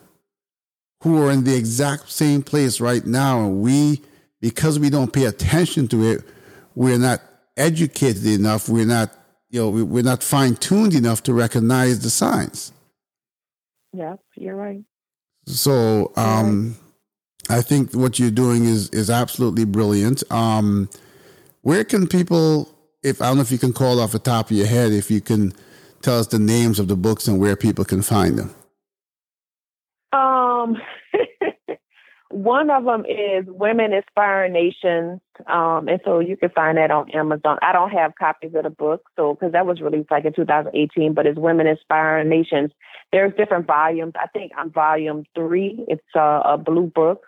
who 1.04 1.22
are 1.22 1.32
in 1.32 1.44
the 1.44 1.56
exact 1.56 2.10
same 2.10 2.42
place 2.42 2.80
right 2.80 3.06
now. 3.06 3.42
And 3.42 3.62
we, 3.62 4.02
because 4.40 4.80
we 4.80 4.90
don't 4.90 5.12
pay 5.12 5.26
attention 5.26 5.88
to 5.90 6.04
it, 6.04 6.24
we're 6.78 7.00
not 7.00 7.22
educated 7.58 8.24
enough. 8.28 8.70
We're 8.70 8.86
not, 8.86 9.10
you 9.50 9.62
know, 9.62 9.70
we're 9.84 10.04
not 10.04 10.22
fine 10.22 10.56
tuned 10.56 10.94
enough 10.94 11.24
to 11.24 11.34
recognize 11.34 12.02
the 12.02 12.12
signs. 12.12 12.72
Yeah, 13.94 14.18
you're 14.36 14.56
right. 14.56 14.84
So, 15.48 16.12
um, 16.16 16.78
I 17.50 17.62
think 17.62 17.94
what 17.94 18.20
you're 18.20 18.30
doing 18.30 18.66
is 18.66 18.90
is 18.90 19.10
absolutely 19.10 19.66
brilliant. 19.66 20.22
Um, 20.32 20.88
where 21.62 21.84
can 21.84 22.06
people, 22.06 22.70
if 23.02 23.24
I 23.24 23.28
don't 23.28 23.38
know 23.38 23.42
if 23.42 23.52
you 23.52 23.58
can 23.58 23.74
call 23.74 24.00
off 24.00 24.12
the 24.12 24.20
top 24.20 24.52
of 24.52 24.58
your 24.58 24.68
head, 24.68 24.92
if 24.92 25.10
you 25.10 25.20
can 25.20 25.54
tell 26.04 26.20
us 26.20 26.28
the 26.28 26.38
names 26.38 26.78
of 26.78 26.88
the 26.88 26.96
books 26.96 27.28
and 27.28 27.40
where 27.40 27.56
people 27.56 27.86
can 27.86 28.04
find 28.04 28.38
them. 28.38 28.54
Um, 30.12 30.78
one 32.38 32.70
of 32.70 32.86
them 32.86 33.04
is 33.06 33.46
Women 33.48 33.94
Inspiring 33.94 34.54
Nations, 34.54 35.20
um, 35.48 35.88
and 35.88 36.00
so 36.06 36.20
you 36.20 36.38
can 36.38 36.50
find 36.50 36.78
that 36.78 36.92
on 36.92 37.10
Amazon. 37.12 37.58
I 37.62 37.74
don't 37.74 37.90
have 37.90 38.14
copies 38.16 38.54
of 38.54 38.64
the 38.64 38.70
book, 38.70 39.04
so 39.16 39.34
because 39.34 39.54
that 39.54 39.66
was 39.66 39.82
released 39.82 40.12
like 40.12 40.26
in 40.26 40.34
2018, 40.34 41.14
but 41.14 41.26
it's 41.26 41.40
Women 41.40 41.66
Inspiring 41.66 42.30
Nations. 42.30 42.72
There's 43.12 43.34
different 43.36 43.66
volumes. 43.66 44.14
I 44.16 44.28
think 44.28 44.52
on 44.58 44.72
volume 44.72 45.24
three, 45.34 45.84
it's 45.88 46.04
a, 46.16 46.42
a 46.46 46.58
blue 46.58 46.92
book. 46.94 47.24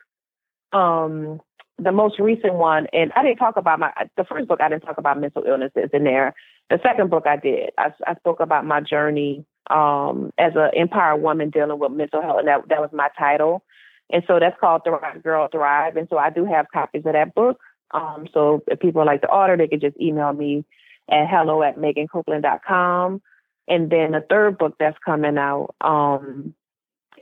Um, 0.73 1.41
the 1.79 1.91
most 1.91 2.19
recent 2.19 2.53
one, 2.53 2.87
and 2.93 3.11
I 3.15 3.23
didn't 3.23 3.37
talk 3.37 3.57
about 3.57 3.79
my 3.79 3.91
the 4.15 4.25
first 4.25 4.47
book. 4.47 4.61
I 4.61 4.69
didn't 4.69 4.83
talk 4.83 4.99
about 4.99 5.19
mental 5.19 5.43
illnesses 5.43 5.89
in 5.91 6.03
there. 6.03 6.35
The 6.69 6.79
second 6.83 7.09
book 7.09 7.25
I 7.25 7.37
did. 7.37 7.71
I, 7.77 7.91
I 8.05 8.13
spoke 8.15 8.41
about 8.41 8.65
my 8.65 8.81
journey 8.81 9.43
um, 9.71 10.31
as 10.37 10.53
an 10.55 10.69
empowered 10.73 11.23
woman 11.23 11.49
dealing 11.49 11.79
with 11.79 11.91
mental 11.91 12.21
health, 12.21 12.39
and 12.39 12.47
that 12.47 12.67
that 12.69 12.79
was 12.79 12.91
my 12.93 13.09
title. 13.17 13.63
And 14.11 14.23
so 14.27 14.39
that's 14.39 14.59
called 14.59 14.81
Thrive 14.83 15.23
Girl 15.23 15.47
Thrive. 15.51 15.95
And 15.95 16.07
so 16.09 16.17
I 16.17 16.29
do 16.29 16.45
have 16.45 16.67
copies 16.73 17.05
of 17.05 17.13
that 17.13 17.35
book. 17.35 17.59
Um, 17.91 18.27
so 18.33 18.63
if 18.67 18.79
people 18.79 19.05
like 19.05 19.21
to 19.21 19.31
order, 19.31 19.57
they 19.57 19.67
could 19.67 19.81
just 19.81 19.99
email 19.99 20.33
me 20.33 20.65
at 21.09 21.27
hello 21.29 21.63
at 21.63 21.77
megancopeland.com. 21.77 23.21
And 23.67 23.89
then 23.89 24.11
the 24.11 24.25
third 24.27 24.57
book 24.57 24.75
that's 24.79 24.97
coming 25.05 25.37
out 25.37 25.75
um, 25.81 26.55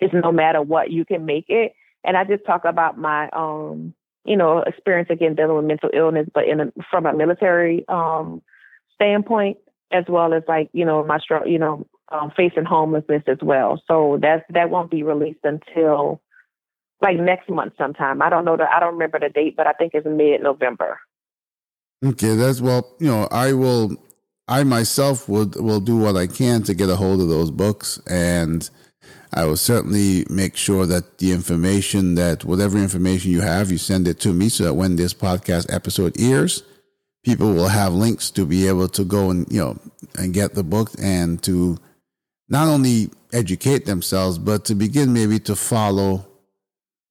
is 0.01 0.11
No 0.13 0.31
Matter 0.31 0.61
What, 0.61 0.91
You 0.91 1.03
Can 1.05 1.25
Make 1.25 1.45
It. 1.49 1.73
And 2.03 2.15
I 2.15 2.23
just 2.23 2.45
talk 2.45 2.63
about 2.63 2.97
my, 2.97 3.29
um, 3.31 3.93
you 4.23 4.37
know, 4.37 4.59
experience 4.59 5.09
again 5.09 5.35
dealing 5.35 5.57
with 5.57 5.65
mental 5.65 5.89
illness, 5.93 6.27
but 6.33 6.47
in 6.47 6.61
a, 6.61 6.71
from 6.89 7.05
a 7.05 7.13
military 7.13 7.85
um, 7.89 8.41
standpoint, 8.95 9.57
as 9.91 10.05
well 10.07 10.33
as 10.33 10.43
like, 10.47 10.69
you 10.73 10.85
know, 10.85 11.05
my, 11.05 11.19
you 11.45 11.59
know, 11.59 11.85
um, 12.09 12.31
facing 12.35 12.65
homelessness 12.65 13.23
as 13.27 13.39
well. 13.41 13.81
So 13.87 14.17
that's 14.21 14.43
that 14.49 14.69
won't 14.69 14.91
be 14.91 15.03
released 15.03 15.43
until 15.43 16.21
like 17.01 17.17
next 17.17 17.49
month 17.49 17.73
sometime. 17.77 18.21
I 18.21 18.29
don't 18.29 18.45
know 18.45 18.57
the 18.57 18.67
I 18.69 18.79
don't 18.79 18.93
remember 18.93 19.19
the 19.19 19.29
date, 19.29 19.55
but 19.55 19.67
I 19.67 19.73
think 19.73 19.93
it's 19.93 20.07
mid 20.07 20.41
November. 20.41 20.99
Okay, 22.05 22.35
that's 22.35 22.61
well, 22.61 22.95
you 22.99 23.07
know, 23.07 23.27
I 23.31 23.53
will 23.53 23.95
I 24.47 24.63
myself 24.63 25.27
would 25.27 25.55
will 25.55 25.79
do 25.79 25.97
what 25.97 26.15
I 26.15 26.27
can 26.27 26.63
to 26.63 26.73
get 26.73 26.89
a 26.89 26.95
hold 26.95 27.21
of 27.21 27.29
those 27.29 27.51
books 27.51 27.99
and 28.07 28.69
I 29.33 29.45
will 29.45 29.57
certainly 29.57 30.25
make 30.29 30.55
sure 30.55 30.85
that 30.85 31.17
the 31.17 31.31
information 31.31 32.15
that 32.15 32.45
whatever 32.45 32.77
information 32.77 33.31
you 33.31 33.41
have, 33.41 33.71
you 33.71 33.77
send 33.77 34.07
it 34.07 34.19
to 34.21 34.33
me 34.33 34.49
so 34.49 34.65
that 34.65 34.73
when 34.73 34.95
this 34.95 35.13
podcast 35.13 35.71
episode 35.73 36.19
airs, 36.19 36.63
people 37.23 37.53
will 37.53 37.67
have 37.67 37.93
links 37.93 38.31
to 38.31 38.45
be 38.45 38.67
able 38.67 38.87
to 38.89 39.03
go 39.03 39.29
and 39.29 39.51
you 39.51 39.59
know 39.59 39.77
and 40.17 40.33
get 40.33 40.53
the 40.53 40.63
book 40.63 40.91
and 41.01 41.43
to 41.43 41.77
not 42.49 42.67
only 42.67 43.09
educate 43.33 43.85
themselves, 43.85 44.37
but 44.37 44.63
to 44.65 44.75
begin 44.75 45.11
maybe 45.11 45.39
to 45.39 45.55
follow 45.55 46.25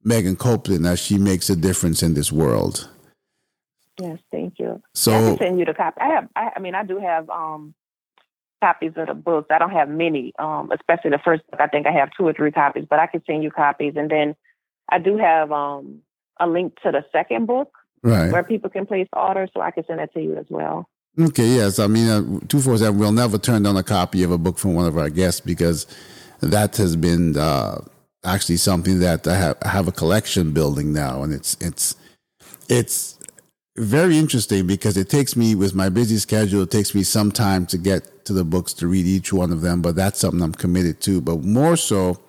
Megan 0.07 0.36
Copeland 0.36 0.86
as 0.86 1.00
she 1.00 1.18
makes 1.18 1.50
a 1.50 1.57
difference 1.57 2.00
in 2.00 2.14
this 2.14 2.30
world. 2.30 2.88
Yes, 4.00 4.18
thank 4.30 4.59
you. 4.61 4.80
So 4.94 5.12
I 5.12 5.18
can 5.18 5.38
send 5.38 5.59
you 5.59 5.64
the 5.64 5.74
copy. 5.74 6.00
I 6.00 6.09
have. 6.11 6.28
I, 6.36 6.50
I 6.57 6.61
mean, 6.61 6.76
I 6.76 6.84
do 6.84 7.00
have 7.00 7.28
um, 7.28 7.74
copies 8.62 8.92
of 8.96 9.09
the 9.09 9.14
books. 9.14 9.48
I 9.50 9.59
don't 9.59 9.72
have 9.72 9.88
many, 9.88 10.32
um, 10.38 10.70
especially 10.70 11.11
the 11.11 11.18
first 11.24 11.42
book. 11.50 11.61
I 11.61 11.66
think 11.66 11.88
I 11.88 11.90
have 11.90 12.11
two 12.16 12.24
or 12.24 12.32
three 12.32 12.52
copies, 12.52 12.86
but 12.88 13.00
I 13.00 13.09
can 13.09 13.22
send 13.26 13.42
you 13.42 13.50
copies. 13.50 13.94
And 13.96 14.09
then 14.09 14.36
I 14.88 15.00
do 15.00 15.16
have 15.16 15.50
um, 15.50 16.02
a 16.38 16.46
link 16.46 16.76
to 16.84 16.92
the 16.92 17.04
second 17.11 17.46
book 17.46 17.72
right. 18.04 18.30
where 18.30 18.44
people 18.44 18.70
can 18.70 18.86
place 18.86 19.09
orders, 19.12 19.50
so 19.52 19.61
I 19.61 19.72
can 19.72 19.84
send 19.86 19.98
that 19.98 20.12
to 20.14 20.20
you 20.20 20.36
as 20.36 20.46
well. 20.48 20.88
Okay, 21.18 21.46
yes. 21.57 21.80
I 21.80 21.88
mean, 21.88 22.09
uh, 22.09 22.20
247 22.20 22.96
will 22.96 23.11
never 23.11 23.38
turn 23.38 23.64
down 23.64 23.76
a 23.76 23.82
copy 23.82 24.22
of 24.22 24.30
a 24.30 24.38
book 24.38 24.59
from 24.59 24.74
one 24.74 24.86
of 24.86 24.96
our 24.96 25.11
guests 25.11 25.40
because 25.40 25.86
that 26.40 26.76
has 26.76 26.94
been 26.94 27.36
uh, 27.36 27.80
actually 28.26 28.56
something 28.58 28.98
that 29.00 29.26
I 29.26 29.36
have, 29.36 29.56
I 29.62 29.68
have 29.68 29.88
a 29.88 29.92
collection 29.92 30.52
building 30.52 30.92
now. 30.92 31.22
And 31.22 31.32
it's, 31.32 31.56
it's, 31.60 31.96
it's 32.68 33.18
very 33.76 34.18
interesting 34.18 34.66
because 34.66 34.96
it 34.96 35.08
takes 35.08 35.36
me, 35.36 35.54
with 35.54 35.74
my 35.74 35.88
busy 35.88 36.18
schedule, 36.18 36.62
it 36.62 36.70
takes 36.70 36.94
me 36.94 37.02
some 37.02 37.30
time 37.30 37.66
to 37.66 37.78
get 37.78 38.24
to 38.26 38.32
the 38.32 38.44
books 38.44 38.72
to 38.74 38.86
read 38.86 39.06
each 39.06 39.32
one 39.32 39.52
of 39.52 39.60
them, 39.60 39.80
but 39.80 39.94
that's 39.94 40.18
something 40.18 40.42
I'm 40.42 40.52
committed 40.52 41.00
to. 41.02 41.20
But 41.20 41.44
more 41.44 41.76
so, 41.76 42.20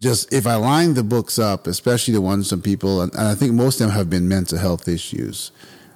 just 0.00 0.32
if 0.32 0.46
I 0.46 0.56
line 0.56 0.94
the 0.94 1.04
books 1.04 1.38
up, 1.38 1.66
especially 1.66 2.14
the 2.14 2.20
ones 2.20 2.50
from 2.50 2.60
people, 2.60 3.00
and, 3.00 3.12
and 3.14 3.28
I 3.28 3.34
think 3.34 3.52
most 3.52 3.80
of 3.80 3.86
them 3.86 3.96
have 3.96 4.10
been 4.10 4.28
mental 4.28 4.58
health 4.58 4.88
issues. 4.88 5.52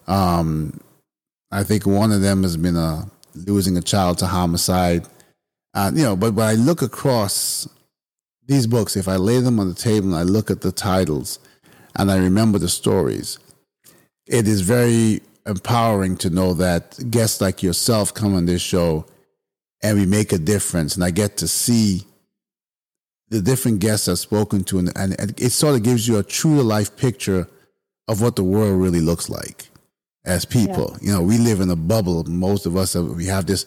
Um, 0.06 0.80
I 1.50 1.64
think 1.64 1.86
one 1.86 2.12
of 2.12 2.22
them 2.22 2.42
has 2.42 2.56
been 2.56 2.76
a 2.76 2.80
uh, 2.80 3.02
losing 3.34 3.76
a 3.76 3.82
child 3.82 4.18
to 4.18 4.26
homicide. 4.26 5.06
Uh, 5.74 5.90
you 5.94 6.02
know, 6.02 6.16
but 6.16 6.34
when 6.34 6.46
I 6.46 6.54
look 6.54 6.82
across 6.82 7.68
these 8.48 8.66
books, 8.66 8.96
if 8.96 9.06
I 9.06 9.16
lay 9.16 9.38
them 9.40 9.60
on 9.60 9.68
the 9.68 9.74
table 9.74 10.08
and 10.08 10.16
I 10.16 10.22
look 10.22 10.50
at 10.50 10.62
the 10.62 10.72
titles, 10.72 11.38
and 11.94 12.10
I 12.10 12.16
remember 12.16 12.58
the 12.58 12.68
stories. 12.68 13.38
It 14.26 14.48
is 14.48 14.62
very 14.62 15.20
empowering 15.46 16.16
to 16.18 16.30
know 16.30 16.54
that 16.54 17.10
guests 17.10 17.40
like 17.40 17.62
yourself 17.62 18.12
come 18.12 18.34
on 18.34 18.46
this 18.46 18.62
show 18.62 19.06
and 19.82 19.98
we 19.98 20.06
make 20.06 20.32
a 20.32 20.38
difference. 20.38 20.94
And 20.94 21.04
I 21.04 21.10
get 21.10 21.36
to 21.38 21.48
see 21.48 22.04
the 23.30 23.40
different 23.40 23.80
guests 23.80 24.08
I've 24.08 24.18
spoken 24.18 24.64
to, 24.64 24.78
and, 24.78 24.92
and 24.96 25.12
it 25.38 25.50
sort 25.50 25.74
of 25.74 25.82
gives 25.82 26.08
you 26.08 26.18
a 26.18 26.22
true 26.22 26.56
to 26.56 26.62
life 26.62 26.96
picture 26.96 27.46
of 28.06 28.22
what 28.22 28.36
the 28.36 28.44
world 28.44 28.80
really 28.80 29.00
looks 29.00 29.28
like 29.28 29.68
as 30.24 30.44
people. 30.44 30.96
Yeah. 31.00 31.06
You 31.06 31.12
know, 31.14 31.22
we 31.22 31.36
live 31.36 31.60
in 31.60 31.70
a 31.70 31.76
bubble. 31.76 32.24
Most 32.24 32.64
of 32.64 32.76
us, 32.76 32.94
we 32.94 33.26
have 33.26 33.44
this 33.46 33.66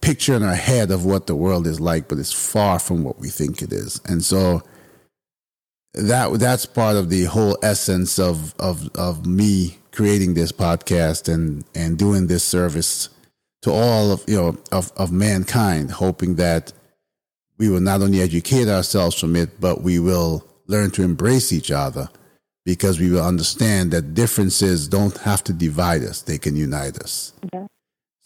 picture 0.00 0.34
in 0.34 0.42
our 0.42 0.54
head 0.54 0.90
of 0.90 1.04
what 1.04 1.26
the 1.26 1.36
world 1.36 1.66
is 1.66 1.80
like, 1.80 2.08
but 2.08 2.18
it's 2.18 2.32
far 2.32 2.78
from 2.78 3.04
what 3.04 3.18
we 3.18 3.28
think 3.28 3.62
it 3.62 3.72
is. 3.72 4.00
And 4.06 4.24
so 4.24 4.62
that 5.94 6.38
that's 6.38 6.66
part 6.66 6.96
of 6.96 7.08
the 7.10 7.24
whole 7.24 7.58
essence 7.62 8.18
of 8.18 8.54
of 8.58 8.88
of 8.94 9.26
me 9.26 9.78
creating 9.92 10.34
this 10.34 10.52
podcast 10.52 11.32
and 11.32 11.64
and 11.74 11.98
doing 11.98 12.26
this 12.26 12.44
service 12.44 13.08
to 13.62 13.72
all 13.72 14.12
of 14.12 14.22
you 14.28 14.36
know 14.36 14.56
of, 14.70 14.92
of 14.96 15.10
mankind, 15.10 15.90
hoping 15.90 16.36
that 16.36 16.72
we 17.58 17.68
will 17.70 17.80
not 17.80 18.02
only 18.02 18.20
educate 18.20 18.68
ourselves 18.68 19.18
from 19.18 19.34
it, 19.34 19.60
but 19.60 19.82
we 19.82 19.98
will 19.98 20.46
learn 20.66 20.90
to 20.90 21.02
embrace 21.02 21.52
each 21.52 21.70
other 21.70 22.08
because 22.64 23.00
we 23.00 23.10
will 23.10 23.24
understand 23.24 23.90
that 23.92 24.12
differences 24.12 24.88
don't 24.88 25.16
have 25.18 25.42
to 25.44 25.52
divide 25.54 26.04
us; 26.04 26.20
they 26.22 26.36
can 26.36 26.56
unite 26.56 26.98
us. 26.98 27.32
Okay. 27.46 27.66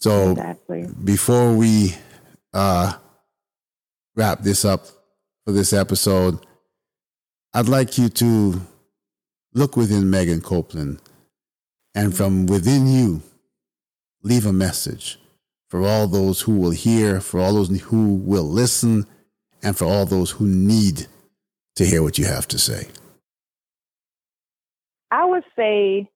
So 0.01 0.33
exactly. 0.33 0.87
before 1.05 1.55
we 1.55 1.95
uh, 2.55 2.95
wrap 4.17 4.41
this 4.41 4.65
up 4.65 4.87
for 5.45 5.53
this 5.53 5.73
episode, 5.73 6.39
I'd 7.53 7.69
like 7.69 7.99
you 7.99 8.09
to 8.09 8.61
look 9.53 9.77
within 9.77 10.11
Megan 10.11 10.41
Copeland 10.41 11.01
and 11.95 12.17
from 12.17 12.47
within 12.47 12.87
you, 12.87 13.23
leave 14.23 14.47
a 14.47 14.53
message 14.53 15.19
for 15.69 15.83
all 15.87 16.07
those 16.07 16.41
who 16.43 16.57
will 16.59 16.71
hear, 16.71 17.21
for 17.21 17.41
all 17.41 17.55
those 17.55 17.81
who 17.81 18.15
will 18.15 18.45
listen, 18.45 19.07
and 19.63 19.77
for 19.77 19.85
all 19.85 20.07
those 20.07 20.31
who 20.31 20.47
need 20.47 21.07
to 21.77 21.85
hear 21.85 22.03
what 22.03 22.19
you 22.19 22.25
have 22.25 22.47
to 22.49 22.59
say? 22.59 22.89
I 25.11 25.25
would 25.25 25.45
say 25.57 26.09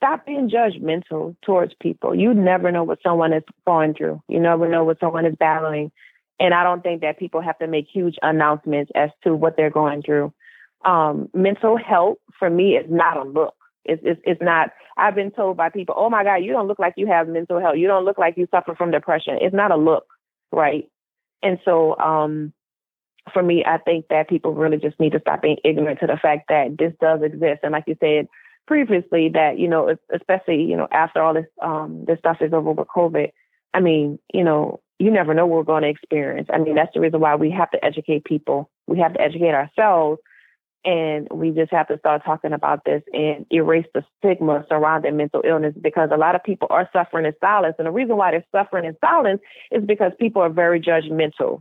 stop 0.00 0.24
being 0.24 0.48
judgmental 0.48 1.36
towards 1.42 1.74
people. 1.78 2.14
You 2.14 2.32
never 2.32 2.72
know 2.72 2.84
what 2.84 3.00
someone 3.02 3.34
is 3.34 3.42
going 3.66 3.92
through. 3.92 4.22
You 4.28 4.40
never 4.40 4.66
know 4.66 4.82
what 4.82 4.98
someone 4.98 5.26
is 5.26 5.34
battling. 5.38 5.92
And 6.38 6.54
I 6.54 6.64
don't 6.64 6.82
think 6.82 7.02
that 7.02 7.18
people 7.18 7.42
have 7.42 7.58
to 7.58 7.66
make 7.66 7.86
huge 7.92 8.16
announcements 8.22 8.90
as 8.94 9.10
to 9.24 9.34
what 9.34 9.58
they're 9.58 9.68
going 9.68 10.02
through. 10.02 10.32
Um, 10.86 11.28
mental 11.34 11.76
health 11.76 12.16
for 12.38 12.48
me 12.48 12.76
is 12.76 12.86
not 12.88 13.18
a 13.18 13.24
look. 13.24 13.54
It's, 13.84 14.00
it's, 14.02 14.20
it's 14.24 14.40
not, 14.40 14.70
I've 14.96 15.14
been 15.14 15.32
told 15.32 15.58
by 15.58 15.68
people, 15.68 15.94
oh 15.98 16.08
my 16.08 16.24
God, 16.24 16.36
you 16.36 16.52
don't 16.52 16.66
look 16.66 16.78
like 16.78 16.94
you 16.96 17.06
have 17.06 17.28
mental 17.28 17.60
health. 17.60 17.76
You 17.76 17.86
don't 17.86 18.06
look 18.06 18.16
like 18.16 18.38
you 18.38 18.48
suffer 18.50 18.74
from 18.74 18.90
depression. 18.90 19.36
It's 19.42 19.54
not 19.54 19.70
a 19.70 19.76
look, 19.76 20.06
right? 20.50 20.88
And 21.42 21.58
so, 21.66 21.98
um, 21.98 22.54
for 23.34 23.42
me, 23.42 23.64
I 23.66 23.76
think 23.76 24.06
that 24.08 24.30
people 24.30 24.54
really 24.54 24.78
just 24.78 24.98
need 24.98 25.12
to 25.12 25.20
stop 25.20 25.42
being 25.42 25.58
ignorant 25.62 26.00
to 26.00 26.06
the 26.06 26.16
fact 26.16 26.46
that 26.48 26.78
this 26.78 26.94
does 27.00 27.20
exist. 27.22 27.60
And 27.62 27.72
like 27.72 27.84
you 27.86 27.96
said 28.00 28.28
previously, 28.70 29.30
that, 29.30 29.58
you 29.58 29.66
know, 29.66 29.96
especially, 30.14 30.62
you 30.62 30.76
know, 30.76 30.86
after 30.92 31.20
all 31.20 31.34
this, 31.34 31.46
um, 31.60 32.04
this 32.06 32.20
stuff 32.20 32.36
is 32.40 32.52
over 32.52 32.70
with 32.70 32.86
COVID, 32.86 33.30
I 33.74 33.80
mean, 33.80 34.20
you 34.32 34.44
know, 34.44 34.78
you 35.00 35.10
never 35.10 35.34
know 35.34 35.44
what 35.44 35.56
we're 35.56 35.64
going 35.64 35.82
to 35.82 35.88
experience. 35.88 36.48
I 36.52 36.58
mean, 36.58 36.76
that's 36.76 36.94
the 36.94 37.00
reason 37.00 37.18
why 37.18 37.34
we 37.34 37.50
have 37.50 37.72
to 37.72 37.84
educate 37.84 38.22
people. 38.24 38.70
We 38.86 39.00
have 39.00 39.14
to 39.14 39.20
educate 39.20 39.54
ourselves 39.54 40.20
and 40.84 41.26
we 41.32 41.50
just 41.50 41.72
have 41.72 41.88
to 41.88 41.98
start 41.98 42.22
talking 42.24 42.52
about 42.52 42.84
this 42.84 43.02
and 43.12 43.44
erase 43.52 43.86
the 43.92 44.04
stigma 44.18 44.64
surrounding 44.68 45.16
mental 45.16 45.42
illness 45.44 45.74
because 45.80 46.10
a 46.12 46.16
lot 46.16 46.36
of 46.36 46.44
people 46.44 46.68
are 46.70 46.88
suffering 46.92 47.26
in 47.26 47.32
silence. 47.40 47.74
And 47.76 47.88
the 47.88 47.90
reason 47.90 48.16
why 48.16 48.30
they're 48.30 48.46
suffering 48.52 48.84
in 48.84 48.96
silence 49.04 49.40
is 49.72 49.82
because 49.84 50.12
people 50.20 50.42
are 50.42 50.48
very 50.48 50.80
judgmental, 50.80 51.60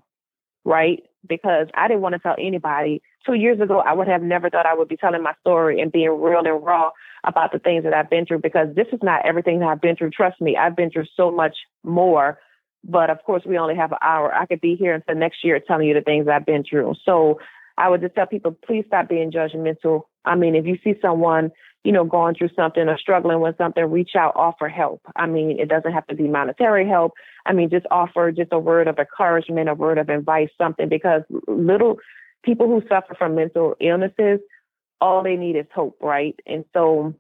right? 0.64 1.02
Because 1.28 1.68
I 1.74 1.88
didn't 1.88 2.02
want 2.02 2.14
to 2.14 2.20
tell 2.20 2.36
anybody. 2.40 3.02
Two 3.26 3.34
years 3.34 3.60
ago, 3.60 3.80
I 3.80 3.94
would 3.94 4.08
have 4.08 4.22
never 4.22 4.50
thought 4.50 4.66
I 4.66 4.74
would 4.74 4.88
be 4.88 4.98
telling 4.98 5.22
my 5.22 5.34
story 5.42 5.82
and 5.82 5.92
being 5.92 6.10
real 6.10 6.40
and 6.46 6.64
raw 6.64 6.92
about 7.26 7.52
the 7.52 7.60
things 7.60 7.84
that 7.84 7.94
I've 7.94 8.10
been 8.10 8.26
through 8.26 8.40
because 8.40 8.74
this 8.76 8.88
is 8.94 9.00
not 9.04 9.26
everything 9.26 9.60
that 9.60 9.68
I've 9.68 9.82
been 9.82 9.96
through. 9.96 10.12
Trust 10.12 10.40
me, 10.40 10.56
I've 10.56 10.76
been 10.76 10.90
through 10.90 11.06
so 11.16 11.30
much 11.30 11.56
more. 11.84 12.40
But 12.84 13.10
of 13.10 13.22
course, 13.26 13.44
we 13.46 13.58
only 13.58 13.76
have 13.76 13.92
an 13.92 13.98
hour. 14.02 14.34
I 14.34 14.46
could 14.46 14.62
be 14.62 14.76
here 14.76 14.94
until 14.94 15.16
next 15.16 15.44
year 15.44 15.60
telling 15.60 15.88
you 15.88 15.94
the 15.94 16.02
things 16.02 16.28
I've 16.30 16.46
been 16.46 16.64
through. 16.64 16.96
So 17.04 17.40
I 17.78 17.90
would 17.90 18.02
just 18.02 18.16
tell 18.16 18.26
people, 18.26 18.56
please 18.66 18.86
stop 18.88 19.10
being 19.10 19.32
judgmental. 19.32 20.04
I 20.26 20.36
mean, 20.36 20.56
if 20.56 20.66
you 20.66 20.78
see 20.84 20.94
someone, 21.02 21.52
you 21.84 21.92
know, 21.92 22.04
going 22.04 22.36
through 22.36 22.50
something 22.56 22.88
or 22.88 22.98
struggling 22.98 23.40
with 23.40 23.58
something, 23.58 23.84
reach 23.86 24.12
out, 24.18 24.36
offer 24.36 24.68
help. 24.68 25.02
I 25.16 25.28
mean, 25.28 25.60
it 25.60 25.70
doesn't 25.70 25.94
have 25.94 26.06
to 26.08 26.16
be 26.16 26.28
monetary 26.28 26.88
help. 26.88 27.14
I 27.46 27.54
mean, 27.54 27.70
just 27.70 27.86
offer 27.90 28.32
just 28.32 28.52
a 28.52 28.60
word 28.60 28.88
of 28.88 29.00
encouragement, 29.00 29.70
a 29.70 29.74
word 29.74 29.98
of 29.98 30.10
advice, 30.10 30.50
something, 30.58 30.90
because 30.90 31.22
little 31.48 31.98
people 32.44 32.68
who 32.68 32.82
suffer 32.88 33.16
from 33.18 33.36
mental 33.36 33.76
illnesses, 33.80 34.40
all 35.00 35.24
they 35.24 35.38
need 35.38 35.56
is 35.56 35.66
hope, 35.74 35.98
right? 36.02 36.36
And 36.46 36.66
so 36.74 37.16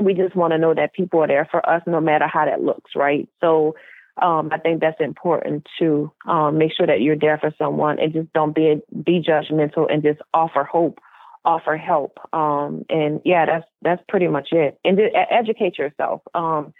we 0.00 0.14
just 0.14 0.36
want 0.36 0.52
to 0.52 0.58
know 0.58 0.74
that 0.74 0.92
people 0.92 1.22
are 1.22 1.26
there 1.26 1.48
for 1.50 1.66
us 1.68 1.82
no 1.86 2.00
matter 2.00 2.26
how 2.26 2.44
that 2.44 2.60
looks, 2.60 2.90
right? 2.94 3.28
So 3.40 3.74
um, 4.20 4.50
I 4.52 4.58
think 4.58 4.80
that's 4.80 5.00
important 5.00 5.66
to 5.78 6.10
um, 6.26 6.58
make 6.58 6.72
sure 6.74 6.86
that 6.86 7.00
you're 7.00 7.18
there 7.18 7.38
for 7.38 7.52
someone 7.58 7.98
and 7.98 8.12
just 8.12 8.32
don't 8.32 8.54
be 8.54 8.80
be 9.04 9.22
judgmental 9.22 9.92
and 9.92 10.02
just 10.02 10.20
offer 10.32 10.64
hope, 10.64 11.00
offer 11.46 11.76
help. 11.76 12.18
Um, 12.32 12.84
and 12.90 13.20
yeah, 13.24 13.46
that's 13.46 13.66
that's 13.80 14.02
pretty 14.08 14.28
much 14.28 14.48
it. 14.52 14.78
And 14.84 15.00
educate 15.30 15.78
yourself. 15.78 16.20
Um, 16.34 16.74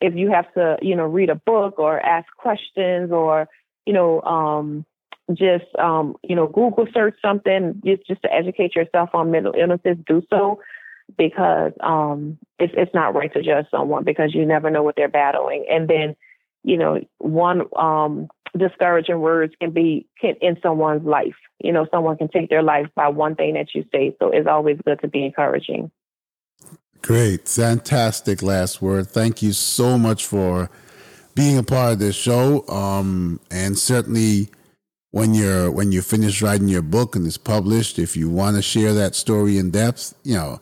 if 0.00 0.14
you 0.14 0.30
have 0.30 0.52
to, 0.54 0.76
you 0.80 0.96
know, 0.96 1.04
read 1.04 1.30
a 1.30 1.34
book 1.34 1.78
or 1.78 2.00
ask 2.00 2.26
questions 2.36 3.10
or 3.10 3.48
you 3.84 3.92
know, 3.92 4.22
um, 4.22 4.86
just 5.32 5.66
um, 5.78 6.16
you 6.22 6.36
know, 6.36 6.46
Google 6.46 6.86
search 6.94 7.16
something 7.20 7.82
just 7.84 8.06
just 8.06 8.22
to 8.22 8.32
educate 8.32 8.74
yourself 8.74 9.10
on 9.14 9.30
mental 9.30 9.54
illnesses, 9.58 9.96
do 10.06 10.22
so 10.30 10.60
because 11.18 11.72
um, 11.80 12.38
it's 12.58 12.72
it's 12.76 12.94
not 12.94 13.14
right 13.14 13.32
to 13.34 13.42
judge 13.42 13.66
someone 13.70 14.04
because 14.04 14.34
you 14.34 14.46
never 14.46 14.70
know 14.70 14.82
what 14.82 14.96
they're 14.96 15.08
battling. 15.08 15.66
And 15.70 15.88
then 15.88 16.16
you 16.62 16.78
know, 16.78 17.00
one 17.18 17.62
um, 17.76 18.28
discouraging 18.56 19.20
words 19.20 19.54
can 19.60 19.70
be 19.70 20.06
can 20.20 20.34
in 20.40 20.56
someone's 20.62 21.04
life. 21.04 21.34
You 21.60 21.72
know, 21.72 21.86
someone 21.92 22.16
can 22.16 22.28
take 22.28 22.50
their 22.50 22.62
life 22.62 22.86
by 22.94 23.08
one 23.08 23.34
thing 23.34 23.54
that 23.54 23.74
you 23.74 23.84
say. 23.92 24.16
So 24.20 24.30
it's 24.30 24.46
always 24.46 24.78
good 24.84 25.00
to 25.00 25.08
be 25.08 25.24
encouraging. 25.24 25.90
Great, 27.02 27.48
fantastic 27.48 28.42
last 28.42 28.80
word. 28.80 29.08
Thank 29.08 29.42
you 29.42 29.52
so 29.52 29.98
much 29.98 30.24
for 30.24 30.70
being 31.34 31.58
a 31.58 31.62
part 31.62 31.94
of 31.94 31.98
this 31.98 32.16
show. 32.16 32.66
Um, 32.68 33.40
and 33.50 33.78
certainly, 33.78 34.50
when 35.10 35.34
you're 35.34 35.70
when 35.70 35.92
you 35.92 36.00
finish 36.00 36.40
writing 36.40 36.68
your 36.68 36.82
book 36.82 37.14
and 37.14 37.26
it's 37.26 37.36
published, 37.36 37.98
if 37.98 38.16
you 38.16 38.30
want 38.30 38.56
to 38.56 38.62
share 38.62 38.94
that 38.94 39.14
story 39.14 39.58
in 39.58 39.70
depth, 39.70 40.14
you 40.22 40.34
know, 40.34 40.60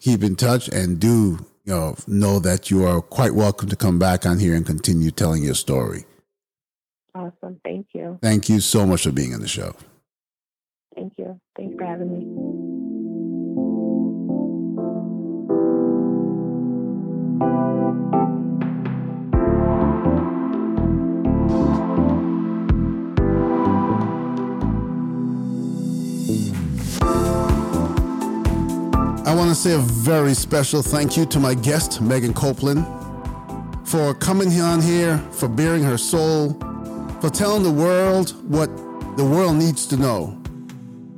keep 0.00 0.22
in 0.22 0.34
touch 0.34 0.68
and 0.68 0.98
do 0.98 1.46
you 1.64 1.72
know, 1.72 1.96
know 2.06 2.38
that 2.38 2.70
you 2.70 2.84
are 2.84 3.00
quite 3.00 3.34
welcome 3.34 3.68
to 3.68 3.76
come 3.76 3.98
back 3.98 4.26
on 4.26 4.38
here 4.38 4.54
and 4.54 4.66
continue 4.66 5.10
telling 5.10 5.42
your 5.42 5.54
story. 5.54 6.04
Awesome. 7.14 7.60
Thank 7.64 7.88
you. 7.94 8.18
Thank 8.20 8.48
you 8.48 8.60
so 8.60 8.84
much 8.84 9.04
for 9.04 9.12
being 9.12 9.34
on 9.34 9.40
the 9.40 9.48
show. 9.48 9.76
Thank 10.96 11.12
you. 11.16 11.40
Thanks 11.56 11.76
for 11.76 11.84
having 11.84 12.10
me. 12.12 12.74
I 29.26 29.36
want 29.36 29.48
to 29.50 29.54
say 29.54 29.74
a 29.74 29.78
very 29.78 30.34
special 30.34 30.82
thank 30.82 31.16
you 31.16 31.26
to 31.26 31.40
my 31.40 31.54
guest, 31.54 32.00
Megan 32.00 32.34
Copeland, 32.34 32.84
for 33.84 34.14
coming 34.14 34.60
on 34.60 34.80
here, 34.80 35.18
for 35.32 35.48
baring 35.48 35.82
her 35.82 35.98
soul, 35.98 36.56
for 37.24 37.30
telling 37.30 37.62
the 37.62 37.70
world 37.70 38.32
what 38.50 38.66
the 39.16 39.24
world 39.24 39.56
needs 39.56 39.86
to 39.86 39.96
know. 39.96 40.38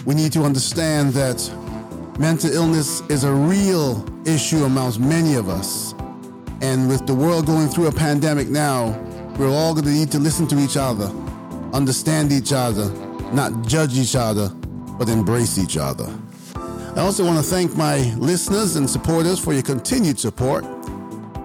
We 0.04 0.14
need 0.14 0.32
to 0.34 0.44
understand 0.44 1.12
that 1.14 1.42
mental 2.16 2.48
illness 2.52 3.00
is 3.08 3.24
a 3.24 3.32
real 3.32 4.06
issue 4.24 4.62
amongst 4.62 5.00
many 5.00 5.34
of 5.34 5.48
us. 5.48 5.94
And 6.60 6.88
with 6.88 7.08
the 7.08 7.14
world 7.14 7.46
going 7.46 7.66
through 7.66 7.88
a 7.88 7.92
pandemic 7.92 8.46
now, 8.46 8.96
we're 9.36 9.50
all 9.50 9.74
going 9.74 9.86
to 9.86 9.90
need 9.90 10.12
to 10.12 10.20
listen 10.20 10.46
to 10.46 10.60
each 10.60 10.76
other, 10.76 11.06
understand 11.72 12.30
each 12.30 12.52
other, 12.52 12.88
not 13.32 13.66
judge 13.66 13.98
each 13.98 14.14
other, 14.14 14.50
but 15.00 15.08
embrace 15.08 15.58
each 15.58 15.76
other. 15.76 16.06
I 16.94 17.00
also 17.00 17.24
want 17.24 17.44
to 17.44 17.50
thank 17.50 17.76
my 17.76 18.14
listeners 18.14 18.76
and 18.76 18.88
supporters 18.88 19.40
for 19.40 19.52
your 19.52 19.64
continued 19.64 20.20
support. 20.20 20.64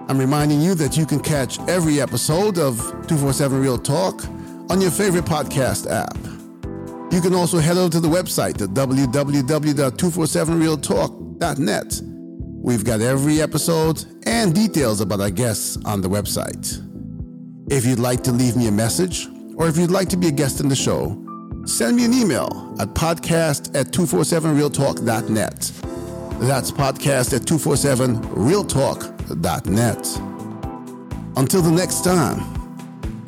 I'm 0.08 0.18
reminding 0.18 0.60
you 0.60 0.76
that 0.76 0.96
you 0.96 1.04
can 1.04 1.18
catch 1.18 1.58
every 1.68 2.00
episode 2.00 2.58
of 2.58 2.78
247 2.78 3.60
Real 3.60 3.76
Talk 3.76 4.22
on 4.72 4.80
your 4.80 4.90
favorite 4.90 5.26
podcast 5.26 5.86
app. 5.90 6.16
You 7.12 7.20
can 7.20 7.34
also 7.34 7.58
head 7.58 7.76
over 7.76 7.90
to 7.90 8.00
the 8.00 8.08
website 8.08 8.62
at 8.62 8.70
www.247realtalk.com 8.70 11.22
247realtalk.net. 11.42 12.00
We've 12.62 12.84
got 12.84 13.00
every 13.00 13.42
episode 13.42 14.04
and 14.24 14.54
details 14.54 15.00
about 15.00 15.20
our 15.20 15.30
guests 15.30 15.76
on 15.84 16.00
the 16.00 16.08
website. 16.08 16.80
If 17.70 17.84
you'd 17.84 17.98
like 17.98 18.22
to 18.24 18.32
leave 18.32 18.56
me 18.56 18.68
a 18.68 18.72
message, 18.72 19.28
or 19.56 19.68
if 19.68 19.76
you'd 19.76 19.90
like 19.90 20.08
to 20.10 20.16
be 20.16 20.28
a 20.28 20.30
guest 20.30 20.60
in 20.60 20.68
the 20.68 20.76
show, 20.76 21.18
send 21.66 21.96
me 21.96 22.04
an 22.04 22.14
email 22.14 22.76
at 22.80 22.88
podcast 22.88 23.74
at 23.78 23.88
247realtalk.net. 23.88 25.72
That's 26.40 26.70
podcast 26.70 27.34
at 27.34 27.42
247realtalk.net. 27.42 30.18
Until 31.36 31.62
the 31.62 31.70
next 31.70 32.04
time, 32.04 32.61